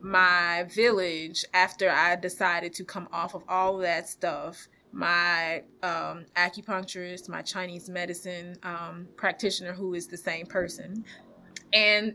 my 0.00 0.66
village, 0.74 1.44
after 1.52 1.90
I 1.90 2.16
decided 2.16 2.72
to 2.74 2.84
come 2.84 3.08
off 3.12 3.34
of 3.34 3.42
all 3.48 3.76
of 3.76 3.82
that 3.82 4.08
stuff, 4.08 4.68
my 4.90 5.62
um, 5.82 6.26
acupuncturist, 6.36 7.28
my 7.28 7.42
Chinese 7.42 7.88
medicine 7.88 8.56
um, 8.62 9.06
practitioner, 9.16 9.72
who 9.72 9.94
is 9.94 10.06
the 10.06 10.16
same 10.16 10.46
person, 10.46 11.04
and 11.72 12.14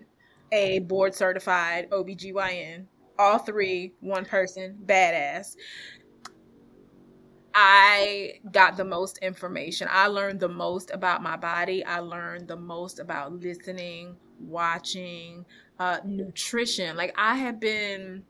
a 0.51 0.79
board 0.79 1.13
certified 1.13 1.89
OBGYN, 1.91 2.85
all 3.19 3.39
three, 3.39 3.93
one 3.99 4.25
person, 4.25 4.77
badass. 4.85 5.55
I 7.53 8.33
got 8.51 8.77
the 8.77 8.85
most 8.85 9.17
information. 9.19 9.87
I 9.89 10.07
learned 10.07 10.39
the 10.39 10.49
most 10.49 10.91
about 10.91 11.23
my 11.23 11.37
body. 11.37 11.83
I 11.83 11.99
learned 11.99 12.47
the 12.47 12.55
most 12.55 12.99
about 12.99 13.33
listening, 13.33 14.15
watching, 14.39 15.45
uh, 15.79 15.99
nutrition. 16.05 16.95
Like 16.97 17.13
I 17.17 17.35
have 17.37 17.59
been 17.59 18.23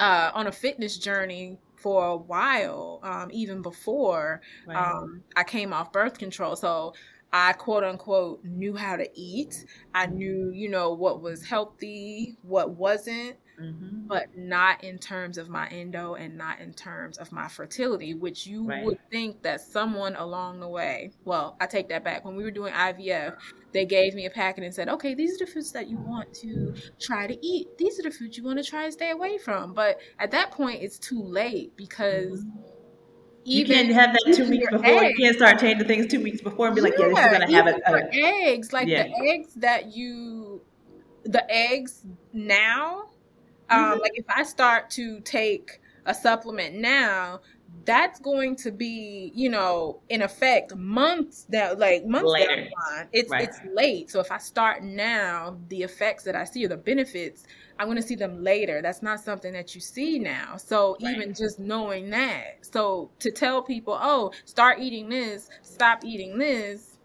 uh, 0.00 0.30
on 0.34 0.46
a 0.46 0.52
fitness 0.52 0.98
journey 0.98 1.58
for 1.76 2.06
a 2.06 2.16
while, 2.16 3.00
um, 3.02 3.30
even 3.32 3.62
before 3.62 4.40
Right. 4.66 4.76
um, 4.76 5.22
I 5.36 5.44
came 5.44 5.72
off 5.72 5.92
birth 5.92 6.18
control. 6.18 6.56
So 6.56 6.94
I 7.32 7.52
quote 7.54 7.84
unquote 7.84 8.44
knew 8.44 8.74
how 8.76 8.96
to 8.96 9.08
eat. 9.14 9.64
I 9.94 10.06
knew, 10.06 10.50
you 10.54 10.68
know, 10.70 10.94
what 10.94 11.22
was 11.22 11.44
healthy, 11.44 12.36
what 12.42 12.70
wasn't 12.76 13.36
Mhm. 13.60 14.06
but 14.06 14.36
not 14.36 14.84
in 14.84 14.98
terms 14.98 15.38
of 15.38 15.48
my 15.48 15.66
endo 15.68 16.14
and 16.14 16.36
not 16.36 16.60
in 16.60 16.72
terms 16.74 17.18
of 17.18 17.32
my 17.32 17.48
fertility, 17.48 18.14
which 18.14 18.46
you 18.46 18.64
Right. 18.66 18.84
would 18.84 18.98
think 19.10 19.42
that 19.42 19.60
someone 19.60 20.14
along 20.16 20.60
the 20.60 20.68
way, 20.68 21.12
well, 21.24 21.56
I 21.60 21.66
take 21.66 21.88
that 21.88 22.04
back. 22.04 22.24
When 22.24 22.36
we 22.36 22.44
were 22.44 22.50
doing 22.50 22.72
IVF, 22.74 23.34
they 23.72 23.84
gave 23.86 24.14
me 24.14 24.26
a 24.26 24.30
packet 24.30 24.64
and 24.64 24.74
said, 24.74 24.88
okay, 24.88 25.14
these 25.14 25.34
are 25.40 25.44
the 25.44 25.50
foods 25.50 25.72
that 25.72 25.88
you 25.88 25.96
want 25.98 26.32
to 26.34 26.74
try 27.00 27.26
to 27.26 27.46
eat. 27.46 27.68
These 27.78 27.98
are 27.98 28.02
the 28.02 28.10
foods 28.10 28.36
you 28.36 28.44
want 28.44 28.58
to 28.58 28.64
try 28.64 28.86
to 28.86 28.92
stay 28.92 29.10
away 29.10 29.38
from. 29.38 29.72
But 29.72 29.98
at 30.18 30.30
that 30.32 30.50
point, 30.50 30.82
it's 30.82 30.98
too 30.98 31.22
late 31.22 31.76
because 31.76 32.44
You 33.44 33.60
even 33.60 33.76
can't 33.86 33.92
have 33.94 34.12
that 34.12 34.34
two 34.34 34.48
weeks 34.50 34.68
before. 34.70 34.84
eggs- 34.86 35.18
You 35.18 35.24
can't 35.24 35.36
start 35.36 35.58
changing 35.60 35.86
things 35.86 36.06
two 36.08 36.20
weeks 36.20 36.40
before 36.40 36.66
and 36.66 36.74
be 36.76 36.82
like, 36.82 36.94
yeah, 36.98 37.08
this 37.08 37.18
is 37.18 37.30
gonna 37.32 37.50
have 37.52 37.66
a, 37.68 37.78
for 37.88 38.08
eggs, 38.12 38.72
like 38.72 38.88
Yeah. 38.88 39.04
the 39.04 39.28
eggs 39.28 39.54
that 39.54 39.94
you, 39.96 40.62
the 41.24 41.44
eggs 41.48 42.04
now, 42.32 43.05
um, 43.70 43.98
Mhm. 43.98 44.00
like 44.00 44.12
if 44.14 44.24
I 44.28 44.42
start 44.44 44.90
to 44.90 45.20
take 45.20 45.70
a 46.06 46.14
supplement 46.14 46.76
now, 46.76 47.40
that's 47.84 48.20
going 48.20 48.54
to 48.56 48.70
be, 48.70 49.32
you 49.34 49.48
know, 49.50 50.02
in 50.08 50.22
effect 50.22 50.74
months 50.76 51.46
that 51.48 51.78
like 51.80 52.04
months 52.04 52.34
down 52.34 52.46
Later. 52.46 52.68
the 52.88 52.96
line. 52.96 53.08
It's 53.12 53.30
Right. 53.30 53.48
it's 53.48 53.60
late. 53.64 54.10
So 54.10 54.20
if 54.20 54.30
I 54.30 54.38
start 54.38 54.82
now, 54.84 55.58
the 55.68 55.82
effects 55.82 56.22
that 56.24 56.36
I 56.36 56.44
see 56.44 56.64
or 56.64 56.68
the 56.68 56.76
benefits, 56.76 57.44
I'm 57.78 57.86
going 57.88 57.96
to 57.96 58.02
see 58.02 58.14
them 58.14 58.42
later. 58.42 58.82
That's 58.82 59.02
not 59.02 59.20
something 59.20 59.52
that 59.52 59.74
you 59.74 59.80
see 59.80 60.18
now. 60.18 60.56
So 60.56 60.96
Right. 61.02 61.16
even 61.16 61.34
just 61.34 61.58
knowing 61.58 62.10
that, 62.10 62.44
so 62.62 63.12
to 63.20 63.30
tell 63.32 63.62
people, 63.62 63.98
oh, 64.00 64.32
start 64.44 64.78
eating 64.80 65.08
this, 65.08 65.48
stop 65.62 66.04
eating 66.04 66.38
this, 66.38 66.95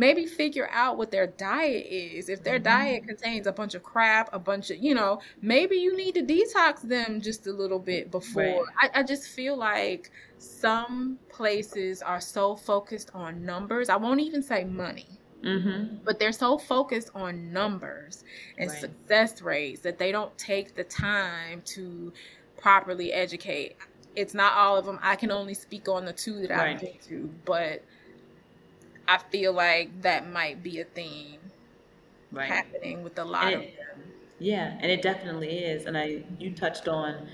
maybe 0.00 0.26
figure 0.26 0.68
out 0.72 0.96
what 0.98 1.10
their 1.12 1.26
diet 1.28 1.86
is. 1.86 2.28
If 2.28 2.42
their 2.44 2.58
Mhm. 2.58 2.60
diet 2.60 3.04
contains 3.06 3.46
a 3.46 3.52
bunch 3.52 3.74
of 3.74 3.82
crap, 3.84 4.28
a 4.32 4.38
bunch 4.40 4.70
of, 4.70 4.78
you 4.78 4.94
know, 4.94 5.20
maybe 5.42 5.76
you 5.76 5.96
need 5.96 6.14
to 6.14 6.22
detox 6.22 6.82
them 6.82 7.20
just 7.20 7.46
a 7.46 7.52
little 7.52 7.78
bit 7.80 8.10
before. 8.10 8.64
Right. 8.64 8.66
I, 8.80 8.90
I 9.00 9.02
just 9.04 9.28
feel 9.28 9.56
like 9.58 10.10
some 10.38 11.20
places 11.30 12.02
are 12.02 12.20
so 12.20 12.56
focused 12.56 13.10
on 13.14 13.44
numbers. 13.44 13.88
I 13.90 13.96
won't 13.96 14.20
even 14.20 14.42
say 14.42 14.64
money 14.64 15.22
Mm-hmm. 15.42 16.00
but 16.04 16.18
they're 16.18 16.32
so 16.32 16.58
focused 16.58 17.10
on 17.14 17.52
numbers 17.52 18.24
and 18.58 18.70
Right. 18.70 18.72
success 18.72 19.42
rates 19.42 19.82
that 19.82 19.98
they 19.98 20.12
don't 20.12 20.36
take 20.38 20.74
the 20.74 20.84
time 20.84 21.62
to 21.74 22.12
properly 22.58 23.12
educate. 23.12 23.76
It's 24.16 24.34
not 24.34 24.54
all 24.54 24.78
of 24.78 24.86
them. 24.86 24.98
I 25.02 25.16
can 25.16 25.30
only 25.30 25.54
speak 25.54 25.88
on 25.88 26.04
the 26.04 26.12
two 26.12 26.40
that 26.42 26.52
Right. 26.54 26.76
I've 26.76 26.80
been 26.80 26.98
to, 27.08 27.38
but 27.44 27.84
I 29.10 29.18
feel 29.18 29.52
like 29.52 30.02
that 30.02 30.30
might 30.30 30.62
be 30.62 30.80
a 30.80 30.84
theme 30.84 31.40
Right. 32.30 32.48
happening 32.48 33.02
with 33.02 33.18
a 33.18 33.24
lot 33.24 33.46
And 33.46 33.54
of 33.56 33.62
it- 33.62 33.76
them. 33.76 34.12
Yeah, 34.38 34.78
and 34.80 34.90
it 34.90 35.02
definitely 35.02 35.50
is. 35.58 35.84
And 35.86 35.98
I 35.98 36.22
you 36.38 36.52
touched 36.52 36.86
on 36.88 37.26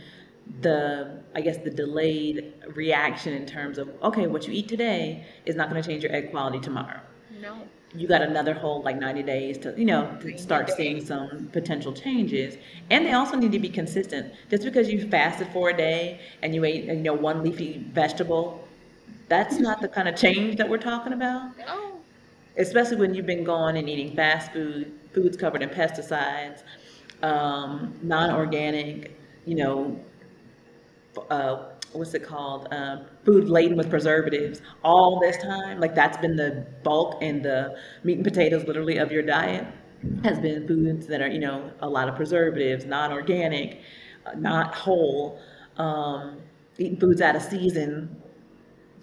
the 0.62 1.20
I 1.34 1.40
guess 1.42 1.58
the 1.58 1.70
delayed 1.70 2.54
reaction 2.74 3.32
in 3.34 3.44
terms 3.46 3.76
of 3.78 3.90
okay, 4.02 4.26
what 4.26 4.46
you 4.46 4.54
eat 4.54 4.68
today 4.68 5.24
is 5.44 5.54
not 5.54 5.68
going 5.70 5.80
to 5.82 5.86
change 5.88 6.02
your 6.02 6.12
egg 6.12 6.30
quality 6.30 6.58
tomorrow. 6.60 7.00
No. 7.40 7.58
You 7.94 8.08
got 8.08 8.22
another 8.22 8.54
whole 8.54 8.82
like 8.82 8.98
90 8.98 9.22
days 9.22 9.58
to 9.58 9.74
you 9.76 9.84
know 9.84 10.06
to 10.20 10.26
90 10.28 10.38
start 10.38 10.70
seeing 10.70 11.04
some 11.04 11.48
potential 11.52 11.92
changes. 11.92 12.56
And 12.90 13.04
they 13.04 13.12
also 13.12 13.36
need 13.36 13.52
to 13.52 13.58
be 13.58 13.68
consistent. 13.68 14.32
Just 14.50 14.64
because 14.64 14.88
you 14.90 15.06
fasted 15.08 15.48
for 15.52 15.68
a 15.70 15.76
day 15.76 16.20
and 16.42 16.54
you 16.54 16.64
ate 16.64 16.84
you 16.84 16.96
know 16.96 17.14
one 17.14 17.42
leafy 17.44 17.84
vegetable, 17.92 18.65
that's 19.28 19.58
not 19.58 19.80
the 19.80 19.88
kind 19.88 20.08
of 20.08 20.16
change 20.16 20.56
that 20.56 20.68
we're 20.68 20.78
talking 20.78 21.12
about. 21.12 21.56
No. 21.58 22.00
especially 22.58 22.96
when 22.96 23.14
you've 23.14 23.26
been 23.26 23.44
going 23.44 23.76
and 23.76 23.88
eating 23.88 24.14
fast 24.14 24.52
food, 24.52 24.92
foods 25.12 25.36
covered 25.36 25.62
in 25.62 25.68
pesticides, 25.68 26.62
um, 27.22 27.94
non-organic, 28.02 29.18
you 29.44 29.56
know, 29.56 30.00
uh, 31.30 31.66
what's 31.92 32.14
it 32.14 32.22
called 32.22 32.68
uh, 32.72 32.98
food 33.24 33.48
laden 33.48 33.76
with 33.76 33.88
preservatives 33.88 34.60
all 34.82 35.18
this 35.20 35.36
time 35.38 35.80
like 35.80 35.94
that's 35.94 36.18
been 36.18 36.36
the 36.36 36.66
bulk 36.82 37.16
and 37.22 37.42
the 37.42 37.76
meat 38.04 38.16
and 38.16 38.24
potatoes 38.24 38.64
literally 38.66 38.98
of 38.98 39.10
your 39.10 39.22
diet 39.22 39.66
has 40.22 40.38
been 40.38 40.66
foods 40.66 41.06
that 41.06 41.22
are 41.22 41.28
you 41.28 41.38
know 41.38 41.70
a 41.80 41.88
lot 41.88 42.08
of 42.08 42.14
preservatives 42.14 42.84
not 42.84 43.12
organic 43.12 43.80
uh, 44.26 44.32
not 44.36 44.74
whole 44.74 45.40
um, 45.78 46.38
eating 46.78 46.98
foods 46.98 47.20
out 47.20 47.34
of 47.34 47.42
season 47.42 48.14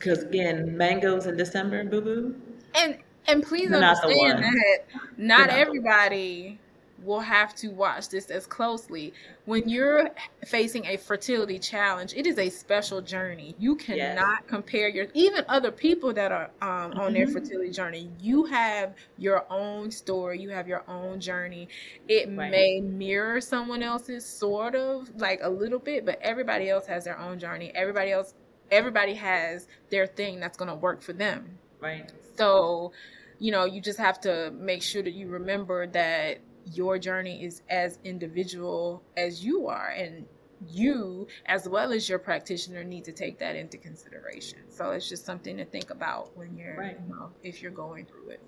because 0.04 0.24
again 0.24 0.76
mangoes 0.76 1.26
in 1.26 1.38
december 1.38 1.84
boo 1.84 2.02
boo 2.02 2.36
and 2.76 2.98
and 3.28 3.42
please 3.42 3.72
understand 3.72 4.44
that 4.44 4.80
not 5.18 5.50
everybody 5.50 6.60
will 7.04 7.20
have 7.20 7.54
to 7.56 7.70
watch 7.70 8.10
this 8.10 8.30
as 8.30 8.46
closely. 8.46 9.14
When 9.46 9.68
you're 9.68 10.10
facing 10.46 10.86
a 10.86 10.98
fertility 10.98 11.60
challenge, 11.60 12.14
it 12.16 12.26
is 12.26 12.38
a 12.40 12.50
special 12.50 13.02
journey. 13.02 13.56
You 13.60 13.76
cannot 13.76 13.98
yes. 13.98 14.44
compare 14.48 14.88
your 14.88 15.08
even 15.14 15.44
other 15.48 15.72
people 15.72 16.14
that 16.14 16.32
are 16.32 16.50
um, 16.62 16.98
on 16.98 17.14
their 17.14 17.26
mm-hmm. 17.26 17.34
fertility 17.34 17.72
journey. 17.72 18.10
You 18.22 18.46
have 18.46 18.94
your 19.18 19.46
own 19.52 19.92
story. 19.92 20.40
You 20.40 20.50
have 20.50 20.68
your 20.68 20.84
own 20.88 21.20
journey. 21.20 21.68
It 22.08 22.30
right. 22.36 22.52
may 22.52 22.82
mirror 22.82 23.42
someone 23.42 23.84
else's, 23.84 24.26
sort 24.26 24.76
of 24.76 25.10
like 25.18 25.40
a 25.44 25.50
little 25.50 25.80
bit, 25.80 26.06
but 26.06 26.20
everybody 26.22 26.70
else 26.70 26.86
has 26.88 27.04
their 27.04 27.20
own 27.20 27.40
journey. 27.40 27.72
Everybody 27.76 28.12
else, 28.12 28.34
everybody 28.74 29.14
has 29.14 29.68
their 29.90 30.08
thing 30.08 30.40
that's 30.40 30.58
going 30.58 30.70
to 30.70 30.76
work 30.76 31.02
for 31.02 31.14
them. 31.14 31.60
Right. 31.80 32.12
So, 32.38 32.92
you 33.40 33.52
know, 33.52 33.66
you 33.66 33.82
just 33.82 34.00
have 34.00 34.20
to 34.22 34.52
make 34.52 34.82
sure 34.82 35.04
that 35.04 35.14
you 35.14 35.28
remember 35.28 35.88
that 35.88 36.40
your 36.66 36.98
journey 36.98 37.44
is 37.44 37.62
as 37.70 38.00
individual 38.04 39.04
as 39.18 39.44
you 39.44 39.68
are 39.68 39.90
and 39.90 40.26
you 40.70 41.28
as 41.48 41.68
well 41.68 41.92
as 41.92 42.08
your 42.08 42.20
practitioner 42.20 42.84
need 42.86 43.04
to 43.04 43.12
take 43.12 43.38
that 43.38 43.54
into 43.58 43.78
consideration 43.78 44.60
so 44.70 44.92
it's 44.92 45.10
just 45.10 45.26
something 45.26 45.58
to 45.58 45.66
think 45.66 45.90
about 45.90 46.36
when 46.38 46.56
you're 46.56 46.78
right. 46.78 46.98
you 47.06 47.14
know 47.14 47.30
if 47.44 47.62
you're 47.62 47.70
going 47.70 48.06
through 48.06 48.30
it 48.30 48.42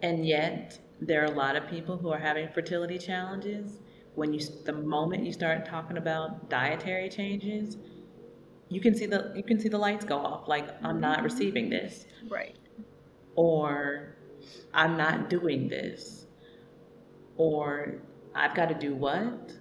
and 0.00 0.26
yet 0.26 0.78
there 1.02 1.20
are 1.20 1.26
a 1.26 1.36
lot 1.36 1.54
of 1.54 1.68
people 1.68 1.98
who 1.98 2.08
are 2.08 2.18
having 2.18 2.48
fertility 2.48 2.96
challenges 2.96 3.80
when 4.14 4.32
you 4.32 4.40
the 4.64 4.72
moment 4.72 5.22
you 5.22 5.32
start 5.32 5.66
talking 5.66 5.98
about 5.98 6.48
dietary 6.48 7.10
changes 7.10 7.76
you 8.68 8.80
can 8.80 8.94
see 8.94 9.06
the 9.06 9.32
you 9.34 9.42
can 9.42 9.58
see 9.58 9.68
the 9.68 9.78
lights 9.78 10.04
go 10.04 10.18
off 10.18 10.48
like 10.48 10.68
i'm 10.82 10.92
mm-hmm. 10.92 11.00
not 11.00 11.22
receiving 11.22 11.68
this 11.70 12.06
right 12.28 12.56
or 13.34 14.16
i'm 14.74 14.96
not 14.96 15.30
doing 15.30 15.68
this 15.68 16.26
or 17.38 18.02
I've 18.34 18.54
got 18.54 18.68
to 18.68 18.74
do 18.74 18.94
what? 18.94 19.52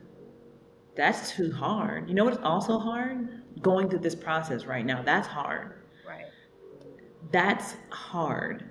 That's 0.95 1.31
too 1.31 1.51
hard. 1.51 2.09
You 2.09 2.15
know 2.15 2.25
what's 2.25 2.39
also 2.43 2.77
hard? 2.77 3.43
Going 3.61 3.89
through 3.89 3.99
this 3.99 4.15
process 4.15 4.65
right 4.65 4.85
now. 4.85 5.01
That's 5.01 5.27
hard. 5.27 5.73
Right. 6.07 6.25
That's 7.31 7.75
hard. 7.89 8.69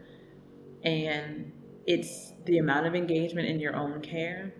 And 0.84 1.52
it's 1.86 2.32
the 2.44 2.58
amount 2.58 2.86
of 2.86 2.94
engagement 2.94 3.48
in 3.48 3.58
your 3.58 3.74
own 3.74 4.00
care. 4.00 4.52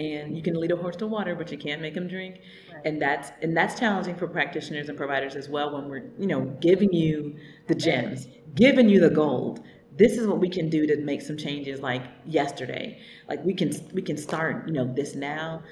And 0.00 0.36
you 0.36 0.42
can 0.42 0.54
lead 0.58 0.70
a 0.70 0.76
horse 0.76 0.96
to 0.96 1.06
water, 1.06 1.34
but 1.34 1.52
you 1.52 1.58
can't 1.58 1.82
make 1.82 1.94
him 1.94 2.08
drink. 2.08 2.40
Right. 2.72 2.82
And 2.86 3.02
that's 3.02 3.32
and 3.42 3.56
that's 3.56 3.78
challenging 3.78 4.16
for 4.16 4.26
practitioners 4.26 4.88
and 4.88 4.96
providers 4.96 5.36
as 5.36 5.48
well 5.48 5.74
when 5.74 5.88
we're, 5.88 6.04
you 6.18 6.26
know, 6.26 6.42
giving 6.60 6.92
you 6.92 7.36
the 7.66 7.74
gems, 7.74 8.26
giving 8.54 8.88
you 8.88 9.00
the 9.00 9.10
gold, 9.10 9.60
this 9.96 10.12
is 10.12 10.26
what 10.26 10.38
we 10.38 10.48
can 10.48 10.70
do 10.70 10.86
to 10.86 10.96
make 10.96 11.20
some 11.20 11.36
changes 11.36 11.80
like 11.80 12.02
yesterday. 12.24 12.98
Like 13.28 13.44
we 13.44 13.54
can 13.54 13.72
we 13.92 14.02
can 14.02 14.16
start 14.16 14.66
you 14.66 14.72
know 14.72 14.86
this 14.92 15.14
now 15.14 15.62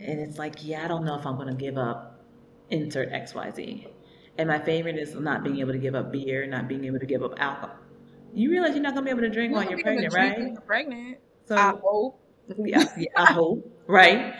and 0.00 0.20
it's 0.20 0.38
like 0.38 0.54
yeah 0.62 0.84
i 0.84 0.88
don't 0.88 1.04
know 1.04 1.18
if 1.18 1.26
i'm 1.26 1.36
going 1.36 1.48
to 1.48 1.54
give 1.54 1.78
up 1.78 2.24
insert 2.70 3.10
xyz 3.10 3.86
and 4.38 4.48
my 4.48 4.58
favorite 4.58 4.96
is 4.96 5.14
not 5.14 5.44
being 5.44 5.58
able 5.60 5.72
to 5.72 5.78
give 5.78 5.94
up 5.94 6.12
beer 6.12 6.46
not 6.46 6.68
being 6.68 6.84
able 6.84 6.98
to 6.98 7.06
give 7.06 7.22
up 7.22 7.34
alcohol. 7.36 7.76
You 8.34 8.50
realize 8.50 8.72
you're 8.72 8.82
not 8.82 8.94
going 8.94 9.04
to 9.04 9.14
be 9.14 9.18
able 9.18 9.28
to 9.28 9.34
drink 9.34 9.52
while 9.52 9.68
you're 9.68 9.82
pregnant 9.82 10.14
right? 10.14 10.38
you're 10.38 10.60
pregnant. 10.62 11.18
So 11.46 11.56
i 11.56 11.74
hope 11.82 12.18
yeah, 12.58 12.84
yeah 12.96 13.08
i 13.16 13.32
hope 13.32 13.64
right 13.86 14.34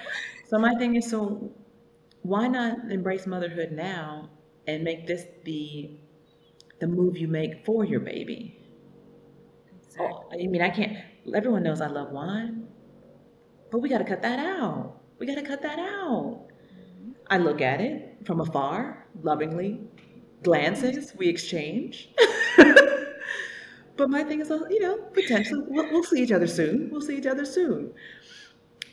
so 0.49 0.59
my 0.59 0.75
thing 0.75 0.97
is 0.97 1.09
so 1.09 1.53
why 2.23 2.47
not 2.49 2.79
embrace 2.91 3.27
motherhood 3.27 3.73
now 3.73 4.31
and 4.67 4.85
make 4.85 5.07
this 5.07 5.25
the 5.45 5.91
the 6.81 6.87
move 6.87 7.17
you 7.17 7.29
make 7.29 7.65
for 7.65 7.85
your 7.85 8.01
baby 8.01 8.59
Oh, 9.99 10.25
I 10.33 10.37
mean, 10.47 10.63
I 10.63 10.71
can't. 10.71 10.97
Everyone 11.35 11.63
knows 11.63 11.81
I 11.81 11.87
love 11.87 12.11
wine, 12.11 12.67
but 13.71 13.81
we 13.81 13.89
got 13.89 13.99
to 13.99 14.05
cut 14.05 14.23
that 14.23 14.39
out. 14.39 15.01
We 15.19 15.27
got 15.27 15.37
to 15.37 15.43
cut 15.43 15.63
that 15.63 15.79
out. 15.79 16.47
Mm-hmm. 16.75 17.13
I 17.31 17.39
look 17.39 17.61
at 17.61 17.81
it 17.81 18.19
from 18.27 18.41
afar, 18.41 19.07
lovingly, 19.23 19.81
glances, 20.43 21.15
we 21.17 21.29
exchange. 21.29 22.11
but 24.03 24.11
my 24.11 24.25
thing 24.25 24.41
is, 24.41 24.51
uh, 24.51 24.59
you 24.69 24.81
know, 24.81 24.97
potentially, 25.13 25.63
we'll, 25.69 25.89
we'll, 25.93 26.03
see 26.03 26.21
each 26.21 26.33
other 26.33 26.49
soon. 26.49 26.91
We'll 26.91 27.01
see 27.01 27.17
each 27.17 27.27
other 27.27 27.45
soon. 27.45 27.93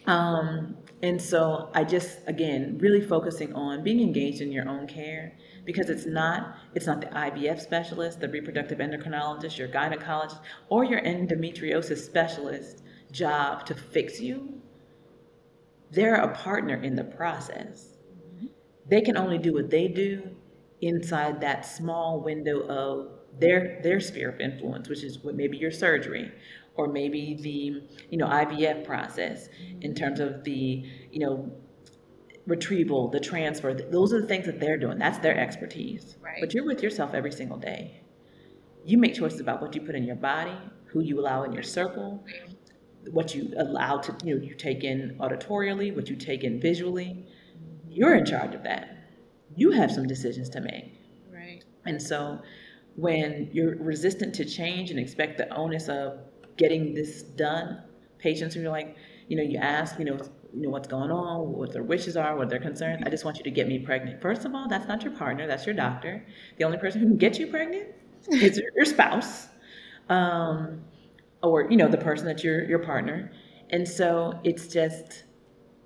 Um, 0.05 0.77
and 1.01 1.19
so 1.19 1.71
I 1.73 1.83
just, 1.83 2.19
again, 2.27 2.77
really 2.77 3.01
focusing 3.01 3.51
on 3.55 3.83
being 3.83 4.01
engaged 4.01 4.39
in 4.39 4.51
your 4.51 4.69
own 4.69 4.85
care 4.85 5.35
because 5.65 5.89
it's 5.89 6.05
not 6.05 6.57
it's 6.75 6.85
not 6.85 7.01
the 7.01 7.07
IVF 7.07 7.59
specialist, 7.59 8.19
the 8.19 8.29
reproductive 8.29 8.77
endocrinologist, 8.77 9.57
your 9.57 9.67
gynecologist, 9.67 10.41
or 10.69 10.83
your 10.83 11.01
endometriosis 11.01 12.05
specialist 12.05 12.83
job 13.11 13.65
to 13.65 13.73
fix 13.73 14.21
you. 14.21 14.61
They're 15.89 16.21
a 16.21 16.35
partner 16.35 16.75
in 16.75 16.93
the 16.93 17.03
process. 17.03 17.97
They 18.87 19.01
can 19.01 19.17
only 19.17 19.39
do 19.39 19.53
what 19.53 19.71
they 19.71 19.87
do 19.87 20.35
inside 20.81 21.41
that 21.41 21.65
small 21.65 22.21
window 22.21 22.61
of 22.67 23.18
their 23.39 23.79
their 23.83 23.99
sphere 23.99 24.29
of 24.29 24.39
influence, 24.39 24.89
which 24.89 25.03
is 25.03 25.19
what 25.19 25.35
maybe 25.35 25.57
your 25.57 25.71
surgery 25.71 26.31
or 26.75 26.87
maybe 26.87 27.37
the 27.41 27.97
you 28.09 28.17
know 28.17 28.27
IVF 28.27 28.85
process 28.85 29.49
in 29.81 29.93
terms 29.93 30.19
of 30.19 30.43
the 30.43 30.83
you 31.11 31.19
know 31.19 31.51
retrieval, 32.49 33.07
the 33.07 33.19
transfer, 33.19 33.73
those 33.73 34.11
are 34.11 34.21
the 34.21 34.27
things 34.27 34.45
that 34.45 34.59
they're 34.59 34.77
doing. 34.77 34.97
That's 34.97 35.19
their 35.19 35.37
expertise. 35.37 36.17
Right. 36.21 36.37
But 36.39 36.53
you're 36.53 36.65
with 36.65 36.81
yourself 36.81 37.13
every 37.13 37.31
single 37.31 37.57
day. 37.57 38.01
You 38.83 38.97
make 38.97 39.13
choices 39.13 39.39
about 39.39 39.61
what 39.61 39.75
you 39.75 39.81
put 39.81 39.95
in 39.95 40.03
your 40.03 40.15
body, 40.15 40.57
who 40.85 41.01
you 41.01 41.19
allow 41.19 41.43
in 41.43 41.53
your 41.53 41.63
circle, 41.63 42.25
what 43.11 43.35
you 43.35 43.53
allow 43.57 43.97
to, 43.97 44.15
you 44.25 44.35
know, 44.35 44.41
you 44.41 44.55
take 44.55 44.83
in 44.83 45.15
auditorially, 45.19 45.95
what 45.95 46.09
you 46.09 46.15
take 46.15 46.43
in 46.43 46.59
visually. 46.59 47.25
You're 47.87 48.15
in 48.15 48.25
charge 48.25 48.55
of 48.55 48.63
that. 48.63 48.97
You 49.55 49.71
have 49.71 49.91
some 49.91 50.07
decisions 50.07 50.49
to 50.49 50.61
make. 50.61 50.99
Right. 51.31 51.63
And 51.85 52.01
so 52.01 52.41
when 52.95 53.49
you're 53.51 53.75
resistant 53.77 54.33
to 54.35 54.45
change 54.45 54.91
and 54.91 54.99
expect 54.99 55.37
the 55.37 55.49
onus 55.53 55.87
of 55.87 56.19
getting 56.57 56.93
this 56.93 57.21
done, 57.23 57.81
patients 58.17 58.55
who 58.55 58.65
are 58.65 58.69
like, 58.69 58.95
you 59.27 59.37
know, 59.37 59.43
you 59.43 59.57
ask, 59.57 59.97
you 59.99 60.05
know, 60.05 60.17
you 60.53 60.61
know 60.63 60.69
what's 60.69 60.87
going 60.87 61.11
on, 61.11 61.53
what 61.53 61.71
their 61.71 61.83
wishes 61.83 62.17
are, 62.17 62.35
what 62.35 62.49
their 62.49 62.59
concerns. 62.59 63.03
I 63.05 63.09
just 63.09 63.23
want 63.23 63.37
you 63.37 63.43
to 63.43 63.51
get 63.51 63.67
me 63.67 63.79
pregnant. 63.79 64.21
First 64.21 64.45
of 64.45 64.55
all, 64.55 64.67
that's 64.67 64.87
not 64.87 65.03
your 65.03 65.13
partner, 65.13 65.47
that's 65.47 65.65
your 65.65 65.75
doctor. 65.75 66.25
The 66.57 66.63
only 66.63 66.77
person 66.77 67.01
who 67.01 67.07
can 67.07 67.17
get 67.17 67.39
you 67.39 67.47
pregnant 67.47 67.87
is 68.31 68.59
your 68.75 68.85
spouse, 68.85 69.47
um, 70.09 70.81
or 71.43 71.69
you 71.69 71.77
know 71.77 71.87
the 71.87 71.97
person 71.97 72.25
that's 72.25 72.43
your 72.43 72.63
your 72.65 72.79
partner. 72.79 73.31
And 73.69 73.87
so 73.87 74.39
it's 74.43 74.67
just 74.67 75.23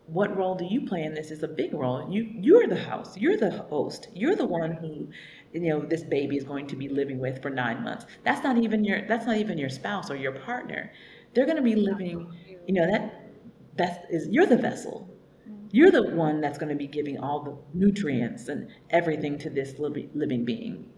what 0.07 0.35
role 0.37 0.55
do 0.55 0.65
you 0.65 0.85
play 0.85 1.03
in 1.03 1.13
this 1.13 1.31
is 1.31 1.43
a 1.43 1.47
big 1.47 1.73
role. 1.73 2.07
You 2.09 2.23
you're 2.23 2.67
the 2.67 2.79
house, 2.79 3.17
you're 3.17 3.37
the 3.37 3.51
host, 3.51 4.07
you're 4.13 4.35
the 4.35 4.45
one 4.45 4.71
who 4.71 5.09
you 5.53 5.69
know 5.69 5.81
this 5.81 6.03
baby 6.03 6.35
is 6.35 6.43
going 6.43 6.67
to 6.67 6.75
be 6.75 6.89
living 6.89 7.19
with 7.19 7.41
for 7.41 7.49
nine 7.49 7.83
months. 7.83 8.05
That's 8.23 8.43
not 8.43 8.57
even 8.57 8.83
your 8.83 9.07
that's 9.07 9.25
not 9.25 9.37
even 9.37 9.57
your 9.57 9.69
spouse 9.69 10.09
or 10.09 10.15
your 10.15 10.31
partner. 10.31 10.91
They're 11.33 11.45
going 11.45 11.57
to 11.57 11.63
be 11.63 11.75
living, 11.75 12.31
you 12.67 12.73
know 12.73 12.89
that 12.91 13.31
that 13.77 14.05
is 14.09 14.27
you're 14.29 14.45
the 14.45 14.57
vessel. 14.57 15.09
Mm-hmm. 15.47 15.67
You're 15.71 15.91
the 15.91 16.11
one 16.15 16.41
that's 16.41 16.57
going 16.57 16.69
to 16.69 16.75
be 16.75 16.87
giving 16.87 17.19
all 17.19 17.43
the 17.43 17.57
nutrients 17.73 18.47
and 18.47 18.69
everything 18.89 19.37
to 19.39 19.49
this 19.49 19.75
living 19.79 20.43
being. 20.43 20.89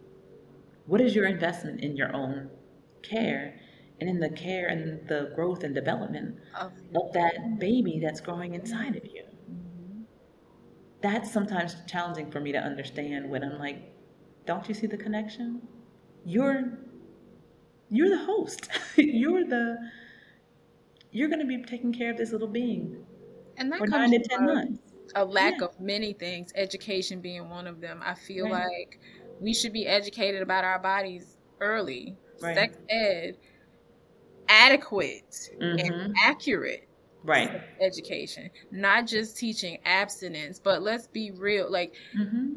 What 0.85 1.01
is 1.01 1.15
your 1.15 1.25
investment 1.25 1.81
in 1.81 1.95
your 1.97 2.15
own 2.15 2.49
care 3.01 3.59
and 3.99 4.09
in 4.09 4.19
the 4.19 4.29
care 4.29 4.67
and 4.67 5.07
the 5.07 5.31
growth 5.35 5.63
and 5.63 5.73
development 5.73 6.37
of 6.59 7.13
that 7.13 7.59
baby 7.59 7.99
that's 8.01 8.21
growing 8.21 8.53
inside 8.53 8.95
of 8.95 9.05
you? 9.05 9.23
Mm-hmm. 9.51 10.01
That's 11.01 11.31
sometimes 11.31 11.75
challenging 11.87 12.31
for 12.31 12.39
me 12.39 12.51
to 12.53 12.59
understand 12.59 13.29
when 13.29 13.43
I'm 13.43 13.59
like, 13.59 13.94
don't 14.45 14.67
you 14.67 14.73
see 14.73 14.87
the 14.87 14.97
connection? 14.97 15.61
You're 16.25 16.79
you're 17.89 18.09
the 18.09 18.23
host. 18.25 18.69
you're 18.95 19.45
the 19.45 19.77
you're 21.11 21.29
going 21.29 21.39
to 21.39 21.45
be 21.45 21.63
taking 21.63 21.93
care 21.93 22.11
of 22.11 22.17
this 22.17 22.31
little 22.31 22.47
being 22.47 22.97
and 23.57 23.71
that 23.71 23.79
for 23.79 23.87
nine 23.87 24.11
to 24.11 24.19
ten 24.19 24.45
months. 24.45 24.79
A 25.15 25.23
lack 25.23 25.59
yeah. 25.59 25.65
of 25.65 25.79
many 25.79 26.13
things, 26.13 26.51
education 26.55 27.21
being 27.21 27.49
one 27.49 27.67
of 27.67 27.79
them. 27.79 28.01
I 28.03 28.15
feel 28.15 28.45
right. 28.45 28.65
like 28.65 28.99
we 29.39 29.53
should 29.53 29.71
be 29.71 29.87
educated 29.87 30.41
about 30.41 30.65
our 30.65 30.79
bodies 30.79 31.37
early. 31.61 32.17
Right. 32.41 32.55
Sex 32.55 32.77
ed, 32.89 33.37
adequate 34.49 35.49
mm-hmm. 35.59 35.79
and 35.79 36.15
accurate 36.23 36.87
right 37.23 37.61
education 37.81 38.49
not 38.71 39.07
just 39.07 39.35
teaching 39.37 39.79
abstinence 39.83 40.59
but 40.59 40.81
let's 40.83 41.07
be 41.07 41.31
real 41.31 41.71
like 41.71 41.95
mm-hmm. 42.17 42.53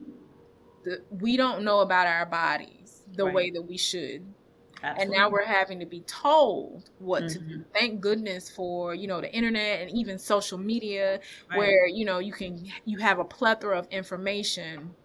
The, 0.85 1.05
we 1.11 1.37
don't 1.37 1.65
know 1.65 1.81
about 1.81 2.07
our 2.07 2.27
bodies 2.27 3.03
the 3.07 3.25
Right. 3.25 3.35
way 3.35 3.51
that 3.51 3.63
we 3.63 3.79
should. 3.79 4.35
Absolutely. 4.83 5.03
And 5.03 5.11
now 5.11 5.31
we're 5.31 5.45
having 5.45 5.81
to 5.81 5.87
be 5.87 6.03
told 6.03 6.91
what 6.99 7.29
to 7.29 7.39
do. 7.39 7.65
Thank 7.75 8.01
goodness 8.01 8.51
for, 8.51 8.95
you 8.95 9.07
know, 9.07 9.21
the 9.21 9.33
internet 9.33 9.81
and 9.81 9.91
even 9.91 10.19
social 10.19 10.59
media 10.59 11.21
Right. 11.51 11.59
where, 11.59 11.87
you 11.87 12.05
know, 12.05 12.19
you 12.19 12.33
can 12.33 12.65
you 12.85 12.99
have 12.99 13.19
a 13.19 13.25
plethora 13.25 13.79
of 13.79 13.87
information, 13.91 14.97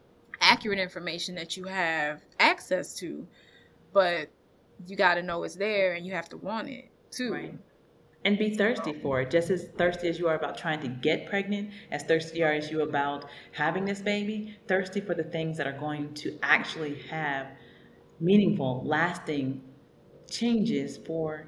accurate 0.42 0.80
information 0.80 1.36
that 1.36 1.58
you 1.58 1.66
have 1.66 2.22
access 2.40 2.96
to, 2.96 3.28
but 3.94 4.32
you 4.86 4.96
got 4.98 5.16
to 5.16 5.24
know 5.24 5.44
it's 5.44 5.56
there 5.56 5.94
and 5.94 6.06
you 6.06 6.14
have 6.14 6.30
to 6.30 6.38
want 6.38 6.70
it 6.70 6.92
too. 7.12 7.34
Right. 7.34 7.60
And 8.26 8.38
be 8.38 8.56
thirsty 8.56 8.94
for 8.94 9.22
it. 9.22 9.32
Just 9.32 9.50
as 9.50 9.66
thirsty 9.78 10.08
as 10.08 10.18
you 10.18 10.28
are 10.30 10.36
about 10.36 10.58
trying 10.58 10.80
to 10.82 10.88
get 10.88 11.28
pregnant, 11.28 11.72
as 11.92 12.04
thirsty 12.04 12.42
are 12.42 12.54
as 12.54 12.72
you 12.72 12.82
about 12.82 13.26
having 13.52 13.84
this 13.84 14.02
baby, 14.02 14.58
thirsty 14.68 15.02
for 15.02 15.14
the 15.14 15.24
things 15.24 15.58
that 15.58 15.68
are 15.68 15.78
going 15.78 16.14
to 16.16 16.38
actually 16.42 16.96
have 17.10 17.48
meaningful, 18.22 18.82
lasting 18.86 19.62
changes 20.30 20.98
for 20.98 21.48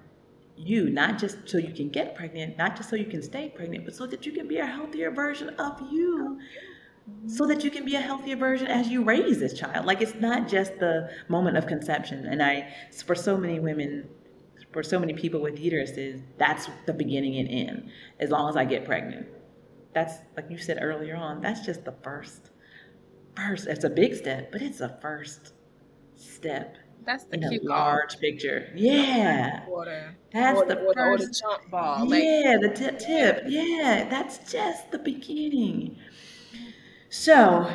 you, 0.57 0.89
not 0.89 1.17
just 1.17 1.37
so 1.45 1.57
you 1.57 1.73
can 1.73 1.89
get 1.89 2.15
pregnant, 2.15 2.57
not 2.57 2.75
just 2.75 2.89
so 2.89 2.95
you 2.95 3.05
can 3.05 3.21
stay 3.21 3.49
pregnant, 3.49 3.85
but 3.85 3.95
so 3.95 4.05
that 4.07 4.25
you 4.25 4.31
can 4.31 4.47
be 4.47 4.57
a 4.57 4.65
healthier 4.65 5.11
version 5.11 5.49
of 5.49 5.79
you. 5.91 6.39
So 7.27 7.45
that 7.45 7.63
you 7.63 7.69
can 7.69 7.85
be 7.85 7.95
a 7.95 8.01
healthier 8.01 8.35
version 8.35 8.67
as 8.67 8.87
you 8.87 9.03
raise 9.03 9.39
this 9.39 9.53
child. 9.53 9.85
Like 9.85 10.01
it's 10.01 10.15
not 10.15 10.47
just 10.47 10.79
the 10.79 11.09
moment 11.27 11.55
of 11.55 11.67
conception. 11.67 12.25
And 12.25 12.41
I, 12.41 12.73
for 13.05 13.13
so 13.13 13.37
many 13.37 13.59
women, 13.59 14.09
for 14.75 14.83
so 14.83 14.99
many 14.99 15.15
people 15.15 15.41
with 15.41 15.57
uteruses, 15.57 16.23
that's 16.37 16.69
the 16.87 16.93
beginning 16.93 17.37
and 17.39 17.49
end. 17.49 17.91
As 18.21 18.31
long 18.31 18.49
as 18.49 18.57
I 18.57 18.65
get 18.65 18.85
pregnant, 18.85 19.27
that's 19.93 20.15
like 20.37 20.51
you 20.51 20.59
said 20.59 20.79
earlier 20.81 21.17
on. 21.17 21.41
That's 21.41 21.61
just 21.65 21.85
the 21.85 21.93
first, 22.03 22.51
first. 23.35 23.67
It's 23.67 23.85
a 23.85 23.89
big 23.89 24.15
step, 24.15 24.51
but 24.51 24.61
it's 24.61 24.81
a 24.81 24.97
first 25.01 25.53
step 26.15 26.77
That's 27.05 27.25
the 27.25 27.37
in 27.37 27.43
a 27.45 27.49
cue 27.49 27.61
card. 27.67 27.69
large 27.69 28.19
picture. 28.19 28.69
Yeah, 28.75 29.65
that's 30.31 30.63
the 30.63 30.77
or, 30.79 30.93
or 30.97 31.17
the 31.17 31.27
first. 31.27 31.41
chunk 31.41 31.69
ball. 31.71 32.07
Like, 32.09 32.23
Yeah, 32.23 32.57
the 32.61 32.69
tip, 32.75 32.99
tip. 32.99 33.43
Yeah, 33.47 34.07
that's 34.09 34.51
just 34.51 34.91
the 34.91 34.99
beginning. 34.99 35.97
So, 37.09 37.71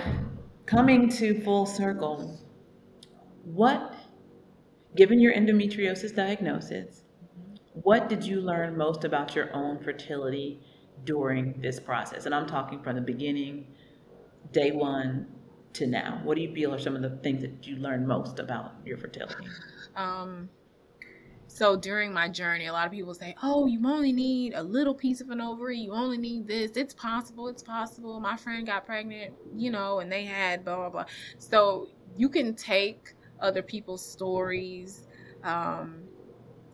coming 0.66 1.08
to 1.10 1.40
full 1.42 1.66
circle, 1.66 2.38
what, 3.44 3.94
given 4.96 5.20
your 5.20 5.34
endometriosis 5.34 6.14
diagnosis, 6.14 7.02
what 7.74 8.08
did 8.08 8.24
you 8.24 8.40
learn 8.40 8.76
most 8.76 9.04
about 9.04 9.34
your 9.34 9.54
own 9.54 9.78
fertility 9.82 10.60
during 11.04 11.60
this 11.60 11.78
process? 11.78 12.26
And 12.26 12.34
I'm 12.34 12.46
talking 12.46 12.82
from 12.82 12.96
the 12.96 13.02
beginning, 13.02 13.66
day 14.52 14.72
one 14.72 15.26
to 15.74 15.86
now. 15.86 16.20
What 16.24 16.36
do 16.36 16.42
you 16.42 16.52
feel 16.52 16.74
are 16.74 16.78
some 16.78 16.96
of 16.96 17.02
the 17.02 17.10
things 17.22 17.42
that 17.42 17.66
you 17.66 17.76
learned 17.76 18.06
most 18.06 18.38
about 18.38 18.74
your 18.84 18.98
fertility? 18.98 19.46
Um, 19.94 20.48
so 21.46 21.76
during 21.76 22.12
my 22.12 22.28
journey, 22.28 22.66
a 22.66 22.72
lot 22.72 22.86
of 22.86 22.92
people 22.92 23.14
say, 23.14 23.34
"Oh, 23.42 23.66
you 23.66 23.80
only 23.86 24.12
need 24.12 24.54
a 24.54 24.62
little 24.62 24.94
piece 24.94 25.20
of 25.20 25.30
an 25.30 25.40
ovary. 25.40 25.78
You 25.78 25.92
only 25.92 26.18
need 26.18 26.46
this. 26.46 26.72
It's 26.76 26.94
possible. 26.94 27.48
It's 27.48 27.62
possible." 27.62 28.18
My 28.20 28.36
friend 28.36 28.66
got 28.66 28.86
pregnant, 28.86 29.34
you 29.54 29.70
know, 29.70 30.00
and 30.00 30.10
they 30.10 30.24
had 30.24 30.64
blah 30.64 30.76
blah 30.76 30.90
blah. 30.90 31.04
So 31.38 31.88
you 32.16 32.28
can 32.28 32.54
take 32.54 33.14
other 33.40 33.62
people's 33.62 34.04
stories 34.04 35.06
um, 35.44 36.02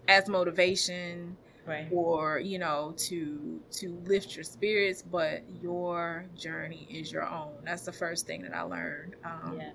as 0.08 0.28
motivation 0.28 1.36
Right. 1.66 1.88
or 1.90 2.38
you 2.38 2.60
know 2.60 2.94
to 2.96 3.60
to 3.72 4.00
lift 4.06 4.36
your 4.36 4.44
spirits 4.44 5.02
but 5.02 5.42
your 5.60 6.26
journey 6.36 6.86
is 6.88 7.10
your 7.10 7.26
own 7.28 7.54
that's 7.64 7.82
the 7.84 7.90
first 7.92 8.24
thing 8.24 8.42
that 8.42 8.54
i 8.54 8.62
learned 8.62 9.16
um, 9.24 9.58
Yeah. 9.58 9.70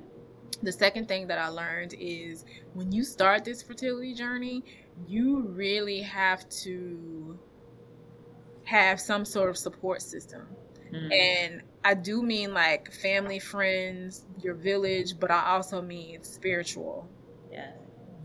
the 0.63 0.71
second 0.71 1.07
thing 1.09 1.27
that 1.27 1.37
I 1.37 1.47
learned 1.49 1.93
is 1.99 2.45
when 2.75 2.91
you 2.93 3.03
start 3.03 3.43
this 3.43 3.61
fertility 3.63 4.13
journey, 4.13 4.63
you 5.07 5.41
really 5.41 6.01
have 6.01 6.47
to 6.63 7.37
have 8.63 8.99
some 8.99 9.25
sort 9.25 9.49
of 9.49 9.57
support 9.57 10.01
system. 10.01 10.47
Mm. 10.93 11.11
And 11.13 11.61
I 11.83 11.93
do 11.95 12.21
mean 12.21 12.53
like 12.53 12.91
family, 12.91 13.39
friends, 13.39 14.25
your 14.41 14.53
village, 14.53 15.19
but 15.19 15.31
I 15.31 15.51
also 15.55 15.81
mean 15.81 16.23
spiritual. 16.23 17.07
Yeah. 17.51 17.71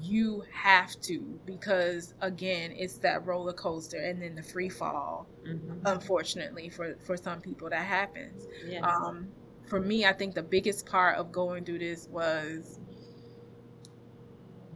You 0.00 0.44
have 0.52 1.00
to 1.02 1.40
because 1.46 2.14
again, 2.20 2.72
it's 2.76 2.98
that 2.98 3.26
roller 3.26 3.52
coaster 3.54 3.98
and 3.98 4.20
then 4.22 4.34
the 4.34 4.42
free 4.42 4.68
fall. 4.68 5.26
Mhm. 5.46 5.80
Unfortunately, 5.84 6.68
for 6.68 6.96
for 7.06 7.16
some 7.16 7.40
people 7.40 7.70
that 7.70 7.84
happens 7.84 8.46
Yeah. 8.66 8.82
um, 8.82 9.28
for 9.68 9.80
me, 9.80 10.04
I 10.04 10.12
think 10.12 10.34
the 10.34 10.42
biggest 10.42 10.86
part 10.86 11.16
of 11.16 11.32
going 11.32 11.64
through 11.64 11.78
this 11.80 12.06
was 12.08 12.78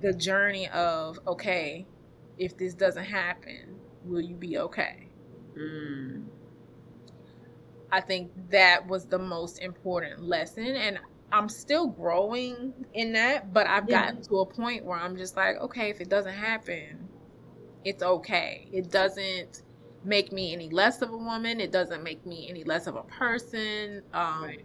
the 0.01 0.13
journey 0.13 0.69
of 0.69 1.19
okay, 1.27 1.87
if 2.39 2.57
this 2.57 2.75
doesn't 2.75 3.05
happen, 3.05 3.79
will 4.05 4.21
you 4.21 4.37
be 4.37 4.59
okay? 4.59 5.09
Mm. 5.57 6.25
I 7.93 8.01
think 8.01 8.33
that 8.51 8.87
was 8.87 9.07
the 9.07 9.19
most 9.19 9.61
important 9.61 10.21
lesson, 10.23 10.77
and 10.77 10.99
I'm 11.33 11.49
still 11.49 11.89
growing 11.89 12.75
in 12.95 13.13
that. 13.15 13.53
But 13.53 13.67
I've 13.67 13.89
Yeah. 13.89 14.11
gotten 14.11 14.23
to 14.29 14.37
a 14.41 14.47
point 14.55 14.85
where 14.85 14.99
I'm 14.99 15.17
just 15.17 15.37
like, 15.37 15.57
okay, 15.57 15.91
if 15.91 16.01
it 16.01 16.09
doesn't 16.09 16.35
happen, 16.35 17.11
it's 17.85 18.03
okay. 18.03 18.69
It 18.73 18.91
doesn't 18.91 19.63
make 20.05 20.33
me 20.33 20.53
any 20.53 20.71
less 20.71 21.03
of 21.03 21.11
a 21.11 21.17
woman. 21.17 21.61
It 21.61 21.73
doesn't 21.73 22.03
make 22.03 22.25
me 22.27 22.49
any 22.51 22.65
less 22.65 22.87
of 22.87 22.97
a 22.97 23.05
person. 23.05 24.03
Um, 24.13 24.43
Right. 24.47 24.65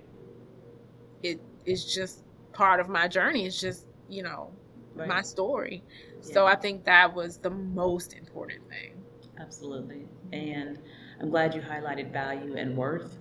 it 1.24 1.40
is 1.66 1.86
just 1.86 2.24
part 2.54 2.80
of 2.80 2.90
my 2.90 3.08
journey. 3.08 3.46
It's 3.46 3.60
just, 3.60 3.86
you 4.08 4.24
know, 4.24 4.58
Right. 4.96 5.08
my 5.08 5.22
story. 5.22 5.84
So 6.22 6.46
I 6.46 6.56
think 6.56 6.86
that 6.86 7.14
was 7.14 7.38
the 7.40 7.50
most 7.50 8.14
important 8.14 8.62
thing. 8.70 9.06
Absolutely. 9.40 10.08
And 10.32 10.80
I'm 11.20 11.30
glad 11.30 11.54
you 11.54 11.62
highlighted 11.62 12.12
value 12.12 12.56
and 12.56 12.76
worth 12.76 13.18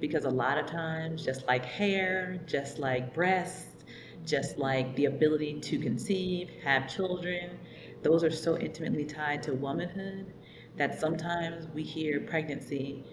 because 0.00 0.24
a 0.24 0.30
lot 0.30 0.58
of 0.58 0.66
times, 0.66 1.24
just 1.24 1.46
like 1.46 1.64
hair, 1.64 2.40
just 2.46 2.78
like 2.78 3.14
breasts, 3.14 3.84
just 4.24 4.58
like 4.58 4.94
the 4.96 5.06
ability 5.06 5.60
to 5.60 5.78
conceive, 5.78 6.50
have 6.64 6.88
children, 6.88 7.58
those 8.02 8.24
are 8.24 8.30
so 8.30 8.58
intimately 8.58 9.04
tied 9.04 9.42
to 9.44 9.54
womanhood 9.54 10.32
that 10.76 10.98
sometimes 10.98 11.66
we 11.74 11.82
hear 11.82 12.20
pregnancy 12.20 13.04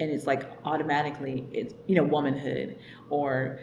and 0.00 0.10
it's 0.10 0.26
like 0.26 0.50
automatically 0.64 1.46
it's 1.52 1.74
you 1.86 1.94
know 1.94 2.02
womanhood 2.02 2.78
or 3.10 3.60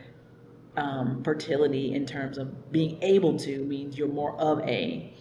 um, 0.78 1.24
fertility 1.24 1.94
in 1.96 2.06
terms 2.06 2.38
of 2.38 2.72
being 2.72 3.02
able 3.02 3.38
to 3.40 3.64
means 3.66 3.98
you're 3.98 4.08
more 4.08 4.40
of 4.40 4.60
a. 4.62 5.14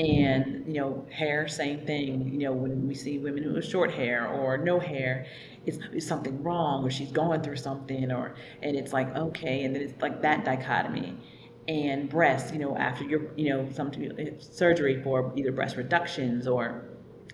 and 0.00 0.66
you 0.66 0.80
know 0.80 1.04
hair 1.10 1.46
same 1.46 1.84
thing 1.84 2.32
you 2.32 2.40
know 2.40 2.52
when 2.52 2.88
we 2.88 2.94
see 2.94 3.18
women 3.18 3.42
who 3.42 3.54
have 3.54 3.64
short 3.64 3.92
hair 3.92 4.26
or 4.26 4.56
no 4.56 4.78
hair 4.78 5.26
it's, 5.66 5.78
it's 5.92 6.06
something 6.06 6.42
wrong 6.42 6.84
or 6.84 6.90
she's 6.90 7.12
going 7.12 7.42
through 7.42 7.56
something 7.56 8.10
or 8.10 8.34
and 8.62 8.76
it's 8.76 8.92
like 8.92 9.14
okay 9.14 9.64
and 9.64 9.74
then 9.74 9.82
it's 9.82 10.00
like 10.02 10.22
that 10.22 10.44
dichotomy. 10.44 11.16
And 11.68 12.08
breasts 12.08 12.52
you 12.52 12.58
know 12.58 12.76
after 12.76 13.04
your 13.04 13.30
you 13.36 13.50
know 13.50 13.68
some 13.70 13.88
uh, 13.88 14.22
surgery 14.40 15.02
for 15.02 15.32
either 15.36 15.52
breast 15.52 15.76
reductions 15.76 16.48
or 16.48 16.84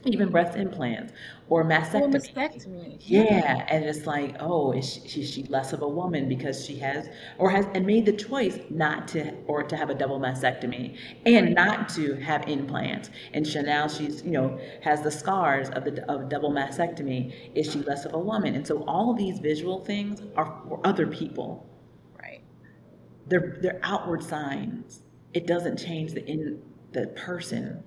even 0.09 0.31
breast 0.31 0.57
implants 0.57 1.13
or 1.49 1.65
mastectomy 1.65 2.35
mastectomy. 2.35 2.97
yeah, 3.01 3.67
and 3.69 3.85
it's 3.85 4.07
like, 4.07 4.37
oh, 4.41 4.73
is 4.73 4.91
she, 4.91 5.09
she, 5.09 5.27
she 5.27 5.43
less 5.45 5.73
of 5.73 5.83
a 5.83 5.89
woman 5.89 6.29
because 6.29 6.65
she 6.65 6.77
has 6.79 7.09
or 7.39 7.51
has 7.51 7.67
and 7.75 7.87
made 7.87 8.07
the 8.07 8.13
choice 8.13 8.59
not 8.71 9.07
to 9.09 9.33
or 9.47 9.63
to 9.63 9.77
have 9.77 9.91
a 9.91 9.95
double 9.95 10.19
mastectomy 10.19 10.97
and 11.25 11.55
not 11.55 11.89
to 11.91 12.15
have 12.17 12.49
implants. 12.49 13.11
And 13.33 13.47
so 13.47 13.61
now 13.61 13.87
she's 13.89 14.23
you 14.23 14.31
know 14.31 14.59
has 14.83 15.03
the 15.03 15.11
scars 15.11 15.71
of 15.71 15.85
the 15.85 16.05
of 16.11 16.29
double 16.29 16.51
mastectomy. 16.51 17.33
Is 17.55 17.71
she 17.71 17.81
less 17.81 18.05
of 18.05 18.15
a 18.15 18.19
woman? 18.19 18.55
And 18.55 18.67
so 18.67 18.85
all 18.85 19.11
of 19.11 19.19
these 19.19 19.39
visual 19.39 19.85
things 19.85 20.23
are 20.37 20.61
for 20.69 20.81
other 20.85 21.07
people. 21.07 21.67
Right. 22.21 22.43
They're 23.27 23.59
they're 23.61 23.81
outward 23.83 24.23
signs. 24.23 25.03
It 25.35 25.47
doesn't 25.47 25.77
change 25.77 26.13
the 26.13 26.25
in 26.27 26.63
the 26.93 27.09
person, 27.09 27.85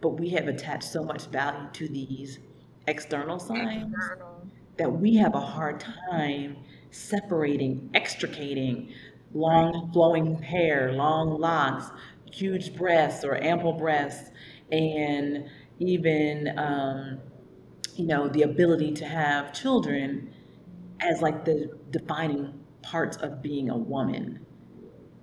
but 0.00 0.10
we 0.10 0.30
have 0.30 0.48
attached 0.48 0.84
so 0.84 1.02
much 1.04 1.26
value 1.26 1.68
to 1.72 1.88
these 1.88 2.38
external 2.86 3.38
signs 3.38 4.12
External. 4.16 4.48
that 4.78 4.90
we 4.92 5.16
have 5.16 5.34
a 5.34 5.40
hard 5.40 5.80
time 6.10 6.56
separating, 6.90 7.90
extricating 7.94 8.92
long 9.32 9.90
flowing 9.92 10.40
hair, 10.42 10.92
long 10.92 11.38
locks, 11.40 11.90
huge 12.32 12.74
breasts 12.74 13.24
or 13.24 13.36
ample 13.42 13.72
breasts, 13.74 14.30
and 14.70 15.48
even, 15.78 16.52
um, 16.58 17.20
you 17.96 18.06
know, 18.06 18.28
the 18.28 18.42
ability 18.42 18.92
to 18.92 19.04
have 19.06 19.52
children 19.52 20.34
as 21.00 21.22
like 21.22 21.44
the 21.44 21.70
defining 21.90 22.64
parts 22.82 23.16
of 23.18 23.42
being 23.42 23.70
a 23.70 23.76
woman 23.78 24.46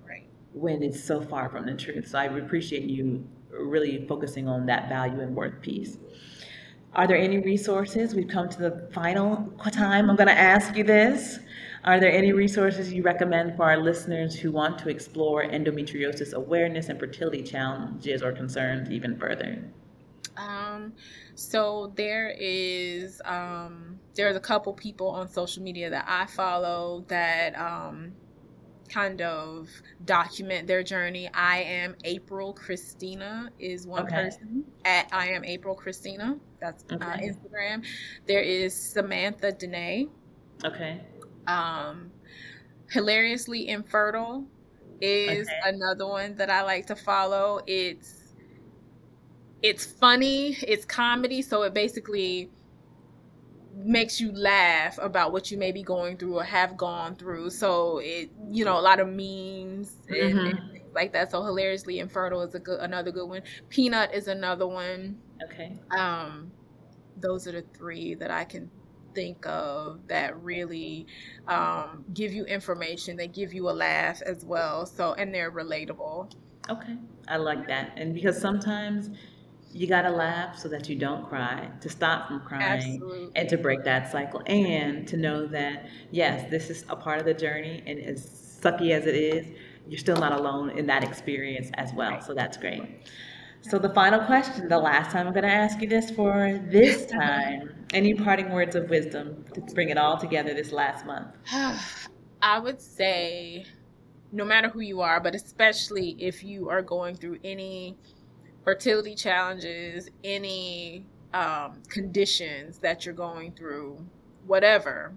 Right. 0.08 0.30
when 0.52 0.82
it's 0.82 1.02
so 1.02 1.20
far 1.20 1.48
from 1.48 1.66
the 1.66 1.74
truth. 1.74 2.08
So 2.08 2.18
I 2.18 2.24
appreciate 2.26 2.84
you 2.84 3.28
really 3.50 4.06
focusing 4.06 4.48
on 4.48 4.66
that 4.66 4.88
value 4.88 5.20
and 5.20 5.34
worth 5.34 5.60
piece. 5.60 5.98
Are 6.94 7.06
there 7.06 7.18
any 7.18 7.38
resources? 7.38 8.14
We've 8.14 8.28
come 8.28 8.48
to 8.48 8.58
the 8.58 8.88
final 8.92 9.52
time. 9.70 10.08
I'm 10.08 10.16
going 10.16 10.28
to 10.28 10.38
ask 10.38 10.74
you 10.76 10.84
this. 10.84 11.38
Are 11.84 12.00
there 12.00 12.10
any 12.10 12.32
resources 12.32 12.92
you 12.92 13.02
recommend 13.02 13.56
for 13.56 13.64
our 13.64 13.76
listeners 13.76 14.34
who 14.34 14.50
want 14.50 14.78
to 14.78 14.88
explore 14.88 15.44
endometriosis 15.44 16.32
awareness 16.32 16.88
and 16.88 16.98
fertility 16.98 17.42
challenges 17.42 18.22
or 18.22 18.32
concerns 18.32 18.90
even 18.90 19.18
further? 19.18 19.62
Um, 20.36 20.94
so 21.34 21.92
there 21.96 22.34
is 22.38 23.20
um, 23.24 23.98
there's 24.14 24.36
a 24.36 24.40
couple 24.40 24.72
people 24.72 25.08
on 25.08 25.28
social 25.28 25.62
media 25.62 25.90
that 25.90 26.06
I 26.08 26.26
follow 26.26 27.04
that 27.08 27.58
um, 27.58 28.12
kind 28.86 29.20
of 29.22 29.68
document 30.04 30.66
their 30.66 30.82
journey. 30.82 31.28
I 31.32 31.62
am 31.62 31.96
April 32.04 32.52
Christina 32.52 33.50
is 33.58 33.86
one 33.86 34.04
okay. 34.04 34.24
person 34.24 34.64
at 34.84 35.08
I 35.12 35.28
am 35.28 35.44
April 35.44 35.74
Christina. 35.74 36.36
That's 36.60 36.84
uh, 36.90 36.96
okay. 36.96 37.04
uh, 37.04 37.16
Instagram. 37.18 37.84
There 38.26 38.42
is 38.42 38.74
Samantha 38.74 39.52
Danae. 39.52 40.08
Okay. 40.64 41.00
Um, 41.46 42.10
hilariously 42.90 43.68
infertile 43.68 44.46
is 45.00 45.48
okay. 45.48 45.76
another 45.76 46.06
one 46.06 46.36
that 46.36 46.50
I 46.50 46.62
like 46.62 46.86
to 46.86 46.96
follow. 46.96 47.60
It's 47.66 48.22
it's 49.62 49.84
funny, 49.84 50.56
it's 50.62 50.84
comedy, 50.84 51.42
so 51.42 51.62
it 51.62 51.74
basically 51.74 52.50
makes 53.84 54.20
you 54.20 54.32
laugh 54.32 54.98
about 55.00 55.32
what 55.32 55.50
you 55.50 55.58
may 55.58 55.70
be 55.70 55.82
going 55.82 56.16
through 56.16 56.38
or 56.38 56.44
have 56.44 56.76
gone 56.76 57.14
through. 57.14 57.50
So 57.50 57.98
it, 57.98 58.30
you 58.50 58.64
know, 58.64 58.78
a 58.78 58.80
lot 58.80 59.00
of 59.00 59.08
memes 59.08 59.96
mm-hmm. 60.10 60.38
and, 60.38 60.72
things 60.72 60.94
like 60.94 61.12
that. 61.12 61.30
So 61.30 61.44
hilariously 61.44 61.98
infertile 61.98 62.42
is 62.42 62.54
a 62.54 62.58
good 62.58 62.80
another 62.80 63.12
good 63.12 63.28
one. 63.28 63.42
Peanut 63.68 64.14
is 64.14 64.28
another 64.28 64.66
one. 64.66 65.18
Okay. 65.44 65.78
Um, 65.90 66.50
those 67.18 67.46
are 67.46 67.52
the 67.52 67.64
three 67.76 68.14
that 68.14 68.30
I 68.30 68.44
can 68.44 68.70
think 69.14 69.46
of 69.46 70.00
that 70.08 70.40
really 70.42 71.06
um, 71.46 72.04
give 72.12 72.32
you 72.32 72.44
information. 72.44 73.16
They 73.16 73.28
give 73.28 73.52
you 73.52 73.68
a 73.68 73.72
laugh 73.72 74.22
as 74.22 74.44
well. 74.44 74.86
So 74.86 75.14
and 75.14 75.34
they're 75.34 75.52
relatable. 75.52 76.32
Okay, 76.68 76.96
I 77.28 77.36
like 77.36 77.66
that. 77.68 77.92
And 77.96 78.14
because 78.14 78.40
sometimes 78.40 79.10
you 79.72 79.86
got 79.86 80.02
to 80.02 80.10
laugh 80.10 80.58
so 80.58 80.68
that 80.68 80.88
you 80.88 80.96
don't 80.96 81.28
cry, 81.28 81.68
to 81.80 81.88
stop 81.88 82.28
from 82.28 82.40
crying, 82.40 82.62
Absolutely. 82.62 83.30
and 83.34 83.48
to 83.48 83.58
break 83.58 83.84
that 83.84 84.10
cycle, 84.10 84.42
and 84.46 85.06
to 85.08 85.16
know 85.16 85.46
that, 85.46 85.86
yes, 86.10 86.50
this 86.50 86.70
is 86.70 86.84
a 86.88 86.96
part 86.96 87.18
of 87.18 87.26
the 87.26 87.34
journey, 87.34 87.82
and 87.86 87.98
as 87.98 88.26
sucky 88.26 88.90
as 88.90 89.06
it 89.06 89.14
is, 89.14 89.46
you're 89.88 89.98
still 89.98 90.16
not 90.16 90.32
alone 90.32 90.70
in 90.70 90.86
that 90.86 91.04
experience 91.04 91.70
as 91.74 91.92
well. 91.92 92.20
So 92.20 92.34
that's 92.34 92.56
great. 92.56 92.82
So, 93.62 93.78
the 93.78 93.92
final 93.94 94.20
question, 94.20 94.68
the 94.68 94.78
last 94.78 95.10
time 95.10 95.26
I'm 95.26 95.32
going 95.32 95.44
to 95.44 95.52
ask 95.52 95.80
you 95.80 95.88
this 95.88 96.10
for 96.10 96.60
this 96.70 97.06
time 97.10 97.76
any 97.92 98.14
parting 98.14 98.50
words 98.50 98.76
of 98.76 98.90
wisdom 98.90 99.44
to 99.54 99.60
bring 99.74 99.88
it 99.88 99.98
all 99.98 100.16
together 100.16 100.54
this 100.54 100.72
last 100.72 101.06
month? 101.06 101.28
I 102.42 102.58
would 102.58 102.80
say, 102.80 103.64
no 104.32 104.44
matter 104.44 104.68
who 104.68 104.80
you 104.80 105.00
are, 105.00 105.20
but 105.20 105.34
especially 105.34 106.16
if 106.18 106.44
you 106.44 106.68
are 106.68 106.82
going 106.82 107.16
through 107.16 107.38
any 107.42 107.96
fertility 108.66 109.14
challenges, 109.14 110.10
any 110.24 111.06
um, 111.32 111.80
conditions 111.88 112.78
that 112.78 113.06
you're 113.06 113.14
going 113.14 113.52
through, 113.52 113.96
whatever, 114.48 115.14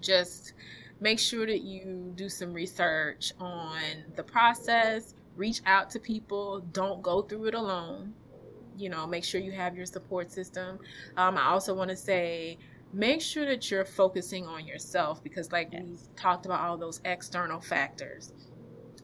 just 0.00 0.54
make 1.00 1.20
sure 1.20 1.46
that 1.46 1.60
you 1.60 2.12
do 2.16 2.28
some 2.28 2.52
research 2.52 3.32
on 3.38 3.78
the 4.16 4.24
process, 4.24 5.14
reach 5.36 5.60
out 5.66 5.88
to 5.88 6.00
people, 6.00 6.60
don't 6.72 7.00
go 7.00 7.22
through 7.22 7.44
it 7.44 7.54
alone. 7.54 8.12
You 8.76 8.88
know, 8.88 9.06
make 9.06 9.22
sure 9.22 9.40
you 9.40 9.52
have 9.52 9.76
your 9.76 9.86
support 9.86 10.32
system. 10.32 10.80
Um, 11.16 11.38
I 11.38 11.46
also 11.46 11.74
want 11.74 11.90
to 11.90 11.96
say, 11.96 12.58
make 12.92 13.20
sure 13.20 13.46
that 13.46 13.70
you're 13.70 13.84
focusing 13.84 14.46
on 14.46 14.66
yourself 14.66 15.22
because, 15.22 15.52
like 15.52 15.68
yes. 15.72 15.82
we 15.84 15.96
talked 16.16 16.44
about, 16.44 16.60
all 16.60 16.76
those 16.76 17.00
external 17.04 17.60
factors 17.60 18.32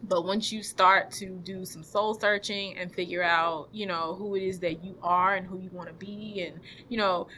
but 0.03 0.25
once 0.25 0.51
you 0.51 0.63
start 0.63 1.11
to 1.13 1.39
do 1.45 1.65
some 1.65 1.83
soul 1.83 2.15
searching 2.15 2.77
and 2.79 2.93
figure 2.93 3.23
out, 3.23 3.69
you 3.73 3.87
know, 3.87 4.15
who 4.15 4.35
it 4.35 4.43
is 4.43 4.59
that 4.61 4.85
you 4.85 4.97
are 5.03 5.35
and 5.35 5.47
who 5.47 5.59
you 5.59 5.71
want 5.71 5.89
to 5.89 5.95
be, 5.95 6.47
and, 6.47 6.61
you 6.89 6.97
know, 6.97 7.29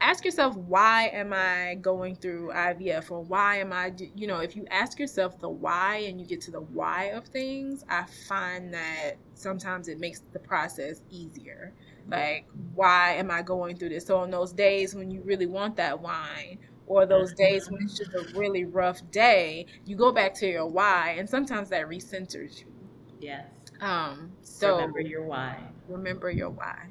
ask 0.00 0.24
yourself, 0.24 0.56
why 0.56 1.08
am 1.08 1.32
I 1.32 1.76
going 1.80 2.16
through 2.16 2.50
IVF? 2.52 3.10
Or 3.10 3.22
why 3.22 3.56
am 3.56 3.72
I, 3.72 3.92
you 4.14 4.26
know, 4.26 4.40
if 4.40 4.56
you 4.56 4.66
ask 4.70 4.98
yourself 4.98 5.38
the 5.38 5.48
why 5.48 5.96
and 6.08 6.20
you 6.20 6.26
get 6.26 6.40
to 6.42 6.50
the 6.50 6.60
why 6.60 7.04
of 7.06 7.26
things, 7.26 7.84
I 7.88 8.04
find 8.28 8.72
that 8.74 9.12
sometimes 9.34 9.88
it 9.88 9.98
makes 9.98 10.22
the 10.32 10.38
process 10.38 11.02
easier. 11.10 11.72
Like, 12.08 12.46
why 12.74 13.12
am 13.14 13.30
I 13.30 13.42
going 13.42 13.76
through 13.76 13.90
this? 13.90 14.06
So, 14.06 14.16
on 14.18 14.30
those 14.30 14.52
days 14.52 14.94
when 14.94 15.10
you 15.10 15.20
really 15.22 15.46
want 15.46 15.76
that 15.76 16.00
wine, 16.00 16.58
or 16.90 17.06
those 17.06 17.32
days 17.32 17.70
when 17.70 17.80
it's 17.84 17.96
just 17.96 18.12
a 18.14 18.26
really 18.36 18.64
rough 18.64 19.00
day, 19.12 19.64
you 19.86 19.94
go 19.94 20.10
back 20.10 20.34
to 20.34 20.46
your 20.48 20.66
why, 20.66 21.14
and 21.16 21.30
sometimes 21.30 21.68
that 21.68 21.86
recenters 21.88 22.58
you. 22.58 22.66
Yes. 23.20 23.46
Um. 23.80 24.32
So 24.42 24.74
remember 24.74 25.00
your 25.00 25.22
why. 25.22 25.56
Remember 25.88 26.32
your 26.32 26.50
why. 26.50 26.88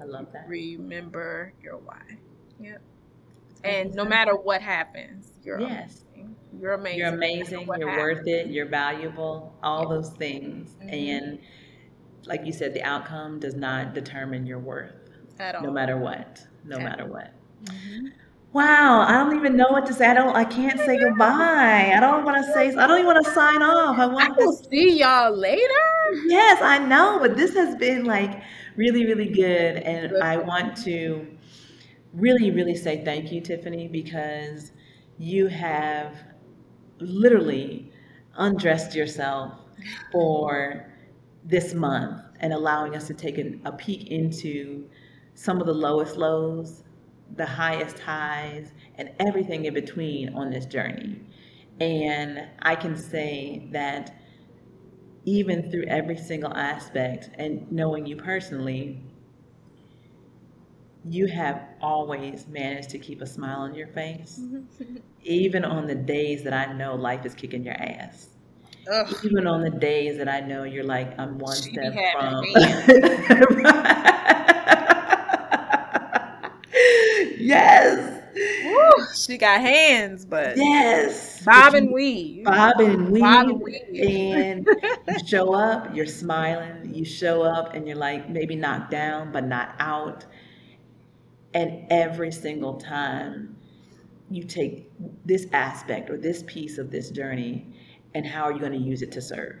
I 0.00 0.04
love 0.04 0.28
that. 0.32 0.48
Remember 0.48 1.52
your 1.62 1.76
why. 1.76 2.00
Yep. 2.60 2.80
And 3.62 3.94
no 3.94 4.06
matter 4.06 4.34
what 4.34 4.62
happens, 4.62 5.32
you're 5.44 5.60
yes. 5.60 6.04
amazing. 6.14 6.36
You're 6.58 6.72
amazing. 6.72 6.98
You're 6.98 7.08
amazing. 7.08 7.66
No 7.66 7.76
you're 7.76 7.90
happens. 7.90 8.18
worth 8.18 8.26
it. 8.26 8.46
You're 8.46 8.68
valuable. 8.68 9.54
All 9.62 9.86
those 9.86 10.08
things. 10.12 10.70
Mm-hmm. 10.80 10.88
And 10.88 11.38
like 12.24 12.46
you 12.46 12.52
said, 12.52 12.72
the 12.72 12.82
outcome 12.82 13.38
does 13.38 13.54
not 13.54 13.92
determine 13.92 14.46
your 14.46 14.60
worth. 14.60 14.94
At 15.38 15.56
all. 15.56 15.62
No 15.62 15.70
matter 15.70 15.98
what. 15.98 16.46
No 16.64 16.78
At 16.78 16.84
matter 16.84 17.02
all. 17.02 17.10
what. 17.10 17.34
Mm-hmm. 17.64 18.06
Wow, 18.52 19.04
I 19.06 19.12
don't 19.12 19.36
even 19.36 19.56
know 19.56 19.68
what 19.68 19.86
to 19.86 19.94
say. 19.94 20.06
I 20.08 20.14
don't. 20.14 20.34
I 20.34 20.44
can't 20.44 20.80
say 20.80 20.98
goodbye. 20.98 21.92
I 21.96 22.00
don't 22.00 22.24
want 22.24 22.44
to 22.44 22.52
say. 22.52 22.74
I 22.74 22.86
don't 22.88 22.98
even 22.98 23.06
want 23.06 23.24
to 23.24 23.32
sign 23.32 23.62
off. 23.62 23.96
I 23.96 24.06
want 24.06 24.36
will 24.36 24.56
to 24.56 24.68
see 24.68 24.98
y'all 24.98 25.36
later. 25.36 25.62
Yes, 26.26 26.60
I 26.60 26.78
know, 26.78 27.18
but 27.20 27.36
this 27.36 27.54
has 27.54 27.76
been 27.76 28.04
like 28.04 28.42
really, 28.74 29.06
really 29.06 29.28
good, 29.28 29.76
and 29.76 30.20
I 30.20 30.36
want 30.36 30.76
to 30.78 31.28
really, 32.12 32.50
really 32.50 32.74
say 32.74 33.04
thank 33.04 33.30
you, 33.30 33.40
Tiffany, 33.40 33.86
because 33.86 34.72
you 35.16 35.46
have 35.46 36.16
literally 36.98 37.92
undressed 38.34 38.96
yourself 38.96 39.52
for 40.10 40.92
this 41.44 41.72
month 41.72 42.20
and 42.40 42.52
allowing 42.52 42.96
us 42.96 43.06
to 43.06 43.14
take 43.14 43.38
a, 43.38 43.52
a 43.64 43.72
peek 43.72 44.08
into 44.08 44.88
some 45.34 45.60
of 45.60 45.68
the 45.68 45.74
lowest 45.74 46.16
lows 46.16 46.82
the 47.36 47.46
highest 47.46 47.98
highs, 47.98 48.72
and 48.96 49.10
everything 49.18 49.64
in 49.64 49.74
between 49.74 50.34
on 50.34 50.50
this 50.50 50.66
journey. 50.66 51.20
And 51.80 52.48
I 52.60 52.76
can 52.76 52.96
say 52.96 53.68
that 53.72 54.14
even 55.24 55.70
through 55.70 55.84
every 55.84 56.16
single 56.16 56.52
aspect, 56.54 57.30
and 57.38 57.70
knowing 57.70 58.06
you 58.06 58.16
personally, 58.16 59.02
you 61.08 61.26
have 61.26 61.62
always 61.80 62.46
managed 62.48 62.90
to 62.90 62.98
keep 62.98 63.22
a 63.22 63.26
smile 63.26 63.60
on 63.60 63.74
your 63.74 63.86
face, 63.88 64.40
mm-hmm. 64.40 64.96
even 65.22 65.64
on 65.64 65.86
the 65.86 65.94
days 65.94 66.42
that 66.44 66.52
I 66.52 66.72
know 66.72 66.94
life 66.94 67.24
is 67.24 67.34
kicking 67.34 67.64
your 67.64 67.74
ass. 67.74 68.28
Ugh. 68.90 69.14
Even 69.24 69.46
on 69.46 69.62
the 69.62 69.70
days 69.70 70.18
that 70.18 70.28
I 70.28 70.40
know 70.40 70.64
you're 70.64 70.84
like, 70.84 71.18
I'm 71.18 71.38
one 71.38 71.56
she 71.56 71.72
step 71.72 71.94
from. 72.12 72.44
Yes. 77.50 78.16
Woo, 78.64 79.06
she 79.14 79.36
got 79.36 79.60
hands, 79.60 80.24
but 80.24 80.56
yes, 80.56 81.42
bob 81.44 81.74
and 81.74 81.90
weave, 81.90 82.44
bob 82.44 82.78
and 82.78 83.10
weave, 83.10 83.22
bob 83.22 83.48
and, 83.48 83.60
weave. 83.60 83.84
and 83.92 84.68
you 85.08 85.26
show 85.26 85.52
up, 85.52 85.94
you're 85.94 86.06
smiling, 86.06 86.94
you 86.94 87.04
show 87.04 87.42
up, 87.42 87.74
and 87.74 87.88
you're 87.88 87.96
like 87.96 88.30
maybe 88.30 88.54
knocked 88.54 88.92
down, 88.92 89.32
but 89.32 89.44
not 89.44 89.74
out. 89.80 90.24
And 91.54 91.86
every 91.90 92.30
single 92.30 92.74
time 92.74 93.56
you 94.30 94.44
take 94.44 94.88
this 95.24 95.46
aspect 95.52 96.08
or 96.08 96.16
this 96.16 96.44
piece 96.46 96.78
of 96.78 96.92
this 96.92 97.10
journey, 97.10 97.66
and 98.14 98.24
how 98.24 98.44
are 98.44 98.52
you 98.52 98.60
going 98.60 98.72
to 98.72 98.78
use 98.78 99.02
it 99.02 99.10
to 99.12 99.20
serve? 99.20 99.56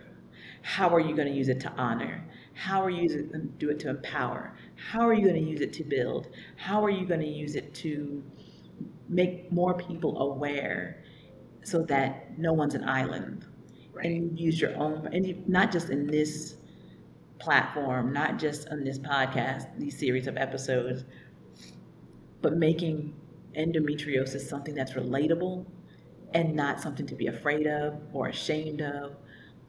How 0.62 0.88
are 0.94 1.00
you 1.00 1.16
going 1.16 1.28
to 1.28 1.34
use 1.34 1.48
it 1.48 1.58
to 1.60 1.72
honor? 1.72 2.24
How 2.54 2.84
are 2.84 2.90
you 2.90 3.08
going 3.08 3.32
to 3.32 3.38
do 3.58 3.70
it 3.70 3.80
to 3.80 3.88
empower? 3.88 4.54
How 4.88 5.06
are 5.06 5.12
you 5.12 5.22
going 5.22 5.44
to 5.44 5.50
use 5.50 5.60
it 5.60 5.72
to 5.74 5.84
build? 5.84 6.28
How 6.56 6.84
are 6.84 6.90
you 6.90 7.06
going 7.06 7.20
to 7.20 7.26
use 7.26 7.54
it 7.54 7.74
to 7.74 8.22
make 9.08 9.52
more 9.52 9.74
people 9.74 10.20
aware 10.20 11.02
so 11.62 11.82
that 11.82 12.38
no 12.38 12.52
one's 12.52 12.74
an 12.74 12.88
island? 12.88 13.46
Right. 13.92 14.06
And 14.06 14.38
you 14.38 14.46
use 14.46 14.60
your 14.60 14.74
own, 14.76 15.08
and 15.12 15.26
you, 15.26 15.42
not 15.46 15.70
just 15.70 15.90
in 15.90 16.06
this 16.06 16.56
platform, 17.38 18.12
not 18.12 18.38
just 18.38 18.68
on 18.68 18.84
this 18.84 18.98
podcast, 18.98 19.66
these 19.78 19.98
series 19.98 20.26
of 20.26 20.36
episodes, 20.36 21.04
but 22.40 22.56
making 22.56 23.14
endometriosis 23.56 24.40
something 24.40 24.74
that's 24.74 24.92
relatable 24.92 25.66
and 26.34 26.54
not 26.54 26.80
something 26.80 27.06
to 27.06 27.14
be 27.14 27.26
afraid 27.26 27.66
of 27.66 28.00
or 28.12 28.28
ashamed 28.28 28.80
of 28.80 29.16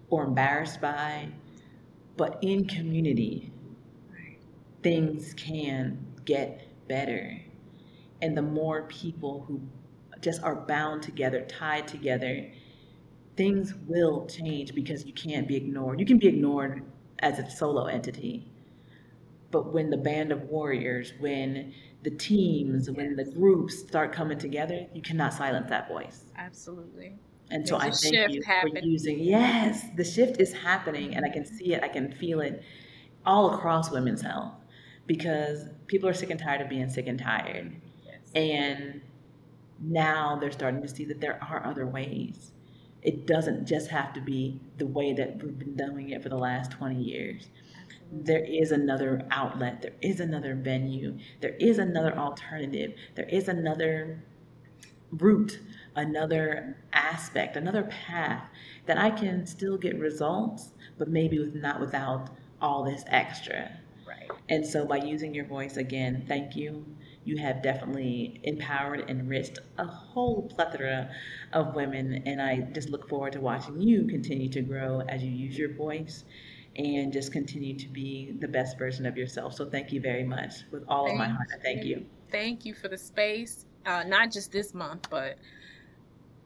or 0.09 0.23
embarrassed 0.23 0.79
by, 0.79 1.27
but 2.17 2.37
in 2.41 2.65
community 2.65 3.51
things 4.83 5.33
can 5.35 6.05
get 6.25 6.67
better. 6.87 7.39
And 8.21 8.37
the 8.37 8.41
more 8.41 8.83
people 8.83 9.45
who 9.47 9.61
just 10.21 10.43
are 10.43 10.55
bound 10.55 11.01
together, 11.01 11.41
tied 11.41 11.87
together, 11.87 12.51
things 13.35 13.73
will 13.87 14.27
change 14.27 14.75
because 14.75 15.05
you 15.05 15.13
can't 15.13 15.47
be 15.47 15.55
ignored. 15.55 15.99
You 15.99 16.05
can 16.05 16.19
be 16.19 16.27
ignored 16.27 16.83
as 17.19 17.39
a 17.39 17.49
solo 17.49 17.85
entity. 17.85 18.47
But 19.49 19.73
when 19.73 19.89
the 19.89 19.97
band 19.97 20.31
of 20.31 20.43
warriors, 20.43 21.13
when 21.19 21.73
the 22.03 22.11
teams, 22.11 22.89
when 22.89 23.15
the 23.15 23.25
groups 23.25 23.79
start 23.79 24.13
coming 24.13 24.37
together, 24.37 24.87
you 24.93 25.01
cannot 25.01 25.33
silence 25.33 25.69
that 25.69 25.87
voice. 25.87 26.25
Absolutely. 26.37 27.15
And 27.49 27.67
so 27.67 27.77
There's 27.77 28.05
I 28.05 28.09
thank 28.09 28.33
you 28.33 28.41
happening. 28.45 28.81
for 28.81 28.87
using, 28.87 29.19
yes, 29.19 29.85
the 29.97 30.05
shift 30.05 30.39
is 30.39 30.53
happening 30.53 31.15
and 31.15 31.25
I 31.25 31.29
can 31.29 31.45
see 31.45 31.73
it, 31.73 31.83
I 31.83 31.89
can 31.89 32.11
feel 32.13 32.39
it 32.39 32.63
all 33.25 33.53
across 33.53 33.91
women's 33.91 34.21
health 34.21 34.53
because 35.07 35.65
people 35.87 36.07
are 36.07 36.13
sick 36.13 36.29
and 36.29 36.39
tired 36.39 36.61
of 36.61 36.69
being 36.69 36.89
sick 36.89 37.07
and 37.07 37.19
tired. 37.19 37.75
Yes. 38.05 38.19
And 38.35 39.01
now 39.79 40.37
they're 40.39 40.51
starting 40.51 40.81
to 40.81 40.87
see 40.87 41.05
that 41.05 41.19
there 41.21 41.39
are 41.43 41.65
other 41.65 41.85
ways. 41.87 42.51
It 43.01 43.25
doesn't 43.25 43.65
just 43.65 43.89
have 43.89 44.13
to 44.13 44.21
be 44.21 44.59
the 44.77 44.85
way 44.85 45.13
that 45.13 45.43
we've 45.43 45.57
been 45.57 45.75
doing 45.75 46.09
it 46.09 46.21
for 46.21 46.29
the 46.29 46.37
last 46.37 46.71
20 46.71 47.01
years. 47.01 47.49
There 48.11 48.43
is 48.43 48.71
another 48.71 49.25
outlet, 49.31 49.81
there 49.81 49.95
is 50.01 50.19
another 50.19 50.53
venue, 50.53 51.17
there 51.39 51.55
is 51.59 51.79
another 51.79 52.15
alternative, 52.17 52.93
there 53.15 53.27
is 53.29 53.47
another 53.47 54.21
route, 55.11 55.59
another 55.95 56.77
aspect, 56.93 57.55
another 57.55 57.83
path 57.83 58.43
that 58.85 58.97
I 58.97 59.11
can 59.11 59.45
still 59.45 59.77
get 59.77 59.97
results, 59.97 60.71
but 60.97 61.07
maybe 61.07 61.39
with 61.39 61.55
not 61.55 61.79
without 61.79 62.29
all 62.61 62.83
this 62.83 63.03
extra. 63.07 63.71
And 64.49 64.65
so 64.65 64.85
by 64.85 64.97
using 64.97 65.33
your 65.33 65.45
voice 65.45 65.77
again, 65.77 66.25
thank 66.27 66.55
you. 66.55 66.85
You 67.23 67.37
have 67.37 67.61
definitely 67.61 68.39
empowered 68.43 69.01
and 69.01 69.21
enriched 69.21 69.59
a 69.77 69.85
whole 69.85 70.49
plethora 70.55 71.11
of 71.53 71.75
women. 71.75 72.23
And 72.25 72.41
I 72.41 72.61
just 72.73 72.89
look 72.89 73.07
forward 73.07 73.33
to 73.33 73.41
watching 73.41 73.79
you 73.79 74.07
continue 74.07 74.49
to 74.49 74.61
grow 74.61 75.01
as 75.01 75.23
you 75.23 75.31
use 75.31 75.57
your 75.57 75.73
voice 75.73 76.23
and 76.75 77.11
just 77.11 77.31
continue 77.31 77.77
to 77.77 77.87
be 77.89 78.35
the 78.39 78.47
best 78.47 78.77
version 78.77 79.05
of 79.05 79.17
yourself. 79.17 79.53
So 79.53 79.69
thank 79.69 79.91
you 79.91 80.01
very 80.01 80.23
much. 80.23 80.53
With 80.71 80.83
all 80.87 81.05
thank 81.05 81.15
of 81.15 81.27
my 81.27 81.33
heart, 81.33 81.47
I 81.53 81.61
thank 81.61 81.83
you. 81.83 82.05
Thank 82.31 82.65
you 82.65 82.73
for 82.73 82.87
the 82.87 82.97
space, 82.97 83.65
uh, 83.85 84.03
not 84.07 84.31
just 84.31 84.51
this 84.51 84.73
month, 84.73 85.09
but 85.09 85.37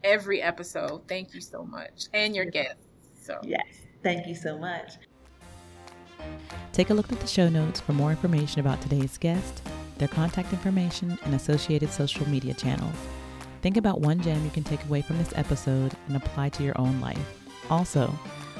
every 0.04 0.42
episode. 0.42 1.08
Thank 1.08 1.34
you 1.34 1.42
so 1.42 1.64
much. 1.64 2.06
And 2.14 2.36
your 2.36 2.46
guests. 2.46 2.88
So 3.22 3.40
Yes. 3.44 3.66
Thank 4.04 4.28
you 4.28 4.36
so 4.36 4.58
much. 4.58 4.94
Take 6.72 6.90
a 6.90 6.94
look 6.94 7.12
at 7.12 7.20
the 7.20 7.28
show 7.28 7.50
notes 7.50 7.80
for 7.80 7.94
more 7.94 8.12
information 8.12 8.60
about 8.60 8.82
today's 8.82 9.18
guest, 9.18 9.62
their 9.98 10.08
contact 10.08 10.52
information, 10.52 11.18
and 11.24 11.34
associated 11.34 11.90
social 11.90 12.28
media 12.28 12.54
channels. 12.54 12.96
Think 13.62 13.78
about 13.78 14.02
one 14.02 14.22
gem 14.22 14.44
you 14.44 14.52
can 14.52 14.64
take 14.64 14.84
away 14.86 15.02
from 15.02 15.18
this 15.18 15.34
episode 15.36 15.94
and 16.08 16.18
apply 16.18 16.50
to 16.50 16.64
your 16.64 16.80
own 16.80 17.00
life. 17.02 17.44
Also, 17.70 18.14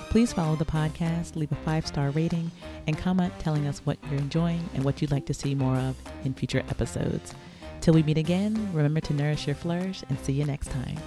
please 0.10 0.34
follow 0.34 0.56
the 0.56 0.66
podcast, 0.66 1.36
leave 1.36 1.52
a 1.52 1.56
five 1.56 1.86
star 1.86 2.10
rating, 2.12 2.50
and 2.88 2.98
comment 2.98 3.34
telling 3.38 3.68
us 3.68 3.80
what 3.80 4.00
you're 4.10 4.20
enjoying 4.20 4.68
and 4.74 4.84
what 4.84 5.02
you'd 5.02 5.12
like 5.12 5.26
to 5.26 5.34
see 5.34 5.54
more 5.54 5.76
of 5.76 5.96
in 6.24 6.34
future 6.34 6.64
episodes. 6.70 7.36
Till 7.82 7.94
we 7.94 8.02
meet 8.02 8.18
again, 8.18 8.72
remember 8.74 9.02
to 9.02 9.14
nourish 9.14 9.46
your 9.46 9.56
flourish 9.56 10.04
and 10.10 10.20
see 10.22 10.34
you 10.34 10.46
next 10.46 10.72
time. 10.72 10.98